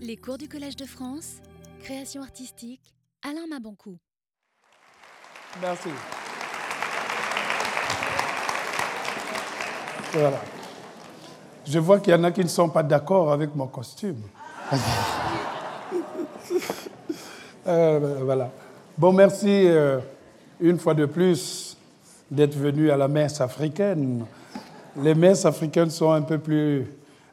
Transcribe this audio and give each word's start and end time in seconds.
Les 0.00 0.16
cours 0.16 0.38
du 0.38 0.48
Collège 0.48 0.76
de 0.76 0.84
France, 0.84 1.42
création 1.82 2.22
artistique, 2.22 2.94
Alain 3.22 3.46
Maboncou. 3.50 3.96
Merci. 5.60 5.88
Voilà. 10.12 10.40
Je 11.66 11.78
vois 11.78 11.98
qu'il 11.98 12.12
y 12.12 12.16
en 12.16 12.22
a 12.24 12.30
qui 12.30 12.42
ne 12.42 12.48
sont 12.48 12.68
pas 12.68 12.82
d'accord 12.82 13.32
avec 13.32 13.54
mon 13.54 13.66
costume. 13.66 14.22
Euh, 17.68 18.20
voilà. 18.22 18.52
Bon, 18.96 19.12
merci 19.12 19.48
euh, 19.48 19.98
une 20.60 20.78
fois 20.78 20.94
de 20.94 21.04
plus 21.04 21.76
d'être 22.30 22.54
venu 22.56 22.92
à 22.92 22.96
la 22.96 23.08
messe 23.08 23.40
africaine. 23.40 24.24
Les 24.96 25.16
messes 25.16 25.44
africaines 25.44 25.90
sont 25.90 26.12
un 26.12 26.22
peu 26.22 26.38
plus 26.38 26.86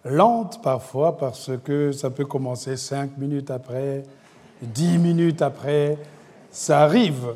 lentes 0.06 0.62
parfois 0.62 1.18
parce 1.18 1.52
que 1.64 1.92
ça 1.92 2.10
peut 2.10 2.26
commencer 2.26 2.78
cinq 2.78 3.18
minutes 3.18 3.52
après, 3.52 4.04
dix 4.61 4.98
minutes 4.98 5.42
après. 5.42 5.98
Ça 6.52 6.82
arrive. 6.82 7.34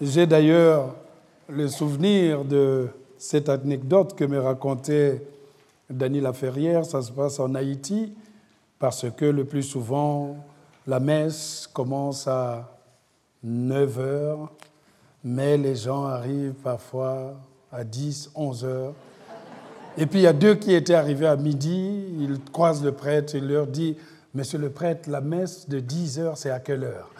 J'ai 0.00 0.26
d'ailleurs 0.26 0.94
le 1.48 1.68
souvenir 1.68 2.44
de 2.44 2.88
cette 3.18 3.48
anecdote 3.48 4.14
que 4.14 4.24
me 4.24 4.38
racontait 4.38 5.22
Dany 5.88 6.20
Laferrière. 6.20 6.84
Ça 6.84 7.02
se 7.02 7.12
passe 7.12 7.38
en 7.40 7.54
Haïti 7.54 8.12
parce 8.78 9.06
que 9.10 9.24
le 9.24 9.44
plus 9.44 9.62
souvent, 9.62 10.36
la 10.86 11.00
messe 11.00 11.68
commence 11.72 12.26
à 12.26 12.68
9 13.42 13.98
heures, 13.98 14.52
mais 15.22 15.56
les 15.56 15.76
gens 15.76 16.06
arrivent 16.06 16.54
parfois 16.62 17.34
à 17.70 17.84
10, 17.84 18.30
11 18.34 18.64
heures. 18.64 18.94
Et 20.00 20.06
puis 20.06 20.20
il 20.20 20.22
y 20.22 20.26
a 20.26 20.32
deux 20.32 20.54
qui 20.54 20.72
étaient 20.72 20.94
arrivés 20.94 21.26
à 21.26 21.36
midi, 21.36 22.06
ils 22.18 22.40
croisent 22.50 22.82
le 22.82 22.92
prêtre, 22.92 23.34
il 23.34 23.46
leur 23.46 23.66
dit 23.66 23.96
Monsieur 24.34 24.58
le 24.58 24.70
prêtre, 24.70 25.10
la 25.10 25.20
messe 25.20 25.68
de 25.68 25.78
10 25.78 26.20
heures, 26.20 26.38
c'est 26.38 26.50
à 26.50 26.58
quelle 26.58 26.84
heure? 26.84 27.10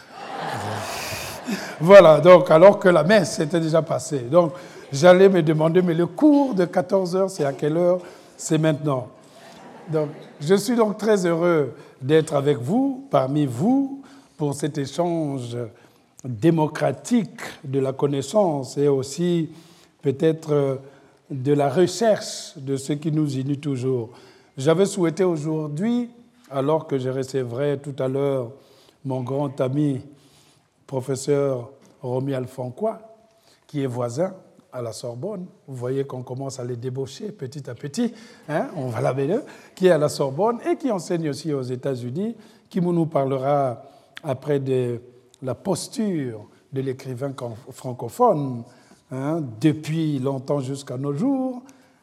Voilà, 1.78 2.20
donc 2.20 2.51
alors 2.51 2.78
que 2.78 2.89
la 2.89 3.05
messe 3.05 3.39
était 3.39 3.61
déjà 3.61 3.83
passée. 3.83 4.20
Donc 4.20 4.53
j'allais 4.91 5.28
me 5.28 5.42
demander 5.42 5.83
Mais 5.83 5.92
le 5.92 6.06
cours 6.06 6.55
de 6.55 6.64
14 6.64 7.17
heures, 7.17 7.28
c'est 7.28 7.45
à 7.45 7.53
quelle 7.53 7.77
heure? 7.77 7.98
C'est 8.39 8.56
maintenant. 8.56 9.08
Donc 9.92 10.08
je 10.41 10.55
suis 10.55 10.75
donc 10.75 10.97
très 10.97 11.27
heureux 11.27 11.75
d'être 12.01 12.33
avec 12.33 12.56
vous, 12.56 13.06
parmi 13.11 13.45
vous, 13.45 14.03
pour 14.39 14.55
cet 14.55 14.78
échange 14.78 15.55
démocratique 16.25 17.41
de 17.62 17.78
la 17.78 17.92
connaissance 17.92 18.78
et 18.78 18.89
aussi 18.89 19.51
peut-être 20.01 20.78
de 21.31 21.53
la 21.53 21.69
recherche 21.69 22.55
de 22.56 22.77
ce 22.77 22.92
qui 22.92 23.12
nous 23.12 23.36
unit 23.36 23.59
toujours. 23.59 24.11
J'avais 24.56 24.86
souhaité 24.86 25.25
aujourd'hui, 25.25 26.11
alors 26.50 26.86
que 26.86 26.98
je 26.98 27.09
recevrai 27.09 27.78
tout 27.78 27.95
à 27.98 28.09
l'heure 28.09 28.53
mon 29.05 29.23
grand 29.23 29.61
ami, 29.61 30.01
professeur 30.86 31.70
Romy 32.03 32.34
Alfonquois, 32.34 33.01
qui 33.67 33.83
est 33.83 33.86
voisin 33.86 34.34
à 34.73 34.83
la 34.83 34.92
Sorbonne. 34.92 35.47
Vous 35.67 35.77
voyez 35.77 36.05
qu'on 36.05 36.23
commence 36.23 36.58
à 36.58 36.64
les 36.64 36.77
débaucher 36.77 37.31
petit 37.33 37.70
à 37.70 37.75
petit. 37.75 38.12
Hein, 38.48 38.69
on 38.77 38.89
va 38.89 39.01
la 39.01 39.14
eux, 39.14 39.45
qui 39.75 39.86
est 39.86 39.91
à 39.91 39.98
la 39.98 40.08
Sorbonne 40.08 40.58
et 40.69 40.77
qui 40.77 40.91
enseigne 40.91 41.31
aussi 41.31 41.53
aux 41.53 41.62
États-Unis, 41.62 42.36
qui 42.69 42.81
nous 42.81 43.06
parlera 43.06 43.83
après 44.23 44.58
de 44.58 45.01
la 45.42 45.55
posture 45.55 46.47
de 46.73 46.81
l'écrivain 46.81 47.33
francophone 47.70 48.64
hein, 49.11 49.42
depuis 49.61 50.19
longtemps 50.19 50.61
jusqu'à 50.61 50.97
nos 50.97 51.12
jours. 51.12 51.62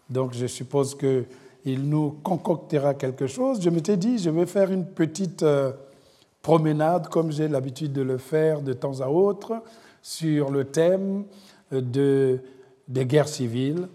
Donc 0.09 0.33
je 0.33 0.47
suppose 0.47 0.95
qu'il 0.95 1.89
nous 1.89 2.11
concoctera 2.23 2.93
quelque 2.93 3.27
chose. 3.27 3.61
Je 3.61 3.69
m'étais 3.69 3.97
dit, 3.97 4.17
je 4.17 4.29
vais 4.29 4.45
faire 4.45 4.71
une 4.71 4.85
petite 4.85 5.43
euh, 5.43 5.71
promenade, 6.41 7.07
comme 7.07 7.31
j'ai 7.31 7.47
l'habitude 7.47 7.93
de 7.93 8.01
le 8.01 8.17
faire 8.17 8.61
de 8.61 8.73
temps 8.73 9.01
à 9.01 9.07
autre, 9.07 9.61
sur 10.01 10.49
le 10.49 10.65
thème 10.65 11.25
de 11.71 12.39
des 12.87 13.05
guerres 13.05 13.27
civiles, 13.27 13.87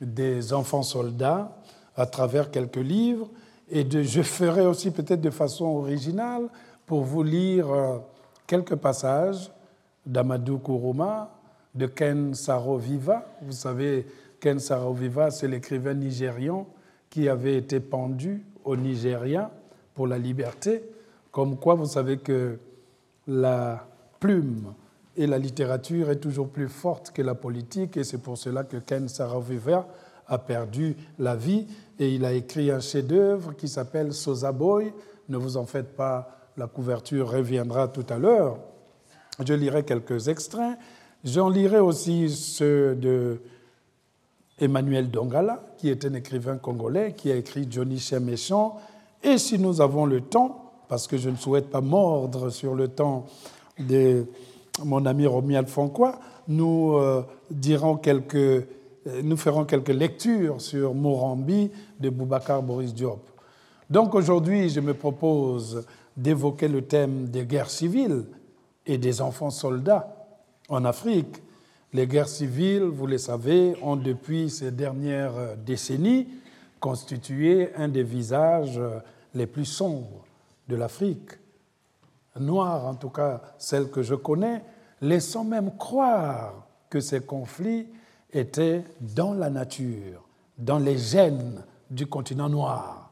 des 0.00 0.52
enfants 0.52 0.82
soldats, 0.82 1.56
à 1.96 2.06
travers 2.06 2.50
quelques 2.50 2.76
livres. 2.76 3.28
Et 3.70 3.86
je 3.88 4.22
ferai 4.22 4.66
aussi 4.66 4.90
peut-être 4.90 5.20
de 5.20 5.30
façon 5.30 5.66
originale 5.66 6.48
pour 6.86 7.02
vous 7.02 7.22
lire 7.22 7.70
euh, 7.70 7.98
quelques 8.46 8.74
passages 8.74 9.50
d'Amadou 10.04 10.58
Kourouma, 10.58 11.30
de 11.74 11.86
Ken 11.86 12.34
Saro-Viva. 12.34 13.26
Vous 13.42 13.52
savez, 13.52 14.06
Ken 14.40 14.58
Saro-Viva, 14.58 15.30
c'est 15.30 15.48
l'écrivain 15.48 15.94
nigérian 15.94 16.66
qui 17.10 17.28
avait 17.28 17.56
été 17.56 17.80
pendu 17.80 18.44
au 18.64 18.76
Nigeria 18.76 19.50
pour 19.94 20.06
la 20.06 20.18
liberté. 20.18 20.82
Comme 21.30 21.56
quoi, 21.56 21.74
vous 21.74 21.86
savez 21.86 22.18
que 22.18 22.58
la 23.26 23.86
plume 24.20 24.74
et 25.16 25.26
la 25.26 25.38
littérature 25.38 26.10
est 26.10 26.20
toujours 26.20 26.48
plus 26.48 26.68
forte 26.68 27.10
que 27.10 27.22
la 27.22 27.34
politique, 27.34 27.96
et 27.96 28.04
c'est 28.04 28.18
pour 28.18 28.38
cela 28.38 28.64
que 28.64 28.78
Ken 28.78 29.08
Saro-Wiwa 29.08 29.86
a 30.26 30.38
perdu 30.38 30.96
la 31.18 31.36
vie, 31.36 31.66
et 31.98 32.14
il 32.14 32.24
a 32.24 32.32
écrit 32.32 32.70
un 32.70 32.80
chef-d'œuvre 32.80 33.54
qui 33.54 33.68
s'appelle 33.68 34.12
Sosa 34.12 34.52
Boy. 34.52 34.92
Ne 35.28 35.36
vous 35.36 35.56
en 35.56 35.66
faites 35.66 35.94
pas, 35.94 36.48
la 36.56 36.66
couverture 36.66 37.30
reviendra 37.30 37.88
tout 37.88 38.06
à 38.08 38.18
l'heure. 38.18 38.58
Je 39.44 39.54
lirai 39.54 39.84
quelques 39.84 40.28
extraits. 40.28 40.78
J'en 41.24 41.48
lirai 41.48 41.78
aussi 41.78 42.28
ceux 42.30 42.96
de 42.96 43.40
Emmanuel 44.58 45.10
Dongala, 45.10 45.62
qui 45.78 45.88
est 45.88 46.04
un 46.04 46.14
écrivain 46.14 46.56
congolais, 46.56 47.14
qui 47.16 47.30
a 47.30 47.36
écrit 47.36 47.66
Johnny 47.70 48.02
Méchant. 48.20 48.76
Et 49.22 49.38
si 49.38 49.58
nous 49.58 49.80
avons 49.80 50.04
le 50.04 50.20
temps, 50.20 50.72
parce 50.88 51.06
que 51.06 51.16
je 51.16 51.30
ne 51.30 51.36
souhaite 51.36 51.70
pas 51.70 51.80
mordre 51.80 52.50
sur 52.50 52.74
le 52.74 52.88
temps 52.88 53.26
des 53.78 54.24
mon 54.84 55.04
ami 55.06 55.26
Romy 55.26 55.56
Alfonquois, 55.56 56.18
nous, 56.48 56.94
euh, 56.94 57.22
dirons 57.50 57.96
quelques, 57.96 58.34
euh, 58.34 58.64
nous 59.22 59.36
ferons 59.36 59.64
quelques 59.64 59.90
lectures 59.90 60.60
sur 60.60 60.94
Morambi 60.94 61.70
de 62.00 62.10
Boubacar 62.10 62.62
Boris 62.62 62.94
Diop. 62.94 63.20
Donc 63.90 64.14
aujourd'hui, 64.14 64.70
je 64.70 64.80
me 64.80 64.94
propose 64.94 65.84
d'évoquer 66.16 66.68
le 66.68 66.82
thème 66.82 67.28
des 67.28 67.44
guerres 67.44 67.70
civiles 67.70 68.24
et 68.86 68.98
des 68.98 69.20
enfants 69.20 69.50
soldats 69.50 70.11
en 70.72 70.84
Afrique. 70.84 71.42
Les 71.92 72.06
guerres 72.06 72.28
civiles, 72.28 72.84
vous 72.84 73.06
le 73.06 73.18
savez, 73.18 73.76
ont 73.82 73.96
depuis 73.96 74.50
ces 74.50 74.70
dernières 74.70 75.56
décennies 75.56 76.28
constitué 76.80 77.72
un 77.76 77.88
des 77.88 78.02
visages 78.02 78.80
les 79.34 79.46
plus 79.46 79.66
sombres 79.66 80.24
de 80.68 80.74
l'Afrique 80.74 81.38
noire, 82.40 82.86
en 82.86 82.94
tout 82.94 83.10
cas 83.10 83.40
celle 83.58 83.90
que 83.90 84.02
je 84.02 84.14
connais, 84.14 84.62
laissant 85.00 85.44
même 85.44 85.76
croire 85.76 86.66
que 86.88 87.00
ces 87.00 87.20
conflits 87.20 87.86
étaient 88.32 88.84
dans 89.00 89.34
la 89.34 89.50
nature, 89.50 90.22
dans 90.58 90.78
les 90.78 90.98
gènes 90.98 91.62
du 91.90 92.06
continent 92.06 92.48
noir. 92.48 93.10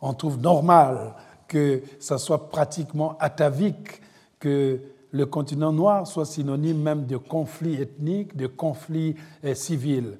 On 0.00 0.14
trouve 0.14 0.38
normal 0.38 1.14
que 1.48 1.82
ça 1.98 2.18
soit 2.18 2.48
pratiquement 2.48 3.16
atavique, 3.18 4.00
que 4.38 4.80
le 5.16 5.26
continent 5.26 5.72
noir 5.72 6.06
soit 6.06 6.26
synonyme 6.26 6.80
même 6.80 7.06
de 7.06 7.16
conflits 7.16 7.80
ethniques, 7.80 8.36
de 8.36 8.46
conflits 8.46 9.16
eh, 9.42 9.54
civils. 9.54 10.18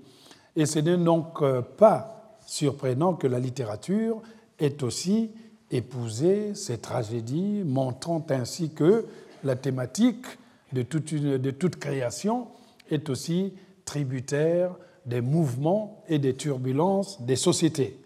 Et 0.57 0.67
ce 0.67 0.79
n'est 0.79 0.97
donc 0.97 1.43
euh, 1.43 1.61
pas 1.61 2.39
surprenant 2.47 3.15
que 3.15 3.27
la 3.27 3.39
littérature 3.39 4.23
ait 4.59 4.83
aussi 4.83 5.31
épouser 5.71 6.55
ces 6.55 6.79
tragédies, 6.79 7.63
montrant 7.65 8.25
ainsi 8.31 8.71
que 8.71 9.05
la 9.45 9.57
thématique 9.57 10.27
de 10.73 10.83
toute, 10.83 11.13
de 11.13 11.51
toute 11.51 11.77
création 11.77 12.49
est 12.91 13.11
aussi 13.11 13.53
tributaire 13.85 14.75
des 15.05 15.21
mouvements 15.21 16.03
et 16.09 16.19
des 16.19 16.35
turbulences 16.35 17.21
des 17.21 17.37
sociétés. 17.37 17.99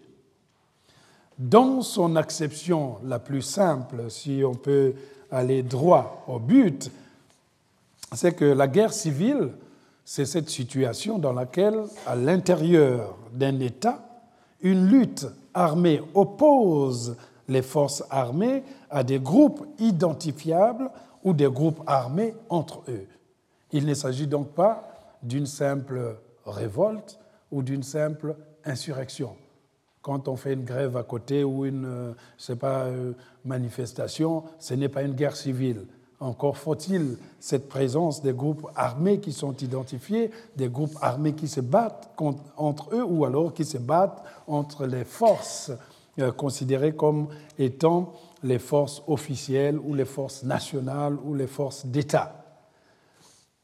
Dans 1.39 1.81
son 1.81 2.15
acception 2.15 2.97
la 3.03 3.17
plus 3.17 3.41
simple, 3.41 4.09
si 4.09 4.43
on 4.45 4.53
peut 4.53 4.93
aller 5.31 5.63
droit 5.63 6.23
au 6.27 6.39
but, 6.39 6.91
c'est 8.13 8.33
que 8.33 8.45
la 8.45 8.67
guerre 8.67 8.93
civile, 8.93 9.51
c'est 10.03 10.25
cette 10.25 10.49
situation 10.49 11.17
dans 11.17 11.33
laquelle, 11.33 11.83
à 12.05 12.15
l'intérieur 12.15 13.17
d'un 13.33 13.59
État, 13.59 14.03
une 14.61 14.87
lutte 14.87 15.25
armée 15.53 16.01
oppose 16.13 17.15
les 17.47 17.61
forces 17.61 18.03
armées 18.09 18.63
à 18.89 19.03
des 19.03 19.19
groupes 19.19 19.65
identifiables 19.79 20.89
ou 21.23 21.33
des 21.33 21.49
groupes 21.49 21.81
armés 21.87 22.33
entre 22.49 22.83
eux. 22.89 23.07
Il 23.71 23.85
ne 23.85 23.93
s'agit 23.93 24.27
donc 24.27 24.49
pas 24.49 24.87
d'une 25.23 25.45
simple 25.45 26.17
révolte 26.45 27.19
ou 27.51 27.61
d'une 27.61 27.83
simple 27.83 28.35
insurrection. 28.65 29.35
Quand 30.01 30.27
on 30.27 30.35
fait 30.35 30.53
une 30.53 30.63
grève 30.63 30.97
à 30.97 31.03
côté 31.03 31.43
ou 31.43 31.65
une 31.65 31.85
euh, 31.85 32.13
sais 32.37 32.55
pas, 32.55 32.85
euh, 32.85 33.13
manifestation, 33.45 34.43
ce 34.59 34.73
n'est 34.73 34.89
pas 34.89 35.03
une 35.03 35.13
guerre 35.13 35.35
civile. 35.35 35.85
Encore 36.19 36.57
faut-il 36.57 37.17
cette 37.39 37.67
présence 37.67 38.21
des 38.21 38.33
groupes 38.33 38.67
armés 38.75 39.19
qui 39.19 39.33
sont 39.33 39.55
identifiés, 39.57 40.31
des 40.55 40.69
groupes 40.69 40.95
armés 41.01 41.33
qui 41.33 41.47
se 41.47 41.61
battent 41.61 42.11
entre 42.57 42.95
eux 42.95 43.03
ou 43.03 43.25
alors 43.25 43.53
qui 43.53 43.65
se 43.65 43.79
battent 43.79 44.23
entre 44.47 44.85
les 44.85 45.03
forces 45.03 45.71
euh, 46.19 46.31
considérées 46.31 46.93
comme 46.93 47.27
étant 47.57 48.13
les 48.43 48.59
forces 48.59 49.01
officielles 49.07 49.79
ou 49.79 49.93
les 49.93 50.05
forces 50.05 50.43
nationales 50.43 51.17
ou 51.23 51.33
les 51.33 51.47
forces 51.47 51.85
d'État. 51.85 52.43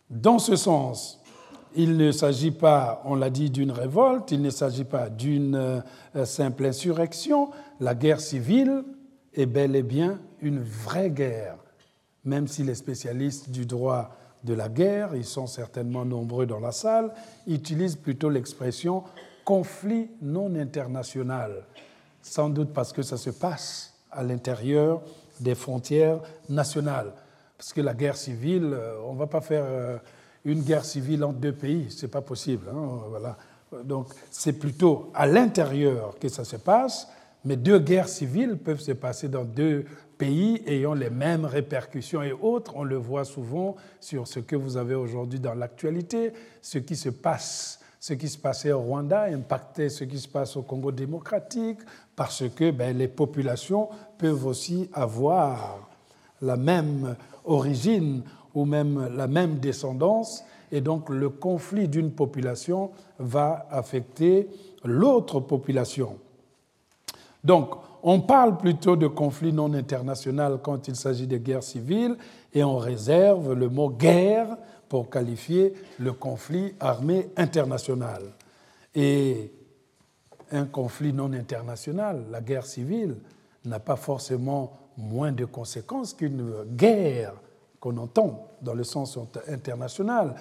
Dans 0.09 0.39
ce 0.39 0.55
sens, 0.55 1.19
il 1.75 1.97
ne 1.97 2.11
s'agit 2.11 2.51
pas, 2.51 3.01
on 3.05 3.15
l'a 3.15 3.29
dit, 3.29 3.49
d'une 3.49 3.71
révolte, 3.71 4.31
il 4.31 4.41
ne 4.41 4.49
s'agit 4.49 4.83
pas 4.83 5.09
d'une 5.09 5.55
euh, 5.55 6.25
simple 6.25 6.65
insurrection. 6.65 7.49
La 7.79 7.95
guerre 7.95 8.19
civile 8.19 8.83
est 9.33 9.45
bel 9.45 9.75
et 9.75 9.83
bien 9.83 10.19
une 10.41 10.59
vraie 10.59 11.09
guerre, 11.09 11.57
même 12.25 12.47
si 12.47 12.63
les 12.63 12.75
spécialistes 12.75 13.49
du 13.49 13.65
droit 13.65 14.15
de 14.43 14.53
la 14.53 14.69
guerre, 14.69 15.15
ils 15.15 15.25
sont 15.25 15.47
certainement 15.47 16.05
nombreux 16.05 16.45
dans 16.45 16.59
la 16.59 16.71
salle, 16.71 17.11
utilisent 17.47 17.95
plutôt 17.95 18.29
l'expression 18.29 19.03
conflit 19.43 20.09
non 20.21 20.55
international, 20.55 21.65
sans 22.21 22.49
doute 22.49 22.73
parce 22.73 22.93
que 22.93 23.01
ça 23.01 23.17
se 23.17 23.29
passe 23.29 23.93
à 24.11 24.23
l'intérieur 24.23 25.01
des 25.39 25.55
frontières 25.55 26.19
nationales. 26.49 27.13
Parce 27.57 27.73
que 27.73 27.81
la 27.81 27.93
guerre 27.93 28.17
civile, 28.17 28.71
euh, 28.73 28.99
on 29.05 29.13
ne 29.13 29.19
va 29.19 29.27
pas 29.27 29.41
faire 29.41 29.63
euh, 29.65 29.97
une 30.47 30.61
guerre 30.61 30.85
civile 30.85 31.25
entre 31.25 31.39
deux 31.39 31.51
pays, 31.51 31.87
ce 31.89 32.05
n'est 32.05 32.11
pas 32.11 32.21
possible. 32.21 32.67
Hein, 32.73 32.99
voilà. 33.09 33.37
Donc 33.83 34.07
c'est 34.31 34.53
plutôt 34.53 35.11
à 35.13 35.27
l'intérieur 35.27 36.17
que 36.19 36.29
ça 36.29 36.45
se 36.45 36.55
passe, 36.55 37.09
mais 37.43 37.57
deux 37.57 37.79
guerres 37.79 38.07
civiles 38.07 38.57
peuvent 38.57 38.79
se 38.79 38.93
passer 38.93 39.27
dans 39.27 39.43
deux 39.43 39.85
pays 40.17 40.63
ayant 40.65 40.93
les 40.93 41.09
mêmes 41.09 41.43
répercussions 41.43 42.23
et 42.23 42.31
autres. 42.31 42.73
On 42.77 42.83
le 42.83 42.95
voit 42.95 43.25
souvent 43.25 43.75
sur 43.99 44.25
ce 44.25 44.39
que 44.39 44.55
vous 44.55 44.77
avez 44.77 44.95
aujourd'hui 44.95 45.39
dans 45.39 45.53
l'actualité, 45.53 46.31
ce 46.61 46.77
qui 46.77 46.95
se 46.95 47.09
passe. 47.09 47.81
Ce 47.99 48.13
qui 48.13 48.29
se 48.29 48.37
passait 48.37 48.71
au 48.71 48.79
Rwanda 48.79 49.23
impactait 49.23 49.89
ce 49.89 50.05
qui 50.05 50.17
se 50.17 50.29
passe 50.29 50.55
au 50.55 50.61
Congo 50.61 50.93
démocratique 50.93 51.79
parce 52.15 52.47
que 52.55 52.71
ben, 52.71 52.97
les 52.97 53.09
populations 53.09 53.89
peuvent 54.17 54.45
aussi 54.45 54.89
avoir 54.93 55.89
la 56.41 56.55
même 56.55 57.17
origine 57.43 58.23
ou 58.53 58.65
même 58.65 59.15
la 59.15 59.27
même 59.27 59.59
descendance, 59.59 60.43
et 60.71 60.81
donc 60.81 61.09
le 61.09 61.29
conflit 61.29 61.87
d'une 61.87 62.11
population 62.11 62.91
va 63.19 63.67
affecter 63.71 64.49
l'autre 64.83 65.39
population. 65.39 66.17
Donc, 67.43 67.75
on 68.03 68.21
parle 68.21 68.57
plutôt 68.57 68.95
de 68.95 69.07
conflit 69.07 69.53
non 69.53 69.73
international 69.73 70.59
quand 70.61 70.87
il 70.87 70.95
s'agit 70.95 71.27
de 71.27 71.37
guerre 71.37 71.63
civile, 71.63 72.17
et 72.53 72.63
on 72.63 72.77
réserve 72.77 73.53
le 73.53 73.69
mot 73.69 73.89
guerre 73.89 74.57
pour 74.89 75.09
qualifier 75.09 75.73
le 75.99 76.13
conflit 76.13 76.73
armé 76.79 77.29
international. 77.35 78.23
Et 78.95 79.51
un 80.51 80.65
conflit 80.65 81.13
non 81.13 81.33
international, 81.33 82.25
la 82.31 82.41
guerre 82.41 82.65
civile, 82.65 83.15
n'a 83.65 83.79
pas 83.79 83.97
forcément 83.97 84.77
moins 84.97 85.31
de 85.31 85.45
conséquences 85.45 86.13
qu'une 86.13 86.63
guerre 86.75 87.33
qu'on 87.79 87.97
entend 87.97 88.47
dans 88.61 88.73
le 88.73 88.83
sens 88.83 89.17
international. 89.47 90.35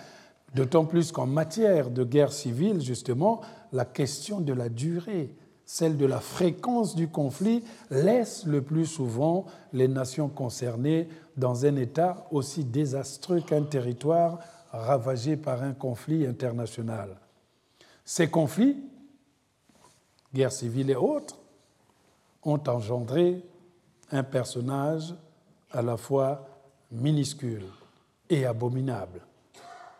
D'autant 0.54 0.84
plus 0.84 1.12
qu'en 1.12 1.26
matière 1.26 1.90
de 1.90 2.04
guerre 2.04 2.32
civile, 2.32 2.80
justement, 2.80 3.40
la 3.72 3.84
question 3.84 4.40
de 4.40 4.52
la 4.52 4.68
durée, 4.68 5.34
celle 5.64 5.96
de 5.96 6.06
la 6.06 6.20
fréquence 6.20 6.94
du 6.94 7.08
conflit, 7.08 7.64
laisse 7.90 8.46
le 8.46 8.62
plus 8.62 8.86
souvent 8.86 9.46
les 9.72 9.88
nations 9.88 10.28
concernées 10.28 11.08
dans 11.36 11.66
un 11.66 11.76
état 11.76 12.26
aussi 12.30 12.64
désastreux 12.64 13.40
qu'un 13.40 13.64
territoire 13.64 14.38
ravagé 14.70 15.36
par 15.36 15.62
un 15.62 15.72
conflit 15.72 16.26
international. 16.26 17.16
Ces 18.04 18.28
conflits, 18.28 18.76
guerre 20.32 20.52
civile 20.52 20.90
et 20.90 20.96
autres, 20.96 21.36
ont 22.44 22.60
engendré 22.68 23.44
un 24.12 24.22
personnage 24.22 25.14
à 25.72 25.82
la 25.82 25.96
fois 25.96 26.46
minuscule 26.90 27.64
et 28.28 28.46
abominable, 28.46 29.20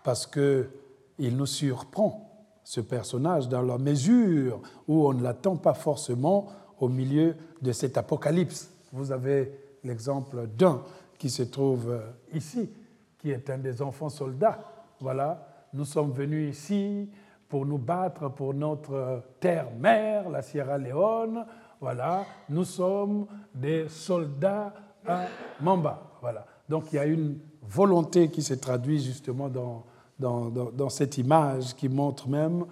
parce 0.02 0.26
qu'il 0.26 1.36
nous 1.36 1.46
surprend, 1.46 2.22
ce 2.64 2.80
personnage, 2.80 3.48
dans 3.48 3.62
la 3.62 3.78
mesure 3.78 4.60
où 4.88 5.06
on 5.06 5.12
ne 5.12 5.22
l'attend 5.22 5.56
pas 5.56 5.74
forcément 5.74 6.48
au 6.80 6.88
milieu 6.88 7.36
de 7.62 7.72
cet 7.72 7.96
apocalypse. 7.96 8.70
Vous 8.92 9.12
avez 9.12 9.52
l'exemple 9.84 10.48
d'un 10.48 10.82
qui 11.16 11.30
se 11.30 11.44
trouve 11.44 12.00
ici, 12.32 12.68
qui 13.18 13.30
est 13.30 13.48
un 13.50 13.58
des 13.58 13.80
enfants 13.80 14.08
soldats. 14.08 14.58
Voilà, 14.98 15.46
nous 15.72 15.84
sommes 15.84 16.10
venus 16.10 16.56
ici 16.56 17.08
pour 17.48 17.64
nous 17.64 17.78
battre 17.78 18.28
pour 18.30 18.52
notre 18.52 19.22
terre-mère, 19.38 20.28
la 20.28 20.42
Sierra 20.42 20.76
Leone. 20.76 21.46
Voilà, 21.80 22.24
nous 22.48 22.64
sommes 22.64 23.26
des 23.54 23.88
soldats 23.88 24.74
à 25.06 25.26
Mamba. 25.60 26.02
Voilà. 26.20 26.44
Donc 26.68 26.92
il 26.92 26.96
y 26.96 26.98
a 26.98 27.06
une 27.06 27.38
volonté 27.68 28.28
qui 28.28 28.42
se 28.42 28.54
traduit 28.54 29.02
justement 29.02 29.48
dans, 29.48 30.88
cette 30.88 31.18
image 31.18 31.74
qui 31.74 31.88
montre 31.88 32.28
même 32.28 32.64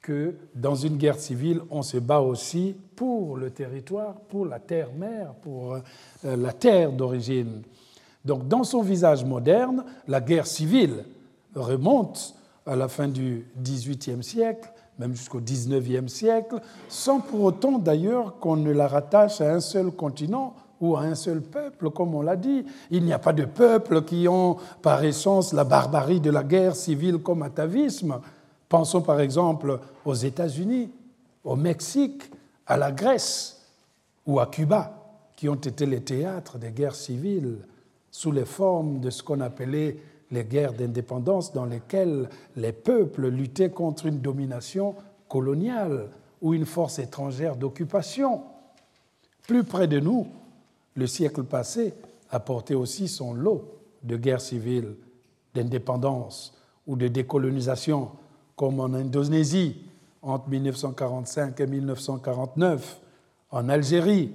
que 0.00 0.34
dans 0.54 0.74
une 0.74 0.96
guerre 0.96 1.18
civile, 1.18 1.60
on 1.70 1.82
se 1.82 1.96
bat 1.96 2.20
aussi 2.20 2.74
pour 2.96 3.36
le 3.36 3.50
territoire, 3.50 4.14
pour 4.28 4.46
la 4.46 4.58
terre-mère, 4.58 5.34
pour 5.34 5.74
euh, 5.74 5.80
la 6.24 6.52
terre 6.52 6.92
d'origine. 6.92 7.62
Donc 8.24 8.48
dans 8.48 8.64
son 8.64 8.82
visage 8.82 9.24
moderne, 9.24 9.84
la 10.08 10.20
guerre 10.20 10.46
civile 10.46 11.04
remonte 11.54 12.34
à 12.66 12.74
la 12.74 12.88
fin 12.88 13.08
du 13.08 13.46
XVIIIe 13.60 14.22
siècle, 14.22 14.72
même 14.98 15.14
jusqu'au 15.14 15.40
XIXe 15.40 16.12
siècle, 16.12 16.60
sans 16.88 17.20
pour 17.20 17.42
autant 17.42 17.78
d'ailleurs 17.78 18.38
qu'on 18.38 18.56
ne 18.56 18.72
la 18.72 18.88
rattache 18.88 19.40
à 19.40 19.54
un 19.54 19.60
seul 19.60 19.90
continent 19.90 20.54
ou 20.82 20.96
à 20.96 21.02
un 21.02 21.14
seul 21.14 21.40
peuple, 21.40 21.90
comme 21.90 22.14
on 22.14 22.22
l'a 22.22 22.36
dit. 22.36 22.66
Il 22.90 23.04
n'y 23.04 23.12
a 23.12 23.18
pas 23.20 23.32
de 23.32 23.44
peuple 23.44 24.02
qui 24.02 24.26
ont 24.28 24.56
par 24.82 25.02
essence 25.04 25.52
la 25.52 25.64
barbarie 25.64 26.20
de 26.20 26.30
la 26.30 26.42
guerre 26.42 26.74
civile 26.74 27.18
comme 27.18 27.44
atavisme. 27.44 28.20
Pensons 28.68 29.00
par 29.00 29.20
exemple 29.20 29.78
aux 30.04 30.14
États-Unis, 30.14 30.90
au 31.44 31.54
Mexique, 31.54 32.30
à 32.66 32.76
la 32.76 32.90
Grèce 32.90 33.62
ou 34.26 34.40
à 34.40 34.46
Cuba, 34.46 34.98
qui 35.36 35.48
ont 35.48 35.54
été 35.54 35.86
les 35.86 36.00
théâtres 36.00 36.58
des 36.58 36.72
guerres 36.72 36.96
civiles 36.96 37.58
sous 38.10 38.32
les 38.32 38.44
formes 38.44 38.98
de 38.98 39.10
ce 39.10 39.22
qu'on 39.22 39.40
appelait 39.40 39.98
les 40.32 40.44
guerres 40.44 40.72
d'indépendance 40.72 41.52
dans 41.52 41.64
lesquelles 41.64 42.28
les 42.56 42.72
peuples 42.72 43.28
luttaient 43.28 43.70
contre 43.70 44.06
une 44.06 44.18
domination 44.18 44.96
coloniale 45.28 46.08
ou 46.40 46.54
une 46.54 46.66
force 46.66 46.98
étrangère 46.98 47.54
d'occupation. 47.54 48.42
Plus 49.46 49.62
près 49.62 49.86
de 49.86 50.00
nous, 50.00 50.26
le 50.94 51.06
siècle 51.06 51.44
passé 51.44 51.94
a 52.30 52.40
porté 52.40 52.74
aussi 52.74 53.08
son 53.08 53.34
lot 53.34 53.78
de 54.02 54.16
guerres 54.16 54.40
civiles, 54.40 54.96
d'indépendance 55.54 56.54
ou 56.86 56.96
de 56.96 57.08
décolonisation, 57.08 58.10
comme 58.56 58.80
en 58.80 58.94
Indonésie 58.94 59.76
entre 60.22 60.48
1945 60.48 61.60
et 61.60 61.66
1949, 61.66 63.00
en 63.50 63.68
Algérie, 63.68 64.32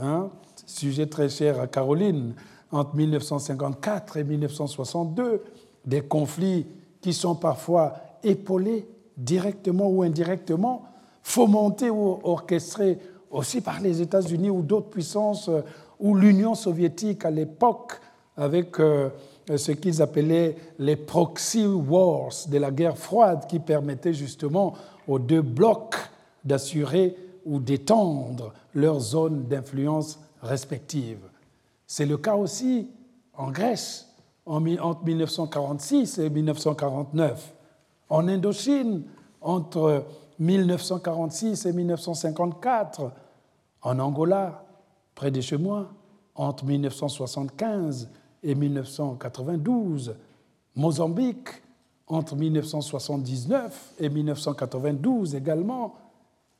hein, 0.00 0.30
sujet 0.66 1.06
très 1.06 1.28
cher 1.28 1.60
à 1.60 1.66
Caroline, 1.66 2.34
entre 2.72 2.94
1954 2.96 4.16
et 4.16 4.24
1962, 4.24 5.42
des 5.84 6.02
conflits 6.02 6.66
qui 7.00 7.12
sont 7.12 7.36
parfois 7.36 7.94
épaulés 8.24 8.88
directement 9.16 9.88
ou 9.88 10.02
indirectement, 10.02 10.84
fomentés 11.22 11.90
ou 11.90 12.18
orchestrés 12.24 12.98
aussi 13.30 13.60
par 13.60 13.80
les 13.80 14.00
États-Unis 14.02 14.50
ou 14.50 14.62
d'autres 14.62 14.90
puissances, 14.90 15.48
euh, 15.48 15.62
ou 15.98 16.14
l'Union 16.14 16.54
soviétique 16.54 17.24
à 17.24 17.30
l'époque, 17.30 18.00
avec 18.36 18.78
euh, 18.80 19.08
ce 19.54 19.72
qu'ils 19.72 20.02
appelaient 20.02 20.56
les 20.78 20.96
proxy 20.96 21.66
wars 21.66 22.32
de 22.48 22.58
la 22.58 22.70
guerre 22.70 22.98
froide, 22.98 23.46
qui 23.48 23.58
permettaient 23.58 24.12
justement 24.12 24.74
aux 25.08 25.18
deux 25.18 25.42
blocs 25.42 25.96
d'assurer 26.44 27.16
ou 27.44 27.60
d'étendre 27.60 28.52
leurs 28.74 29.00
zones 29.00 29.44
d'influence 29.44 30.18
respectives. 30.42 31.28
C'est 31.86 32.06
le 32.06 32.16
cas 32.16 32.34
aussi 32.34 32.88
en 33.34 33.50
Grèce 33.50 34.08
entre 34.46 35.04
1946 35.04 36.18
et 36.18 36.30
1949, 36.30 37.54
en 38.08 38.28
Indochine 38.28 39.02
entre 39.40 40.04
1946 40.38 41.66
et 41.66 41.72
1954, 41.72 43.12
en 43.82 43.98
Angola, 43.98 44.64
près 45.14 45.30
de 45.30 45.40
chez 45.40 45.56
moi, 45.56 45.88
entre 46.34 46.64
1975 46.64 48.08
et 48.42 48.54
1992, 48.54 50.16
Mozambique, 50.74 51.48
entre 52.06 52.36
1979 52.36 53.94
et 53.98 54.08
1992 54.08 55.34
également, 55.34 55.94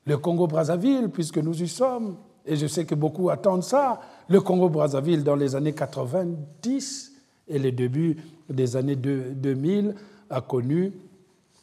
le 0.07 0.17
Congo-Brazzaville, 0.17 1.11
puisque 1.11 1.39
nous 1.39 1.63
y 1.63 1.69
sommes, 1.69 2.17
et 2.45 2.57
je 2.57 2.67
sais 2.67 2.85
que 2.85 2.95
beaucoup 2.95 3.31
attendent 3.31 3.65
ça, 3.65 4.01
le 4.29 4.41
Congo-Brazzaville 4.41 5.25
dans 5.25 5.37
les 5.37 5.55
années 5.55 5.75
90 5.75 7.13
et 7.49 7.59
les 7.59 7.73
débuts 7.73 8.17
des 8.49 8.77
années 8.77 8.97
2000 8.97 9.95
a 10.31 10.41
connu 10.41 10.93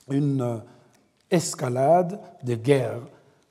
une 0.09 0.61
escalade 1.33 2.19
de 2.43 2.55
guerres 2.55 3.01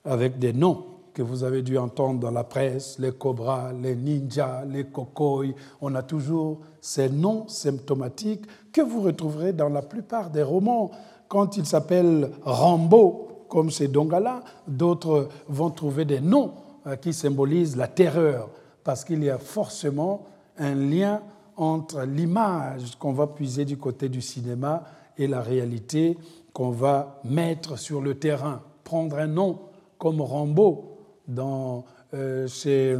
avec 0.04 0.38
des 0.38 0.52
noms 0.52 0.86
que 1.12 1.22
vous 1.22 1.44
avez 1.44 1.62
dû 1.62 1.76
entendre 1.76 2.20
dans 2.20 2.30
la 2.30 2.44
presse, 2.44 2.98
les 2.98 3.12
cobras, 3.12 3.72
les 3.72 3.94
ninjas, 3.94 4.64
les 4.64 4.84
kokoi. 4.84 5.48
On 5.80 5.94
a 5.94 6.02
toujours 6.02 6.60
ces 6.80 7.10
noms 7.10 7.46
symptomatiques 7.48 8.46
que 8.72 8.80
vous 8.80 9.02
retrouverez 9.02 9.52
dans 9.52 9.68
la 9.68 9.82
plupart 9.82 10.30
des 10.30 10.42
romans. 10.42 10.90
Quand 11.28 11.56
il 11.56 11.66
s'appelle 11.66 12.30
Rambo, 12.42 13.46
comme 13.48 13.70
c'est 13.70 13.88
Dongala, 13.88 14.42
d'autres 14.66 15.28
vont 15.48 15.70
trouver 15.70 16.06
des 16.06 16.20
noms 16.20 16.54
euh, 16.86 16.96
qui 16.96 17.12
symbolisent 17.12 17.76
la 17.76 17.88
terreur, 17.88 18.48
parce 18.82 19.04
qu'il 19.04 19.22
y 19.22 19.28
a 19.28 19.38
forcément 19.38 20.24
un 20.56 20.74
lien 20.74 21.20
entre 21.56 22.02
l'image 22.02 22.96
qu'on 22.98 23.12
va 23.12 23.26
puiser 23.26 23.66
du 23.66 23.76
côté 23.76 24.08
du 24.08 24.22
cinéma 24.22 24.84
et 25.18 25.26
la 25.26 25.42
réalité 25.42 26.16
qu'on 26.52 26.70
va 26.70 27.20
mettre 27.24 27.78
sur 27.78 28.00
le 28.00 28.14
terrain. 28.16 28.62
Prendre 28.84 29.18
un 29.18 29.26
nom 29.26 29.58
comme 29.98 30.20
Rambo 30.20 30.98
dans, 31.28 31.84
euh, 32.14 32.46
chez, 32.48 32.96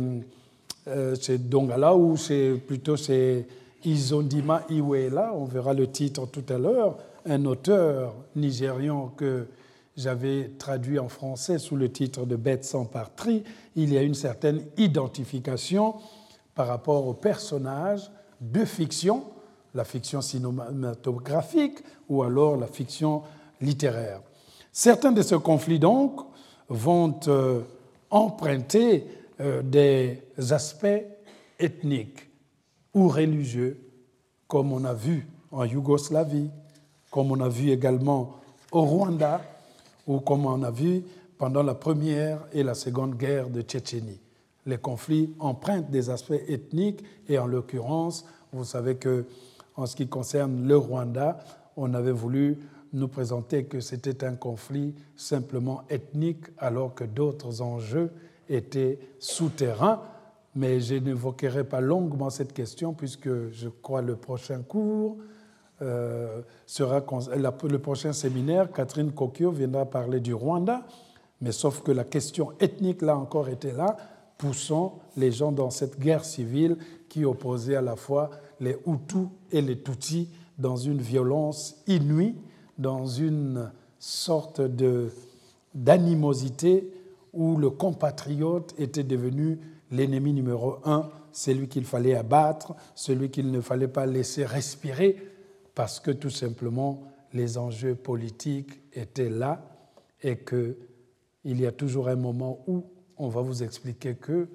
euh, 0.89 1.17
Dongala 1.39 1.95
ou 1.95 2.17
c'est 2.17 2.55
plutôt 2.67 2.97
chez 2.97 3.47
Izondima 3.85 4.63
Iwela, 4.71 5.33
on 5.35 5.45
verra 5.45 5.75
le 5.75 5.91
titre 5.91 6.27
tout 6.27 6.45
à 6.49 6.59
l'heure, 6.59 6.99
un 7.27 7.45
auteur 7.45 8.15
nigérian 8.37 9.13
que 9.17 9.47
j'avais 9.97 10.51
traduit 10.59 10.99
en 10.99 11.09
français 11.09 11.59
sous 11.59 11.77
le 11.77 11.91
titre 11.91 12.25
de 12.25 12.37
Bête 12.37 12.65
sans 12.65 12.85
patrie, 12.85 13.43
il 13.77 13.93
y 13.93 13.99
a 13.99 14.03
une 14.03 14.15
certaine 14.15 14.63
identification 14.77 15.97
par 16.55 16.69
rapport 16.69 17.07
aux 17.07 17.15
personnages 17.15 18.11
de 18.41 18.65
fiction, 18.65 19.25
la 19.75 19.85
fiction 19.85 20.21
cinématographique 20.21 21.79
ou 22.09 22.23
alors 22.23 22.57
la 22.57 22.67
fiction 22.67 23.23
littéraire. 23.63 24.21
Certains 24.73 25.13
de 25.13 25.23
ces 25.23 25.39
conflits, 25.39 25.79
donc, 25.79 26.21
vont 26.69 27.19
euh, 27.29 27.63
emprunter 28.11 29.07
euh, 29.41 29.63
des 29.63 30.23
aspects 30.53 31.05
ethniques 31.59 32.29
ou 32.95 33.09
religieux, 33.09 33.81
comme 34.47 34.73
on 34.73 34.85
a 34.85 34.95
vu 34.95 35.27
en 35.51 35.65
Yougoslavie, 35.65 36.51
comme 37.11 37.31
on 37.31 37.41
a 37.41 37.49
vu 37.49 37.71
également 37.71 38.37
au 38.71 38.83
Rwanda, 38.83 39.43
ou 40.07 40.21
comme 40.21 40.47
on 40.47 40.63
a 40.63 40.71
vu 40.71 41.03
pendant 41.39 41.63
la 41.63 41.75
première 41.75 42.41
et 42.53 42.63
la 42.63 42.75
seconde 42.75 43.17
guerre 43.17 43.49
de 43.49 43.63
Tchétchénie. 43.63 44.21
Les 44.67 44.79
conflits 44.79 45.35
empruntent 45.39 45.91
des 45.91 46.11
aspects 46.11 46.41
ethniques 46.49 47.03
et 47.29 47.39
en 47.39 47.47
l'occurrence, 47.47 48.25
vous 48.53 48.65
savez 48.65 48.97
que 48.97 49.27
en 49.77 49.87
ce 49.87 49.97
qui 49.97 50.07
concerne 50.07 50.67
le 50.67 50.77
Rwanda, 50.77 51.39
on 51.77 51.95
avait 51.95 52.13
voulu 52.13 52.59
nous 52.93 53.09
présenter 53.09 53.65
que 53.65 53.81
c'était 53.81 54.25
un 54.25 54.35
conflit 54.35 54.95
simplement 55.17 55.83
ethnique 55.89 56.45
alors 56.59 56.95
que 56.95 57.05
d'autres 57.05 57.63
enjeux 57.63 58.11
étaient 58.49 58.99
souterrains. 59.19 60.03
Mais 60.55 60.81
je 60.81 60.97
n'évoquerai 60.97 61.65
pas 61.65 61.81
longuement 61.81 62.29
cette 62.29 62.53
question 62.53 62.93
puisque 62.93 63.51
je 63.51 63.69
crois 63.69 64.03
le 64.03 64.17
prochain 64.17 64.63
cours 64.63 65.17
euh, 65.83 66.43
sera 66.67 67.03
le 67.65 67.79
prochain 67.79 68.13
séminaire, 68.13 68.71
Catherine 68.71 69.11
Kokio 69.11 69.51
viendra 69.51 69.85
parler 69.85 70.21
du 70.21 70.33
Rwanda, 70.33 70.83
mais 71.41 71.51
sauf 71.51 71.83
que 71.83 71.91
la 71.91 72.05
question 72.05 72.53
ethnique, 72.61 73.03
là 73.03 73.17
encore, 73.17 73.49
était 73.49 73.73
là, 73.73 73.97
poussant 74.39 75.01
les 75.17 75.33
gens 75.33 75.51
dans 75.51 75.71
cette 75.71 75.99
guerre 75.99 76.25
civile 76.25 76.77
qui 77.09 77.25
opposait 77.25 77.75
à 77.75 77.81
la 77.81 77.97
fois 77.97 78.31
les 78.61 78.77
Hutus 78.87 79.27
et 79.51 79.61
les 79.61 79.81
Tutsis 79.81 80.29
dans 80.57 80.77
une 80.77 81.01
violence 81.01 81.83
inouïe, 81.89 82.37
dans 82.83 83.07
une 83.07 83.73
sorte 83.99 84.61
d'animosité 85.75 86.93
où 87.33 87.57
le 87.57 87.71
compatriote 87.71 88.75
était 88.79 89.05
devenu 89.05 89.59
l'ennemi 89.91 90.33
numéro 90.33 90.79
un, 90.85 91.09
celui 91.33 91.69
qu'il 91.69 91.85
fallait 91.85 92.15
abattre, 92.15 92.75
celui 92.95 93.31
qu'il 93.31 93.51
ne 93.51 93.61
fallait 93.61 93.89
pas 93.89 94.05
laisser 94.05 94.45
respirer 94.45 95.17
parce 95.75 96.01
que 96.01 96.11
tout 96.11 96.31
simplement 96.31 97.05
les 97.33 97.57
enjeux 97.57 97.95
politiques 97.95 98.81
étaient 98.93 99.31
là 99.31 99.65
et 100.23 100.39
qu'il 100.39 100.75
y 101.45 101.67
a 101.67 101.73
toujours 101.73 102.09
un 102.09 102.17
moment 102.17 102.63
où 102.67 102.85
on 103.17 103.29
va 103.29 103.41
vous 103.41 103.63
expliquer 103.63 104.15
que 104.15 104.49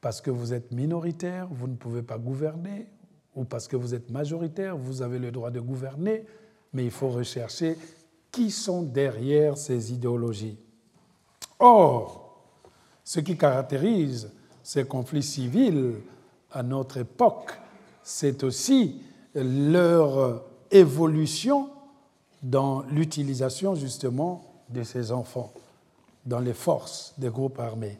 parce 0.00 0.20
que 0.20 0.30
vous 0.30 0.52
êtes 0.52 0.70
minoritaire, 0.72 1.48
vous 1.50 1.66
ne 1.66 1.74
pouvez 1.74 2.02
pas 2.02 2.18
gouverner, 2.18 2.86
ou 3.34 3.44
parce 3.44 3.66
que 3.68 3.76
vous 3.76 3.94
êtes 3.94 4.10
majoritaire, 4.10 4.76
vous 4.76 5.02
avez 5.02 5.18
le 5.18 5.30
droit 5.30 5.50
de 5.50 5.60
gouverner, 5.60 6.24
mais 6.72 6.84
il 6.84 6.90
faut 6.90 7.08
rechercher 7.08 7.76
qui 8.30 8.50
sont 8.50 8.82
derrière 8.82 9.56
ces 9.56 9.92
idéologies. 9.92 10.58
Or, 11.58 12.42
ce 13.04 13.20
qui 13.20 13.36
caractérise 13.36 14.30
ces 14.62 14.84
conflits 14.84 15.22
civils 15.22 15.94
à 16.52 16.62
notre 16.62 16.98
époque, 16.98 17.58
c'est 18.02 18.44
aussi 18.44 19.00
leur 19.34 20.42
évolution 20.70 21.70
dans 22.42 22.82
l'utilisation 22.82 23.74
justement 23.74 24.44
de 24.68 24.82
ces 24.82 25.10
enfants 25.10 25.52
dans 26.26 26.40
les 26.40 26.52
forces 26.52 27.14
des 27.16 27.30
groupes 27.30 27.58
armés. 27.58 27.98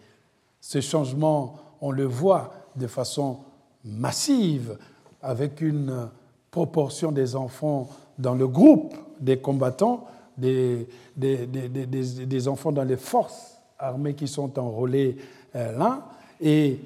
Ce 0.61 0.81
changement, 0.81 1.57
on 1.81 1.91
le 1.91 2.05
voit 2.05 2.53
de 2.77 2.87
façon 2.87 3.39
massive 3.85 4.77
avec 5.23 5.61
une 5.61 6.11
proportion 6.51 7.11
des 7.11 7.35
enfants 7.35 7.89
dans 8.19 8.35
le 8.35 8.49
groupe 8.49 8.95
des 9.21 9.39
combattants, 9.39 10.07
des, 10.37 10.87
enfants 12.49 12.73
dans 12.73 12.85
les 12.85 12.97
forces 12.97 13.59
armées 13.79 14.15
qui 14.15 14.29
sont 14.29 14.59
enrôlés 14.59 15.17
euh, 15.55 15.77
là, 15.77 16.09
et 16.41 16.79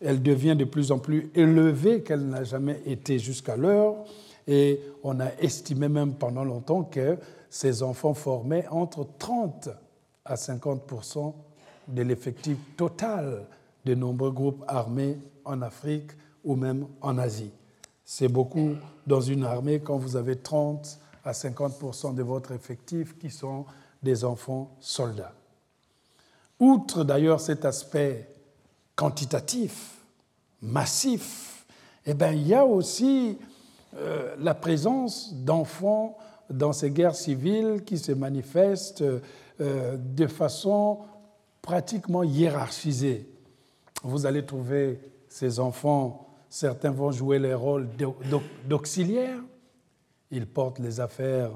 elle 0.00 0.22
devient 0.22 0.56
de 0.56 0.64
plus 0.64 0.92
en 0.92 0.98
plus 0.98 1.30
élevée 1.34 2.02
qu'elle 2.02 2.26
n'a 2.28 2.44
jamais 2.44 2.80
été 2.86 3.18
jusqu'à 3.18 3.56
l'heure. 3.56 3.96
Et 4.46 4.80
on 5.02 5.20
a 5.20 5.28
estimé 5.40 5.88
même 5.88 6.14
pendant 6.14 6.44
longtemps 6.44 6.84
que 6.84 7.18
ces 7.50 7.82
enfants 7.82 8.14
formaient 8.14 8.66
entre 8.70 9.06
30 9.18 9.70
à 10.24 10.34
50% 10.34 11.34
de 11.88 12.02
l'effectif 12.02 12.56
total 12.76 13.44
de 13.84 13.94
nombreux 13.94 14.30
groupes 14.30 14.64
armés 14.68 15.16
en 15.44 15.62
Afrique 15.62 16.10
ou 16.44 16.54
même 16.54 16.86
en 17.00 17.18
Asie. 17.18 17.50
C'est 18.10 18.28
beaucoup 18.28 18.70
dans 19.06 19.20
une 19.20 19.44
armée 19.44 19.80
quand 19.80 19.98
vous 19.98 20.16
avez 20.16 20.36
30 20.36 20.98
à 21.26 21.34
50 21.34 22.14
de 22.14 22.22
votre 22.22 22.52
effectif 22.52 23.18
qui 23.18 23.28
sont 23.28 23.66
des 24.02 24.24
enfants 24.24 24.74
soldats. 24.80 25.34
Outre 26.58 27.04
d'ailleurs 27.04 27.38
cet 27.38 27.66
aspect 27.66 28.26
quantitatif, 28.96 29.98
massif, 30.62 31.66
eh 32.06 32.14
bien, 32.14 32.32
il 32.32 32.48
y 32.48 32.54
a 32.54 32.64
aussi 32.64 33.36
euh, 33.98 34.34
la 34.38 34.54
présence 34.54 35.34
d'enfants 35.34 36.16
dans 36.48 36.72
ces 36.72 36.90
guerres 36.90 37.14
civiles 37.14 37.82
qui 37.84 37.98
se 37.98 38.12
manifestent 38.12 39.04
euh, 39.60 39.98
de 39.98 40.26
façon 40.26 41.00
pratiquement 41.60 42.22
hiérarchisée. 42.22 43.28
Vous 44.02 44.24
allez 44.24 44.46
trouver 44.46 44.98
ces 45.28 45.60
enfants, 45.60 46.27
certains 46.48 46.90
vont 46.90 47.10
jouer 47.10 47.38
les 47.38 47.54
rôles 47.54 47.88
d'auxiliaires, 48.66 49.40
ils 50.30 50.46
portent 50.46 50.78
les 50.78 51.00
affaires 51.00 51.50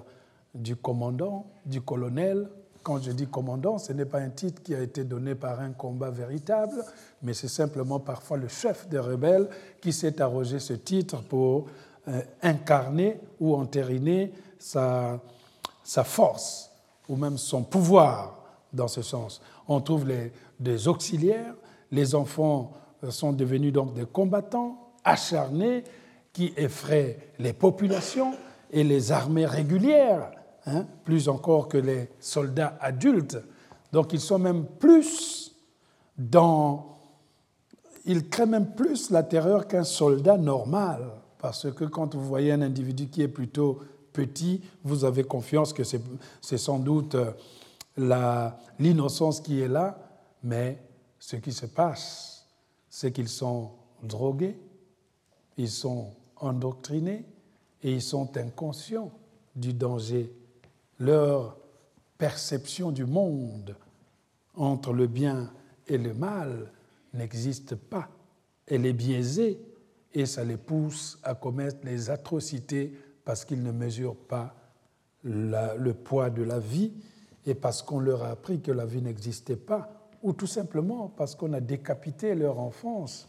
du 0.54 0.76
commandant, 0.76 1.46
du 1.64 1.80
colonel. 1.80 2.48
Quand 2.82 3.00
je 3.00 3.12
dis 3.12 3.26
commandant, 3.26 3.78
ce 3.78 3.92
n'est 3.92 4.06
pas 4.06 4.18
un 4.18 4.30
titre 4.30 4.62
qui 4.62 4.74
a 4.74 4.80
été 4.80 5.04
donné 5.04 5.34
par 5.34 5.60
un 5.60 5.70
combat 5.70 6.10
véritable, 6.10 6.84
mais 7.22 7.32
c'est 7.32 7.48
simplement 7.48 8.00
parfois 8.00 8.36
le 8.36 8.48
chef 8.48 8.88
des 8.88 8.98
rebelles 8.98 9.48
qui 9.80 9.92
s'est 9.92 10.20
arrogé 10.20 10.58
ce 10.58 10.72
titre 10.72 11.22
pour 11.22 11.66
euh, 12.08 12.20
incarner 12.42 13.20
ou 13.38 13.54
entériner 13.54 14.32
sa, 14.58 15.20
force 15.84 16.70
ou 17.08 17.16
même 17.16 17.38
son 17.38 17.62
pouvoir 17.62 18.36
dans 18.72 18.88
ce 18.88 19.02
sens. 19.02 19.40
On 19.68 19.80
trouve 19.80 20.06
des 20.58 20.88
auxiliaires, 20.88 21.54
les 21.92 22.14
enfants 22.14 22.72
sont 23.10 23.32
devenus 23.32 23.72
donc 23.72 23.94
des 23.94 24.06
combattants 24.06 24.92
acharnés 25.04 25.84
qui 26.32 26.52
effraient 26.56 27.18
les 27.38 27.52
populations 27.52 28.34
et 28.70 28.84
les 28.84 29.12
armées 29.12 29.46
régulières, 29.46 30.30
hein, 30.66 30.86
plus 31.04 31.28
encore 31.28 31.68
que 31.68 31.78
les 31.78 32.08
soldats 32.20 32.78
adultes. 32.80 33.38
Donc 33.92 34.12
ils 34.12 34.20
sont 34.20 34.38
même 34.38 34.64
plus 34.78 35.54
dans... 36.16 36.98
Ils 38.04 38.28
créent 38.28 38.46
même 38.46 38.74
plus 38.74 39.10
la 39.10 39.22
terreur 39.22 39.68
qu'un 39.68 39.84
soldat 39.84 40.36
normal. 40.36 41.10
Parce 41.38 41.70
que 41.72 41.84
quand 41.84 42.14
vous 42.14 42.24
voyez 42.24 42.52
un 42.52 42.62
individu 42.62 43.08
qui 43.08 43.22
est 43.22 43.28
plutôt 43.28 43.80
petit, 44.12 44.62
vous 44.84 45.04
avez 45.04 45.24
confiance 45.24 45.72
que 45.72 45.82
c'est 45.84 46.58
sans 46.58 46.78
doute 46.78 47.16
euh, 47.98 48.48
l'innocence 48.78 49.40
qui 49.40 49.60
est 49.60 49.68
là, 49.68 49.98
mais 50.42 50.78
ce 51.18 51.36
qui 51.36 51.52
se 51.52 51.66
passe, 51.66 52.31
c'est 52.94 53.10
qu'ils 53.10 53.30
sont 53.30 53.70
drogués, 54.02 54.54
ils 55.56 55.70
sont 55.70 56.10
endoctrinés 56.36 57.24
et 57.82 57.90
ils 57.90 58.02
sont 58.02 58.36
inconscients 58.36 59.10
du 59.56 59.72
danger. 59.72 60.30
Leur 60.98 61.56
perception 62.18 62.92
du 62.92 63.06
monde 63.06 63.74
entre 64.54 64.92
le 64.92 65.06
bien 65.06 65.50
et 65.88 65.96
le 65.96 66.12
mal 66.12 66.70
n'existent 67.14 67.76
pas. 67.88 68.10
Elle 68.66 68.84
est 68.84 68.92
biaisée 68.92 69.58
et 70.12 70.26
ça 70.26 70.44
les 70.44 70.58
pousse 70.58 71.18
à 71.22 71.34
commettre 71.34 71.78
les 71.84 72.10
atrocités 72.10 72.92
parce 73.24 73.46
qu'ils 73.46 73.62
ne 73.62 73.72
mesurent 73.72 74.16
pas 74.16 74.54
le 75.24 75.92
poids 75.92 76.28
de 76.28 76.42
la 76.42 76.58
vie 76.58 76.92
et 77.46 77.54
parce 77.54 77.80
qu'on 77.80 78.00
leur 78.00 78.22
a 78.22 78.28
appris 78.28 78.60
que 78.60 78.70
la 78.70 78.84
vie 78.84 79.00
n'existait 79.00 79.56
pas, 79.56 80.01
ou 80.22 80.32
tout 80.32 80.46
simplement 80.46 81.12
parce 81.16 81.34
qu'on 81.34 81.52
a 81.52 81.60
décapité 81.60 82.34
leur 82.34 82.58
enfance, 82.58 83.28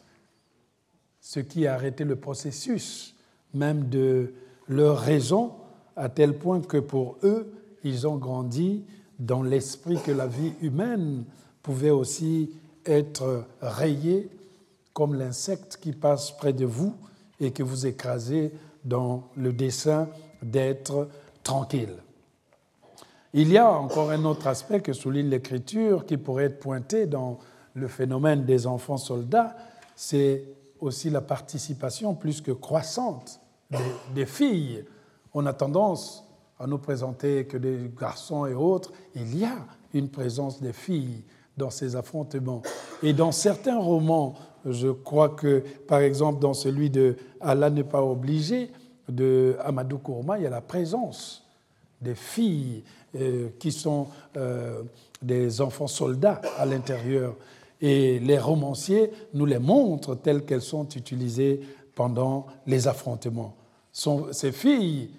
ce 1.20 1.40
qui 1.40 1.68
a 1.68 1.74
arrêté 1.74 2.04
le 2.04 2.16
processus 2.16 3.16
même 3.54 3.90
de 3.90 4.34
leur 4.68 5.00
raison, 5.00 5.54
à 5.96 6.10
tel 6.10 6.38
point 6.38 6.62
que 6.62 6.78
pour 6.78 7.18
eux, 7.24 7.54
ils 7.84 8.08
ont 8.08 8.18
grandi 8.18 8.84
dans 9.20 9.44
l'esprit 9.44 9.98
que 10.04 10.12
la 10.12 10.28
vie 10.28 10.54
humaine 10.62 11.26
pouvait 11.62 11.92
aussi 11.92 12.52
être 12.86 13.46
rayée 13.62 14.30
comme 14.94 15.16
l'insecte 15.16 15.78
qui 15.82 15.94
passe 15.94 16.32
près 16.32 16.54
de 16.54 16.66
vous 16.66 16.96
et 17.40 17.52
que 17.52 17.64
vous 17.64 17.86
écrasez 17.86 18.52
dans 18.86 19.30
le 19.36 19.54
dessein 19.54 20.10
d'être 20.42 21.10
tranquille. 21.44 21.96
Il 23.36 23.52
y 23.52 23.58
a 23.58 23.72
encore 23.72 24.12
un 24.12 24.26
autre 24.26 24.46
aspect 24.46 24.82
que 24.82 24.94
souligne 24.94 25.30
l'Écriture 25.30 26.06
qui 26.06 26.18
pourrait 26.18 26.46
être 26.46 26.60
pointé 26.60 27.08
dans 27.08 27.40
le 27.74 27.88
phénomène 27.88 28.46
des 28.46 28.68
enfants 28.68 28.98
soldats, 28.98 29.56
c'est 29.96 30.44
aussi 30.80 31.10
la 31.10 31.22
participation 31.22 32.14
plus 32.14 32.42
que 32.42 32.52
croissante 32.52 33.40
des, 34.14 34.28
filles. 34.28 34.86
On 35.34 35.48
a 35.48 35.54
tendance 35.54 36.24
à 36.60 36.68
nous 36.68 36.78
présenter 36.78 37.46
que 37.46 37.58
des 37.58 37.92
garçons 38.00 38.46
et 38.46 38.54
autres. 38.54 38.92
Il 39.16 39.36
y 39.36 39.46
a 39.46 39.56
une 39.96 40.10
présence 40.10 40.62
des 40.62 40.74
filles 40.74 41.24
dans 41.58 41.72
ces 41.72 41.96
affrontements. 41.96 42.62
Et 43.02 43.14
dans 43.14 43.32
certains 43.32 43.80
romans, 43.80 44.36
je 44.64 44.90
crois 44.90 45.30
que, 45.30 45.64
par 45.88 46.00
exemple, 46.00 46.40
dans 46.40 46.54
celui 46.54 46.92
de 46.92 47.16
Allah 47.42 47.72
n'est 47.72 47.84
pas 47.84 48.04
obligé, 48.04 48.72
de 49.10 49.58
Amadou 49.62 49.98
Kourma, 49.98 50.38
il 50.38 50.44
y 50.44 50.48
a 50.48 50.50
la 50.50 50.62
présence 50.62 51.43
des 52.04 52.16
filles 52.16 52.84
euh, 53.16 53.50
qui 53.60 53.72
sont 53.72 54.08
euh, 54.38 54.82
des 55.22 55.62
enfants 55.62 55.88
soldats 55.88 56.42
à 56.58 56.66
l'intérieur. 56.66 57.36
Et 57.80 58.20
les 58.20 58.40
romanciers 58.40 59.12
nous 59.34 59.46
les 59.46 59.60
montrent 59.60 60.16
telles 60.16 60.46
qu'elles 60.46 60.62
sont 60.64 60.88
utilisées 60.90 61.62
pendant 61.96 62.48
les 62.66 62.88
affrontements. 62.88 63.56
ces 63.92 64.52
filles 64.52 65.12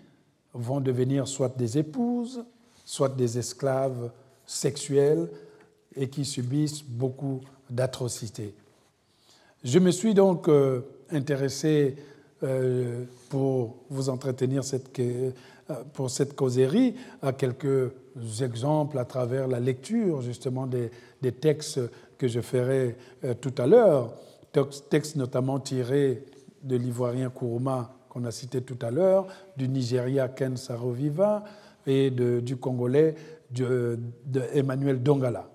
vont 0.53 0.81
devenir 0.81 1.29
soit 1.29 1.57
des 1.57 1.79
épouses, 1.79 2.45
soit 2.85 3.15
des 3.15 3.39
esclaves 3.39 4.11
sexuels 4.45 5.29
et 5.95 6.09
qui 6.09 6.25
subissent 6.25 6.83
beaucoup 6.83 7.41
d'atrocités. 7.71 8.55
Je 9.63 9.79
me 9.79 9.93
suis 9.93 10.15
donc 10.15 10.49
euh, 10.49 10.81
intéressé 11.11 11.97
pour 13.31 13.77
vous 13.89 14.11
entretenir 14.11 14.65
cette, 14.65 14.91
pour 15.93 16.11
cette 16.11 16.35
causerie 16.35 16.95
à 17.23 17.33
quelques 17.33 17.91
exemples 18.41 18.99
à 18.99 19.05
travers 19.05 19.49
la 19.49 19.61
lecture 19.61 20.21
justement 20.23 20.67
des, 20.67 20.91
textes 21.41 21.81
que 22.19 22.29
je 22.29 22.41
ferai 22.41 22.97
euh, 23.25 23.35
tout 23.35 23.55
à 23.59 23.67
l'heure, 23.67 24.13
textes 24.91 25.17
notamment 25.17 25.59
tirés 25.59 26.25
de 26.63 26.77
l'ivoirien 26.77 27.31
Kourouma 27.31 27.93
qu'on 28.09 28.25
a 28.25 28.31
cité 28.31 28.61
tout 28.63 28.79
à 28.83 28.91
l'heure, 28.91 29.27
du 29.57 29.69
Nigeria 29.69 30.29
Ken 30.29 30.57
Saroviva 30.57 31.43
et 31.87 32.11
du 32.11 32.57
Congolais 32.57 33.17
de 33.51 33.99
Emmanuel 34.53 35.03
Dongala. 35.03 35.49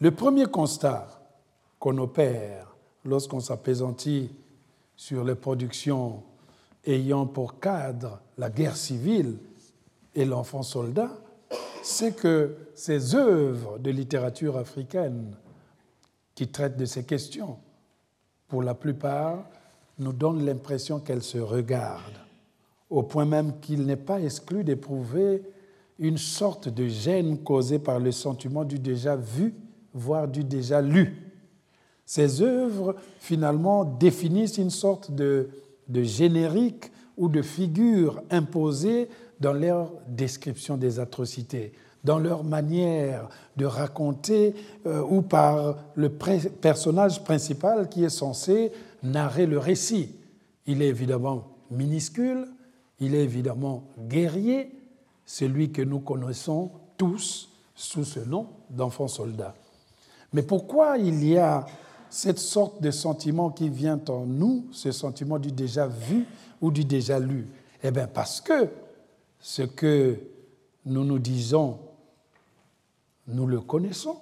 Le 0.00 0.10
premier 0.10 0.46
constat 0.46 1.06
qu'on 1.78 1.98
opère 1.98 2.74
lorsqu'on 3.04 3.40
s'apaisantit 3.40 4.30
sur 4.96 5.24
les 5.24 5.34
productions 5.34 6.22
ayant 6.86 7.26
pour 7.26 7.58
cadre 7.60 8.20
la 8.38 8.50
guerre 8.50 8.76
civile 8.76 9.36
et 10.14 10.24
l'enfant 10.24 10.62
soldat, 10.62 11.10
c'est 11.82 12.16
que 12.16 12.56
ces 12.74 13.14
œuvres 13.14 13.78
de 13.78 13.90
littérature 13.90 14.56
africaine 14.56 15.36
qui 16.34 16.48
traitent 16.48 16.76
de 16.76 16.84
ces 16.84 17.04
questions, 17.04 17.58
pour 18.48 18.62
la 18.62 18.74
plupart, 18.74 19.44
nous 19.98 20.12
donnent 20.12 20.44
l'impression 20.44 21.00
qu'elles 21.00 21.22
se 21.22 21.38
regardent, 21.38 22.20
au 22.90 23.02
point 23.02 23.24
même 23.24 23.60
qu'il 23.60 23.84
n'est 23.84 23.96
pas 23.96 24.20
exclu 24.20 24.64
d'éprouver 24.64 25.42
une 25.98 26.18
sorte 26.18 26.68
de 26.68 26.88
gêne 26.88 27.38
causée 27.38 27.78
par 27.78 28.00
le 28.00 28.12
sentiment 28.12 28.64
du 28.64 28.78
déjà 28.78 29.16
vu, 29.16 29.54
voire 29.94 30.26
du 30.26 30.44
déjà 30.44 30.82
lu. 30.82 31.32
Ces 32.04 32.42
œuvres, 32.42 32.96
finalement, 33.20 33.84
définissent 33.84 34.58
une 34.58 34.70
sorte 34.70 35.10
de 35.12 35.48
de 35.92 36.02
génériques 36.02 36.90
ou 37.16 37.28
de 37.28 37.42
figures 37.42 38.22
imposées 38.30 39.08
dans 39.40 39.52
leur 39.52 39.92
description 40.08 40.76
des 40.76 40.98
atrocités, 40.98 41.72
dans 42.02 42.18
leur 42.18 42.42
manière 42.42 43.28
de 43.56 43.66
raconter 43.66 44.54
euh, 44.86 45.02
ou 45.02 45.22
par 45.22 45.76
le 45.94 46.08
personnage 46.08 47.22
principal 47.22 47.88
qui 47.88 48.04
est 48.04 48.08
censé 48.08 48.72
narrer 49.02 49.46
le 49.46 49.58
récit. 49.58 50.14
Il 50.66 50.80
est 50.80 50.88
évidemment 50.88 51.48
minuscule, 51.70 52.46
il 53.00 53.14
est 53.14 53.24
évidemment 53.24 53.84
guerrier, 54.08 54.70
celui 55.26 55.70
que 55.70 55.82
nous 55.82 56.00
connaissons 56.00 56.70
tous 56.96 57.50
sous 57.74 58.04
ce 58.04 58.20
nom 58.20 58.46
d'enfant 58.70 59.08
soldat. 59.08 59.54
Mais 60.32 60.42
pourquoi 60.42 60.98
il 60.98 61.24
y 61.24 61.36
a 61.36 61.66
cette 62.12 62.38
sorte 62.38 62.82
de 62.82 62.90
sentiment 62.90 63.48
qui 63.48 63.70
vient 63.70 63.98
en 64.10 64.26
nous, 64.26 64.66
ce 64.70 64.92
sentiment 64.92 65.38
du 65.38 65.50
déjà 65.50 65.86
vu 65.86 66.26
ou 66.60 66.70
du 66.70 66.84
déjà 66.84 67.18
lu 67.18 67.48
Eh 67.82 67.90
bien 67.90 68.06
parce 68.06 68.38
que 68.42 68.68
ce 69.40 69.62
que 69.62 70.18
nous 70.84 71.04
nous 71.04 71.18
disons, 71.18 71.78
nous 73.28 73.46
le 73.46 73.62
connaissons. 73.62 74.16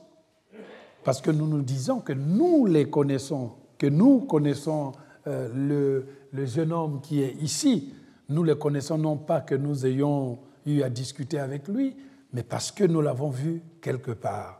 Parce 1.03 1.21
que 1.21 1.33
nous 1.33 1.49
nous 1.49 1.63
disons 1.63 1.99
que 1.99 2.13
nous 2.13 2.65
les 2.65 2.89
connaissons, 2.89 3.55
que 3.77 3.89
nous 3.89 4.21
connaissons 4.21 4.93
euh, 5.27 5.49
le, 5.53 6.07
le 6.31 6.47
jeune 6.47 6.73
homme 6.73 7.01
qui 7.01 7.23
est 7.23 7.35
ici. 7.43 7.93
Nous 8.29 8.45
le 8.45 8.55
connaissons 8.55 8.99
non 8.99 9.17
pas 9.17 9.41
que 9.41 9.57
nous 9.57 9.85
ayons 9.85 10.39
eu 10.65 10.83
à 10.83 10.91
discuter 10.91 11.41
avec 11.41 11.67
lui, 11.67 11.97
mais 12.33 12.45
parce 12.45 12.71
que 12.71 12.85
nous 12.85 13.01
l'avons 13.01 13.31
vu 13.31 13.63
quelque 13.81 14.13
part. 14.13 14.60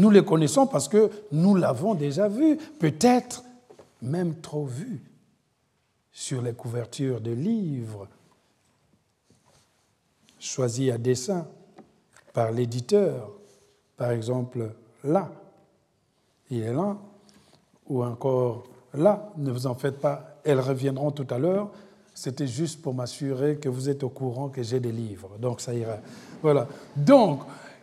Nous 0.00 0.08
les 0.08 0.24
connaissons 0.24 0.66
parce 0.66 0.88
que 0.88 1.10
nous 1.30 1.54
l'avons 1.54 1.94
déjà 1.94 2.26
vu, 2.26 2.56
peut-être 2.56 3.44
même 4.00 4.40
trop 4.40 4.64
vu 4.64 5.02
sur 6.10 6.40
les 6.40 6.54
couvertures 6.54 7.20
de 7.20 7.32
livres 7.32 8.08
choisis 10.38 10.90
à 10.90 10.96
dessein 10.96 11.46
par 12.32 12.50
l'éditeur. 12.50 13.30
Par 13.98 14.12
exemple, 14.12 14.70
là, 15.04 15.30
il 16.50 16.62
est 16.62 16.72
là, 16.72 16.96
ou 17.86 18.02
encore 18.02 18.64
là, 18.94 19.30
ne 19.36 19.50
vous 19.52 19.66
en 19.66 19.74
faites 19.74 20.00
pas, 20.00 20.38
elles 20.44 20.60
reviendront 20.60 21.10
tout 21.10 21.26
à 21.28 21.36
l'heure. 21.36 21.70
C'était 22.14 22.46
juste 22.46 22.80
pour 22.80 22.94
m'assurer 22.94 23.58
que 23.58 23.68
vous 23.68 23.90
êtes 23.90 24.02
au 24.02 24.08
courant 24.08 24.48
que 24.48 24.62
j'ai 24.62 24.80
des 24.80 24.92
livres. 24.92 25.36
Donc 25.38 25.60
ça 25.60 25.74
ira. 25.74 25.98
Voilà. 26.40 26.66
Donc, 26.96 27.42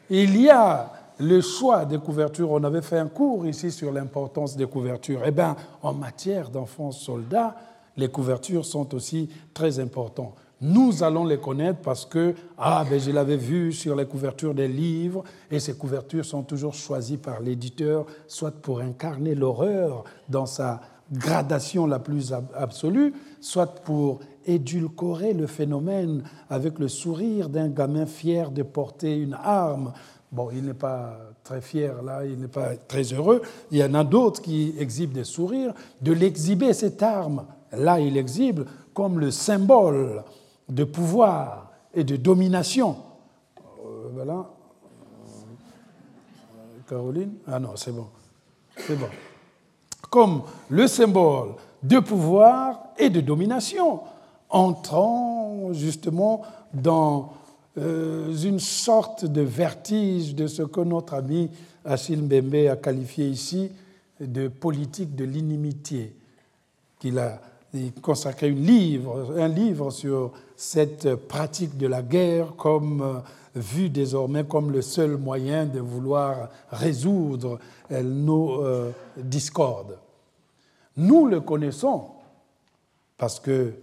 il 0.09 0.41
y 0.41 0.49
a 0.49 0.91
le 1.19 1.41
choix 1.41 1.85
des 1.85 1.97
couvertures, 1.97 2.51
on 2.51 2.63
avait 2.63 2.81
fait 2.81 2.99
un 2.99 3.07
cours 3.07 3.45
ici 3.45 3.71
sur 3.71 3.91
l'importance 3.91 4.55
des 4.55 4.67
couvertures. 4.67 5.21
Eh 5.25 5.31
bien, 5.31 5.55
en 5.81 5.93
matière 5.93 6.49
d'enfants 6.49 6.91
soldats, 6.91 7.55
les 7.95 8.09
couvertures 8.09 8.65
sont 8.65 8.93
aussi 8.93 9.29
très 9.53 9.79
importantes. 9.79 10.35
Nous 10.59 11.03
allons 11.03 11.25
les 11.25 11.37
connaître 11.37 11.81
parce 11.81 12.05
que, 12.05 12.33
ah, 12.57 12.83
ben, 12.89 12.99
je 12.99 13.11
l'avais 13.11 13.37
vu 13.37 13.71
sur 13.71 13.95
les 13.95 14.05
couvertures 14.05 14.55
des 14.55 14.67
livres, 14.67 15.23
et 15.51 15.59
ces 15.59 15.75
couvertures 15.75 16.25
sont 16.25 16.43
toujours 16.43 16.73
choisies 16.73 17.17
par 17.17 17.41
l'éditeur, 17.41 18.05
soit 18.27 18.51
pour 18.51 18.79
incarner 18.79 19.35
l'horreur 19.35 20.03
dans 20.29 20.47
sa 20.47 20.81
gradation 21.11 21.85
la 21.85 21.99
plus 21.99 22.33
absolue, 22.55 23.13
soit 23.39 23.67
pour 23.67 24.19
édulcorer 24.45 25.33
le 25.33 25.45
phénomène 25.45 26.23
avec 26.49 26.79
le 26.79 26.87
sourire 26.87 27.49
d'un 27.49 27.69
gamin 27.69 28.05
fier 28.05 28.51
de 28.51 28.63
porter 28.63 29.17
une 29.17 29.35
arme 29.35 29.93
Bon, 30.31 30.49
il 30.51 30.65
n'est 30.65 30.73
pas 30.73 31.17
très 31.43 31.61
fier 31.61 32.01
là, 32.03 32.25
il 32.25 32.39
n'est 32.39 32.49
pas 32.49 32.75
très 32.75 33.03
heureux. 33.03 33.41
Il 33.71 33.77
y 33.77 33.83
en 33.83 33.93
a 33.93 34.03
d'autres 34.03 34.41
qui 34.41 34.75
exhibent 34.77 35.13
des 35.13 35.23
sourires. 35.23 35.73
De 36.01 36.11
l'exhiber, 36.11 36.73
cette 36.73 37.01
arme, 37.01 37.45
là, 37.71 37.99
il 37.99 38.17
exhibe 38.17 38.61
comme 38.93 39.19
le 39.19 39.31
symbole 39.31 40.23
de 40.67 40.83
pouvoir 40.83 41.71
et 41.93 42.03
de 42.03 42.17
domination. 42.17 42.97
Euh, 43.85 44.09
voilà. 44.13 44.49
Caroline? 46.87 47.33
Ah 47.47 47.59
non, 47.59 47.71
c'est 47.75 47.91
bon. 47.91 48.07
C'est 48.77 48.95
bon. 48.95 49.07
Comme 50.09 50.43
le 50.69 50.87
symbole 50.87 51.55
de 51.83 51.99
pouvoir 51.99 52.79
et 52.97 53.09
de 53.09 53.21
domination, 53.21 54.01
entrant 54.49 55.73
justement 55.73 56.41
dans 56.73 57.33
une 57.77 58.59
sorte 58.59 59.25
de 59.25 59.41
vertige 59.41 60.33
de 60.33 60.47
ce 60.47 60.63
que 60.63 60.81
notre 60.81 61.13
ami 61.13 61.49
Achille 61.85 62.21
Mbembe 62.21 62.67
a 62.71 62.75
qualifié 62.75 63.27
ici 63.27 63.71
de 64.19 64.47
politique 64.47 65.15
de 65.15 65.23
l'inimitié, 65.23 66.15
qu'il 66.99 67.19
a 67.19 67.39
consacré 68.01 68.49
un 68.49 69.47
livre, 69.47 69.91
sur 69.91 70.31
cette 70.55 71.15
pratique 71.15 71.77
de 71.77 71.87
la 71.87 72.01
guerre 72.01 72.55
comme 72.55 73.01
euh, 73.01 73.19
vu 73.55 73.89
désormais 73.89 74.43
comme 74.43 74.71
le 74.71 74.81
seul 74.81 75.17
moyen 75.17 75.65
de 75.65 75.79
vouloir 75.79 76.49
résoudre 76.71 77.59
euh, 77.91 78.01
nos 78.01 78.63
discordes. 79.17 79.97
Nous 80.95 81.27
le 81.27 81.41
connaissons 81.41 82.05
parce 83.17 83.39
que 83.39 83.73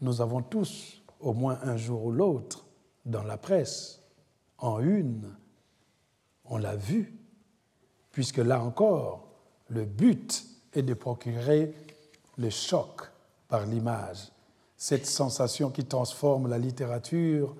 nous 0.00 0.20
avons 0.20 0.42
tous, 0.42 1.02
au 1.20 1.32
moins 1.32 1.58
un 1.64 1.76
jour 1.76 2.04
ou 2.04 2.12
l'autre, 2.12 2.64
dans 3.10 3.22
la 3.22 3.36
presse, 3.36 4.00
en 4.58 4.80
une, 4.80 5.34
on 6.44 6.58
l'a 6.58 6.76
vu, 6.76 7.14
puisque 8.12 8.38
là 8.38 8.62
encore, 8.62 9.28
le 9.68 9.84
but 9.84 10.44
est 10.72 10.82
de 10.82 10.94
procurer 10.94 11.74
le 12.38 12.50
choc 12.50 13.02
par 13.48 13.66
l'image, 13.66 14.30
cette 14.76 15.06
sensation 15.06 15.70
qui 15.70 15.84
transforme 15.84 16.48
la 16.48 16.58
littérature 16.58 17.54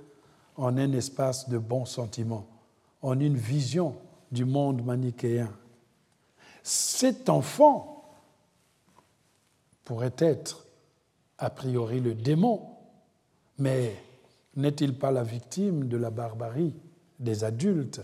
en 0.56 0.76
un 0.76 0.92
espace 0.92 1.48
de 1.48 1.58
bons 1.58 1.84
sentiments, 1.84 2.46
en 3.02 3.18
une 3.18 3.36
vision 3.36 3.96
du 4.30 4.44
monde 4.44 4.84
manichéen. 4.84 5.50
Cet 6.62 7.28
enfant 7.28 8.04
pourrait 9.84 10.14
être 10.18 10.66
a 11.38 11.50
priori 11.50 12.00
le 12.00 12.14
démon, 12.14 12.68
mais 13.58 13.96
n'est-il 14.56 14.94
pas 14.94 15.10
la 15.10 15.22
victime 15.22 15.88
de 15.88 15.96
la 15.96 16.10
barbarie 16.10 16.74
des 17.18 17.44
adultes 17.44 18.00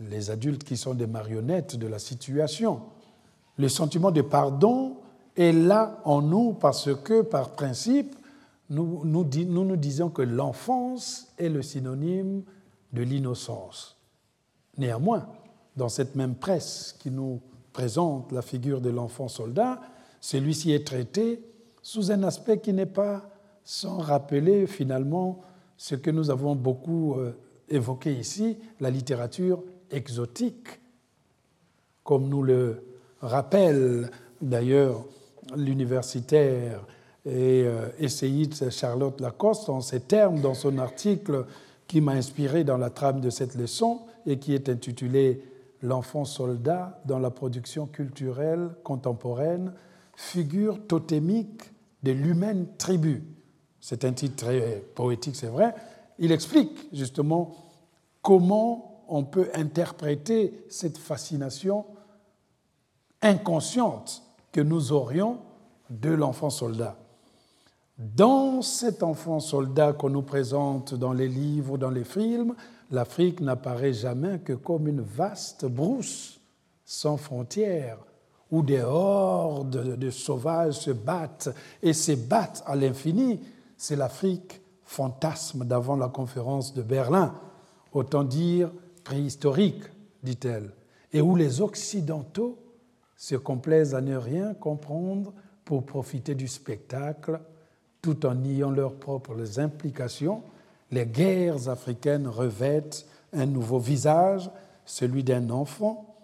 Les 0.00 0.30
adultes 0.30 0.64
qui 0.64 0.76
sont 0.76 0.94
des 0.94 1.06
marionnettes 1.06 1.76
de 1.76 1.86
la 1.86 1.98
situation? 1.98 2.82
Le 3.58 3.68
sentiment 3.68 4.10
de 4.10 4.22
pardon 4.22 4.96
est 5.36 5.52
là 5.52 6.00
en 6.04 6.22
nous 6.22 6.52
parce 6.52 6.94
que, 6.94 7.22
par 7.22 7.50
principe, 7.50 8.16
nous 8.68 9.04
nous, 9.04 9.76
disons 9.76 10.10
que 10.10 10.22
l'enfance 10.22 11.28
est 11.38 11.48
le 11.48 11.62
synonyme 11.62 12.42
de 12.92 13.02
l'innocence. 13.02 13.96
Néanmoins, 14.76 15.26
dans 15.76 15.88
cette 15.88 16.16
même 16.16 16.34
presse 16.34 16.96
qui 16.98 17.10
nous 17.10 17.40
présente 17.72 18.32
la 18.32 18.42
figure 18.42 18.80
de 18.80 18.90
l'enfant 18.90 19.28
soldat, 19.28 19.80
celui-ci 20.20 20.72
est 20.72 20.86
traité 20.86 21.42
sous 21.82 22.10
un 22.10 22.22
aspect 22.24 22.58
qui 22.58 22.72
n'est 22.72 22.86
pas 22.86 23.30
sans 23.66 23.98
rappeler 23.98 24.66
finalement 24.68 25.40
ce 25.76 25.96
que 25.96 26.10
nous 26.10 26.30
avons 26.30 26.54
beaucoup 26.54 27.16
euh, 27.16 27.36
évoqué 27.68 28.14
ici, 28.14 28.56
la 28.80 28.90
littérature 28.90 29.62
exotique, 29.90 30.80
comme 32.04 32.28
nous 32.28 32.44
le 32.44 32.84
rappelle 33.20 34.10
d'ailleurs 34.40 35.04
l'universitaire 35.56 36.86
et 37.24 37.64
euh, 37.66 37.88
essayiste 37.98 38.70
Charlotte 38.70 39.20
Lacoste 39.20 39.68
en 39.68 39.80
ces 39.80 40.00
termes 40.00 40.40
dans 40.40 40.54
son 40.54 40.78
article 40.78 41.44
qui 41.88 42.00
m'a 42.00 42.12
inspiré 42.12 42.62
dans 42.62 42.78
la 42.78 42.90
trame 42.90 43.20
de 43.20 43.30
cette 43.30 43.56
leçon 43.56 44.02
et 44.26 44.38
qui 44.38 44.54
est 44.54 44.68
intitulé 44.68 45.42
L'enfant 45.82 46.24
soldat 46.24 47.02
dans 47.04 47.18
la 47.18 47.30
production 47.30 47.86
culturelle 47.86 48.70
contemporaine, 48.82 49.74
figure 50.16 50.84
totémique 50.86 51.70
de 52.02 52.12
l'humaine 52.12 52.66
tribu 52.78 53.22
c'est 53.88 54.04
un 54.04 54.12
titre 54.14 54.34
très 54.34 54.82
poétique, 54.96 55.36
c'est 55.36 55.46
vrai, 55.46 55.72
il 56.18 56.32
explique 56.32 56.88
justement 56.92 57.54
comment 58.20 59.04
on 59.06 59.22
peut 59.22 59.48
interpréter 59.54 60.64
cette 60.68 60.98
fascination 60.98 61.84
inconsciente 63.22 64.24
que 64.50 64.60
nous 64.60 64.90
aurions 64.90 65.38
de 65.88 66.10
l'enfant 66.10 66.50
soldat. 66.50 66.96
Dans 67.96 68.60
cet 68.60 69.04
enfant 69.04 69.38
soldat 69.38 69.92
qu'on 69.92 70.10
nous 70.10 70.22
présente 70.22 70.94
dans 70.94 71.12
les 71.12 71.28
livres, 71.28 71.78
dans 71.78 71.90
les 71.90 72.02
films, 72.02 72.56
l'Afrique 72.90 73.40
n'apparaît 73.40 73.92
jamais 73.92 74.40
que 74.40 74.54
comme 74.54 74.88
une 74.88 75.02
vaste 75.02 75.64
brousse 75.64 76.40
sans 76.84 77.18
frontières, 77.18 77.98
où 78.50 78.64
des 78.64 78.82
hordes 78.82 79.96
de 79.96 80.10
sauvages 80.10 80.74
se 80.74 80.90
battent 80.90 81.54
et 81.84 81.92
se 81.92 82.12
battent 82.12 82.64
à 82.66 82.74
l'infini 82.74 83.38
c'est 83.76 83.96
l'Afrique 83.96 84.60
fantasme 84.84 85.64
d'avant 85.64 85.96
la 85.96 86.08
conférence 86.08 86.72
de 86.72 86.82
Berlin, 86.82 87.34
autant 87.92 88.24
dire 88.24 88.70
préhistorique, 89.04 89.82
dit-elle, 90.22 90.72
et 91.12 91.20
où 91.20 91.36
les 91.36 91.60
Occidentaux 91.60 92.58
se 93.16 93.34
complaisent 93.34 93.94
à 93.94 94.00
ne 94.00 94.16
rien 94.16 94.54
comprendre 94.54 95.32
pour 95.64 95.84
profiter 95.84 96.34
du 96.34 96.48
spectacle, 96.48 97.40
tout 98.00 98.24
en 98.26 98.34
niant 98.34 98.70
leurs 98.70 98.94
propres 98.94 99.58
implications, 99.58 100.42
les 100.92 101.06
guerres 101.06 101.68
africaines 101.68 102.28
revêtent 102.28 103.06
un 103.32 103.46
nouveau 103.46 103.78
visage, 103.78 104.50
celui 104.84 105.24
d'un 105.24 105.50
enfant 105.50 106.14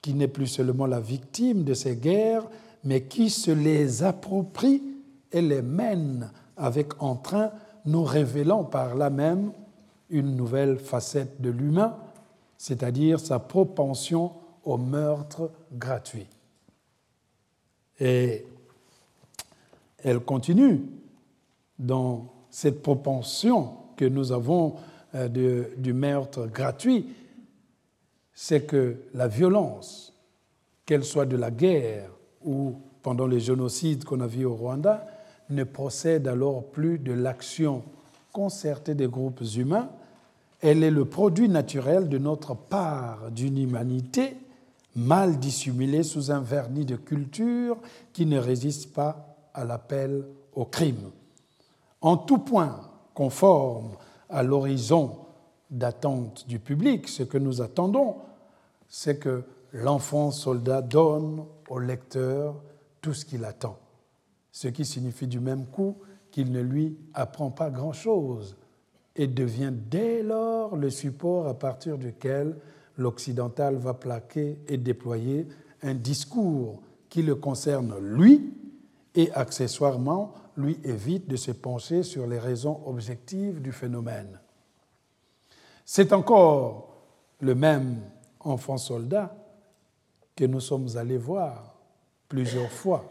qui 0.00 0.14
n'est 0.14 0.28
plus 0.28 0.46
seulement 0.46 0.86
la 0.86 1.00
victime 1.00 1.64
de 1.64 1.74
ces 1.74 1.96
guerres, 1.96 2.48
mais 2.84 3.04
qui 3.04 3.30
se 3.30 3.50
les 3.50 4.02
approprie 4.02 4.82
et 5.30 5.40
les 5.40 5.62
mène 5.62 6.30
avec 6.62 7.02
entrain, 7.02 7.50
nous 7.84 8.04
révélant 8.04 8.62
par 8.62 8.94
là 8.94 9.10
même 9.10 9.52
une 10.10 10.36
nouvelle 10.36 10.78
facette 10.78 11.40
de 11.40 11.50
l'humain, 11.50 11.96
c'est-à-dire 12.56 13.18
sa 13.18 13.40
propension 13.40 14.32
au 14.64 14.76
meurtre 14.76 15.50
gratuit. 15.72 16.28
Et 17.98 18.46
elle 19.98 20.20
continue 20.20 20.82
dans 21.78 22.32
cette 22.48 22.80
propension 22.80 23.74
que 23.96 24.04
nous 24.04 24.30
avons 24.30 24.76
euh, 25.16 25.66
du 25.76 25.92
meurtre 25.92 26.46
gratuit, 26.46 27.06
c'est 28.32 28.66
que 28.66 28.98
la 29.14 29.26
violence, 29.26 30.14
qu'elle 30.86 31.04
soit 31.04 31.26
de 31.26 31.36
la 31.36 31.50
guerre 31.50 32.10
ou 32.44 32.74
pendant 33.02 33.26
les 33.26 33.40
génocides 33.40 34.04
qu'on 34.04 34.20
a 34.20 34.26
vus 34.26 34.44
au 34.44 34.54
Rwanda, 34.54 35.06
ne 35.52 35.64
procède 35.64 36.28
alors 36.28 36.64
plus 36.64 36.98
de 36.98 37.12
l'action 37.12 37.82
concertée 38.32 38.94
des 38.94 39.06
groupes 39.06 39.42
humains, 39.56 39.90
elle 40.60 40.84
est 40.84 40.90
le 40.90 41.04
produit 41.04 41.48
naturel 41.48 42.08
de 42.08 42.18
notre 42.18 42.54
part 42.54 43.30
d'une 43.30 43.58
humanité 43.58 44.36
mal 44.94 45.38
dissimulée 45.38 46.02
sous 46.02 46.30
un 46.30 46.40
vernis 46.40 46.84
de 46.84 46.96
culture 46.96 47.76
qui 48.12 48.26
ne 48.26 48.38
résiste 48.38 48.92
pas 48.92 49.36
à 49.54 49.64
l'appel 49.64 50.24
au 50.54 50.64
crime. 50.64 51.10
En 52.00 52.16
tout 52.16 52.38
point 52.38 52.80
conforme 53.14 53.90
à 54.28 54.42
l'horizon 54.42 55.16
d'attente 55.70 56.46
du 56.48 56.58
public, 56.58 57.08
ce 57.08 57.22
que 57.22 57.38
nous 57.38 57.62
attendons, 57.62 58.16
c'est 58.88 59.18
que 59.18 59.44
l'enfant 59.72 60.30
soldat 60.30 60.82
donne 60.82 61.44
au 61.68 61.78
lecteur 61.78 62.54
tout 63.00 63.14
ce 63.14 63.24
qu'il 63.24 63.44
attend 63.44 63.78
ce 64.52 64.68
qui 64.68 64.84
signifie 64.84 65.26
du 65.26 65.40
même 65.40 65.66
coup 65.66 65.96
qu'il 66.30 66.52
ne 66.52 66.60
lui 66.60 66.96
apprend 67.14 67.50
pas 67.50 67.70
grand-chose 67.70 68.56
et 69.16 69.26
devient 69.26 69.72
dès 69.72 70.22
lors 70.22 70.76
le 70.76 70.90
support 70.90 71.48
à 71.48 71.58
partir 71.58 71.98
duquel 71.98 72.56
l'occidental 72.96 73.76
va 73.76 73.94
plaquer 73.94 74.58
et 74.68 74.76
déployer 74.76 75.48
un 75.82 75.94
discours 75.94 76.82
qui 77.08 77.22
le 77.22 77.34
concerne 77.34 77.98
lui 77.98 78.52
et 79.14 79.30
accessoirement 79.32 80.34
lui 80.56 80.78
évite 80.84 81.28
de 81.28 81.36
se 81.36 81.50
pencher 81.50 82.02
sur 82.02 82.26
les 82.26 82.38
raisons 82.38 82.80
objectives 82.86 83.60
du 83.60 83.72
phénomène. 83.72 84.38
C'est 85.84 86.12
encore 86.12 87.04
le 87.40 87.54
même 87.54 88.00
enfant 88.40 88.76
soldat 88.76 89.34
que 90.36 90.44
nous 90.44 90.60
sommes 90.60 90.88
allés 90.96 91.18
voir 91.18 91.76
plusieurs 92.28 92.70
fois 92.70 93.04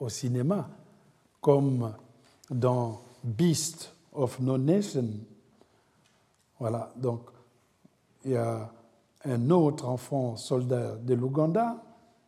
au 0.00 0.08
cinéma 0.08 0.68
comme 1.44 1.92
dans 2.50 3.02
Beast 3.22 3.94
of 4.14 4.40
No 4.40 4.56
Nation. 4.56 5.10
Voilà, 6.58 6.90
donc 6.96 7.28
il 8.24 8.30
y 8.30 8.36
a 8.36 8.72
un 9.26 9.50
autre 9.50 9.86
enfant 9.86 10.36
soldat 10.36 10.96
de 10.96 11.12
l'Ouganda 11.12 11.76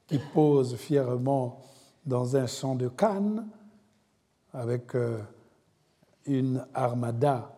qui 0.07 0.19
pose 0.19 0.77
fièrement 0.77 1.63
dans 2.05 2.37
un 2.37 2.47
champ 2.47 2.75
de 2.75 2.89
canne 2.89 3.49
avec 4.53 4.95
euh, 4.95 5.23
une 6.27 6.67
armada 6.75 7.51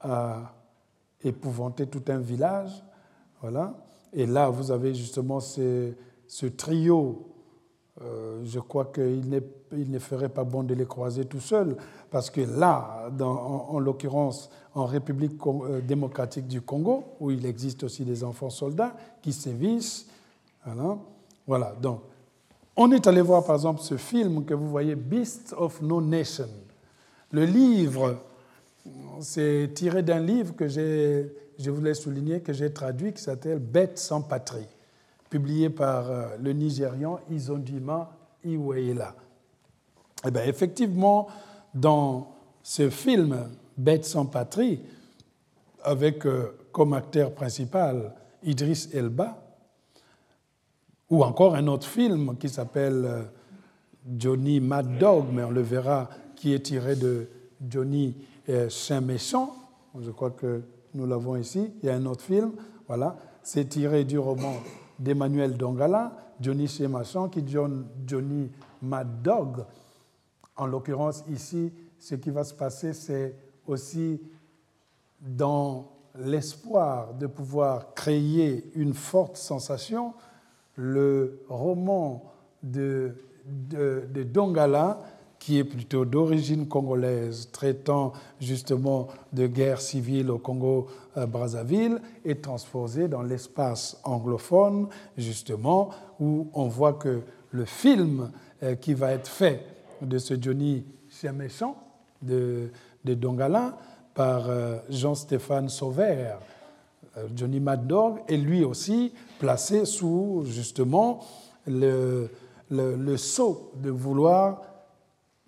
à 0.00 0.54
épouvanter 1.22 1.86
tout 1.86 2.02
un 2.08 2.18
village. 2.18 2.82
Voilà. 3.40 3.74
Et 4.12 4.26
là, 4.26 4.50
vous 4.50 4.72
avez 4.72 4.92
justement 4.92 5.38
ce, 5.38 5.92
ce 6.26 6.46
trio 6.46 7.35
euh, 8.02 8.42
je 8.44 8.60
crois 8.60 8.86
qu'il 8.86 9.30
ne 9.72 9.98
ferait 9.98 10.28
pas 10.28 10.44
bon 10.44 10.62
de 10.62 10.74
les 10.74 10.84
croiser 10.84 11.24
tout 11.24 11.40
seuls, 11.40 11.76
parce 12.10 12.28
que 12.30 12.42
là, 12.42 13.08
en, 13.20 13.78
l'occurrence 13.78 14.50
en 14.74 14.84
République 14.84 15.40
euh, 15.46 15.80
démocratique 15.80 16.46
du 16.46 16.60
Congo, 16.60 17.04
où 17.20 17.30
il 17.30 17.46
existe 17.46 17.84
aussi 17.84 18.04
des 18.04 18.22
enfants 18.22 18.50
soldats 18.50 18.94
qui 19.22 19.32
sévissent, 19.32 20.06
voilà, 21.46 21.74
donc 21.80 22.00
on 22.76 22.90
est 22.90 23.06
allé 23.06 23.22
voir 23.22 23.44
par 23.44 23.54
exemple 23.54 23.80
ce 23.80 23.96
film 23.96 24.44
que 24.44 24.52
vous 24.52 24.68
voyez, 24.68 24.96
Beasts 24.96 25.54
of 25.56 25.80
No 25.80 26.00
Nation. 26.00 26.48
Le 27.30 27.44
livre, 27.44 28.16
c'est 29.20 29.70
tiré 29.74 30.02
d'un 30.02 30.20
livre 30.20 30.54
que 30.54 30.68
je 30.68 31.70
voulais 31.70 31.94
souligner, 31.94 32.40
que 32.40 32.52
j'ai 32.52 32.72
traduit, 32.72 33.12
qui 33.12 33.22
s'appelle 33.22 33.60
Bêtes 33.60 33.98
sans 33.98 34.20
patrie 34.20 34.66
publié 35.30 35.70
par 35.70 36.10
euh, 36.10 36.36
le 36.40 36.52
Nigérian 36.52 37.20
Izondima 37.30 38.10
Iweila. 38.44 39.14
Eh 40.26 40.30
bien, 40.30 40.44
effectivement, 40.44 41.26
dans 41.74 42.32
ce 42.62 42.90
film 42.90 43.48
Bête 43.76 44.04
sans 44.04 44.26
patrie, 44.26 44.80
avec 45.82 46.24
euh, 46.26 46.56
comme 46.72 46.94
acteur 46.94 47.32
principal 47.32 48.14
Idriss 48.42 48.88
Elba, 48.94 49.42
ou 51.10 51.22
encore 51.22 51.54
un 51.54 51.66
autre 51.66 51.86
film 51.86 52.36
qui 52.38 52.48
s'appelle 52.48 53.04
euh, 53.04 53.22
Johnny 54.18 54.60
Mad 54.60 54.98
Dog, 54.98 55.26
mais 55.32 55.44
on 55.44 55.50
le 55.50 55.60
verra, 55.60 56.08
qui 56.34 56.54
est 56.54 56.60
tiré 56.60 56.96
de 56.96 57.28
Johnny 57.68 58.14
Saint-Méchant. 58.68 59.56
Je 59.98 60.10
crois 60.10 60.30
que 60.30 60.62
nous 60.94 61.06
l'avons 61.06 61.34
ici. 61.34 61.72
Il 61.82 61.86
y 61.86 61.90
a 61.90 61.96
un 61.96 62.06
autre 62.06 62.22
film, 62.22 62.52
voilà. 62.86 63.16
C'est 63.42 63.64
tiré 63.64 64.04
du 64.04 64.18
roman 64.18 64.54
d'Emmanuel 64.98 65.56
Dongala, 65.56 66.12
Johnny 66.40 66.68
Chemachan, 66.68 67.28
qui 67.28 67.42
donne 67.42 67.86
Johnny 68.06 68.50
Mad 68.82 69.22
Dog. 69.22 69.64
En 70.56 70.66
l'occurrence, 70.66 71.24
ici, 71.30 71.72
ce 71.98 72.14
qui 72.14 72.30
va 72.30 72.44
se 72.44 72.54
passer, 72.54 72.92
c'est 72.92 73.34
aussi 73.66 74.20
dans 75.20 75.90
l'espoir 76.18 77.14
de 77.14 77.26
pouvoir 77.26 77.94
créer 77.94 78.70
une 78.74 78.94
forte 78.94 79.36
sensation, 79.36 80.14
le 80.76 81.42
roman 81.48 82.32
de, 82.62 83.14
de, 83.44 84.04
de 84.12 84.22
Dongala 84.22 85.00
qui 85.38 85.58
est 85.58 85.64
plutôt 85.64 86.04
d'origine 86.04 86.66
congolaise, 86.66 87.50
traitant 87.52 88.12
justement 88.40 89.08
de 89.32 89.46
guerre 89.46 89.80
civile 89.80 90.30
au 90.30 90.38
Congo-Brazzaville, 90.38 92.00
est 92.24 92.42
transposé 92.42 93.08
dans 93.08 93.22
l'espace 93.22 94.00
anglophone, 94.04 94.88
justement, 95.16 95.90
où 96.18 96.48
on 96.52 96.66
voit 96.66 96.94
que 96.94 97.22
le 97.50 97.64
film 97.64 98.30
euh, 98.62 98.74
qui 98.74 98.94
va 98.94 99.12
être 99.12 99.28
fait 99.28 99.64
de 100.02 100.18
ce 100.18 100.40
Johnny 100.40 100.84
Méchant 101.34 101.76
de, 102.20 102.70
de 103.04 103.14
Dongala 103.14 103.78
par 104.14 104.48
euh, 104.48 104.78
Jean-Stéphane 104.90 105.68
Sauvert, 105.68 106.38
euh, 107.16 107.26
Johnny 107.34 107.60
Mad 107.60 107.86
Dog, 107.86 108.18
est 108.28 108.36
lui 108.36 108.64
aussi 108.64 109.12
placé 109.38 109.84
sous 109.84 110.44
justement 110.46 111.20
le, 111.66 112.30
le, 112.70 112.96
le 112.96 113.16
sceau 113.16 113.72
de 113.76 113.90
vouloir 113.90 114.60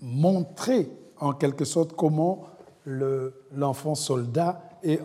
montrer 0.01 0.91
en 1.19 1.33
quelque 1.33 1.65
sorte 1.65 1.95
comment 1.95 2.47
l'enfant 2.87 3.95
soldat 3.95 4.63
est, 4.83 5.01